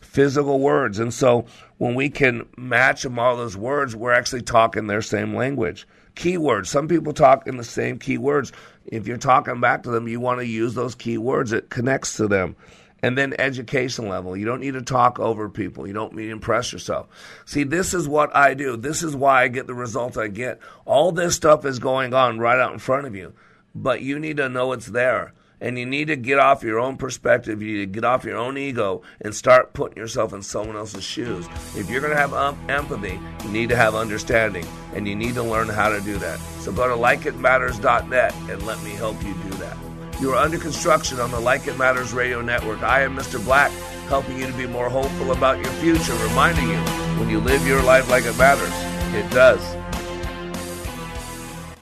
Physical 0.00 0.58
words. 0.58 0.98
And 0.98 1.14
so 1.14 1.46
when 1.76 1.94
we 1.94 2.10
can 2.10 2.48
match 2.56 3.02
them 3.02 3.18
all 3.18 3.36
those 3.36 3.56
words, 3.56 3.94
we're 3.94 4.12
actually 4.12 4.42
talking 4.42 4.86
their 4.86 5.02
same 5.02 5.34
language. 5.34 5.86
Keywords. 6.18 6.66
Some 6.66 6.88
people 6.88 7.12
talk 7.12 7.46
in 7.46 7.56
the 7.56 7.64
same 7.64 7.98
keywords. 7.98 8.50
If 8.86 9.06
you're 9.06 9.16
talking 9.16 9.60
back 9.60 9.84
to 9.84 9.90
them, 9.90 10.08
you 10.08 10.18
want 10.18 10.40
to 10.40 10.46
use 10.46 10.74
those 10.74 10.96
keywords. 10.96 11.52
It 11.52 11.70
connects 11.70 12.16
to 12.16 12.26
them. 12.26 12.56
And 13.00 13.16
then 13.16 13.36
education 13.38 14.08
level. 14.08 14.36
You 14.36 14.44
don't 14.44 14.60
need 14.60 14.74
to 14.74 14.82
talk 14.82 15.20
over 15.20 15.48
people. 15.48 15.86
You 15.86 15.92
don't 15.92 16.14
need 16.14 16.26
to 16.26 16.32
impress 16.32 16.72
yourself. 16.72 17.06
See, 17.46 17.62
this 17.62 17.94
is 17.94 18.08
what 18.08 18.34
I 18.34 18.54
do. 18.54 18.76
This 18.76 19.04
is 19.04 19.14
why 19.14 19.44
I 19.44 19.48
get 19.48 19.68
the 19.68 19.74
results 19.74 20.16
I 20.16 20.26
get. 20.26 20.58
All 20.84 21.12
this 21.12 21.36
stuff 21.36 21.64
is 21.64 21.78
going 21.78 22.12
on 22.12 22.40
right 22.40 22.58
out 22.58 22.72
in 22.72 22.80
front 22.80 23.06
of 23.06 23.14
you, 23.14 23.32
but 23.72 24.02
you 24.02 24.18
need 24.18 24.38
to 24.38 24.48
know 24.48 24.72
it's 24.72 24.86
there. 24.86 25.32
And 25.60 25.78
you 25.78 25.86
need 25.86 26.06
to 26.06 26.16
get 26.16 26.38
off 26.38 26.62
your 26.62 26.78
own 26.78 26.96
perspective. 26.96 27.62
You 27.62 27.78
need 27.78 27.86
to 27.86 28.00
get 28.00 28.04
off 28.04 28.24
your 28.24 28.36
own 28.36 28.56
ego 28.56 29.02
and 29.20 29.34
start 29.34 29.72
putting 29.72 29.98
yourself 29.98 30.32
in 30.32 30.42
someone 30.42 30.76
else's 30.76 31.04
shoes. 31.04 31.46
If 31.74 31.90
you're 31.90 32.00
going 32.00 32.12
to 32.12 32.18
have 32.18 32.32
um, 32.32 32.58
empathy, 32.68 33.18
you 33.44 33.50
need 33.50 33.68
to 33.70 33.76
have 33.76 33.94
understanding. 33.94 34.66
And 34.94 35.06
you 35.06 35.16
need 35.16 35.34
to 35.34 35.42
learn 35.42 35.68
how 35.68 35.88
to 35.88 36.00
do 36.00 36.16
that. 36.18 36.38
So 36.60 36.72
go 36.72 36.88
to 36.88 36.94
likeitmatters.net 36.94 38.34
and 38.34 38.66
let 38.66 38.82
me 38.82 38.90
help 38.90 39.22
you 39.24 39.34
do 39.34 39.50
that. 39.58 39.76
You 40.20 40.32
are 40.32 40.36
under 40.36 40.58
construction 40.58 41.20
on 41.20 41.30
the 41.30 41.38
Like 41.38 41.68
It 41.68 41.78
Matters 41.78 42.12
Radio 42.12 42.40
Network. 42.40 42.82
I 42.82 43.02
am 43.02 43.16
Mr. 43.16 43.42
Black, 43.42 43.70
helping 44.08 44.38
you 44.38 44.46
to 44.46 44.52
be 44.52 44.66
more 44.66 44.90
hopeful 44.90 45.30
about 45.30 45.58
your 45.58 45.72
future, 45.74 46.14
reminding 46.14 46.68
you 46.68 46.78
when 47.18 47.30
you 47.30 47.38
live 47.38 47.66
your 47.66 47.82
life 47.82 48.08
like 48.10 48.24
it 48.24 48.36
matters, 48.36 48.72
it 49.14 49.30
does. 49.32 49.87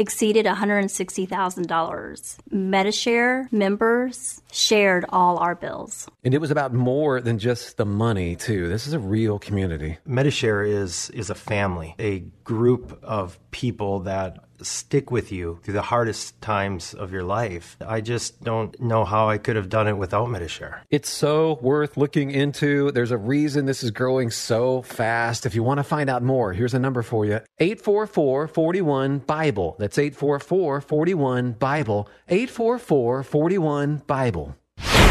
exceeded 0.00 0.46
$160,000. 0.46 2.36
MediShare 2.52 3.52
members 3.52 4.40
shared 4.50 5.04
all 5.10 5.38
our 5.38 5.54
bills. 5.54 6.08
And 6.24 6.34
it 6.34 6.40
was 6.40 6.50
about 6.50 6.72
more 6.72 7.20
than 7.20 7.38
just 7.38 7.76
the 7.76 7.84
money, 7.84 8.34
too. 8.34 8.68
This 8.68 8.86
is 8.86 8.94
a 8.94 8.98
real 8.98 9.38
community. 9.38 9.98
MediShare 10.08 10.66
is 10.66 11.10
is 11.10 11.30
a 11.30 11.34
family, 11.34 11.94
a 11.98 12.20
group 12.44 12.98
of 13.02 13.38
people 13.50 14.00
that 14.00 14.44
stick 14.64 15.10
with 15.10 15.32
you 15.32 15.58
through 15.62 15.74
the 15.74 15.82
hardest 15.82 16.40
times 16.40 16.94
of 16.94 17.12
your 17.12 17.22
life. 17.22 17.76
I 17.86 18.00
just 18.00 18.42
don't 18.42 18.78
know 18.80 19.04
how 19.04 19.28
I 19.28 19.38
could 19.38 19.56
have 19.56 19.68
done 19.68 19.88
it 19.88 19.96
without 19.96 20.28
MediShare. 20.28 20.80
It's 20.90 21.08
so 21.08 21.58
worth 21.60 21.96
looking 21.96 22.30
into. 22.30 22.90
There's 22.92 23.10
a 23.10 23.18
reason 23.18 23.66
this 23.66 23.82
is 23.82 23.90
growing 23.90 24.30
so 24.30 24.82
fast. 24.82 25.46
If 25.46 25.54
you 25.54 25.62
want 25.62 25.78
to 25.78 25.84
find 25.84 26.08
out 26.08 26.22
more, 26.22 26.52
here's 26.52 26.74
a 26.74 26.78
number 26.78 27.02
for 27.02 27.24
you 27.24 27.40
844 27.58 28.48
41 28.48 29.18
Bible. 29.20 29.76
That's 29.78 29.98
844 29.98 30.80
41 30.80 31.52
Bible. 31.52 32.08
844 32.28 33.22
41 33.22 33.96
Bible. 34.06 34.56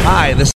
Hi, 0.02 0.32
this 0.32 0.48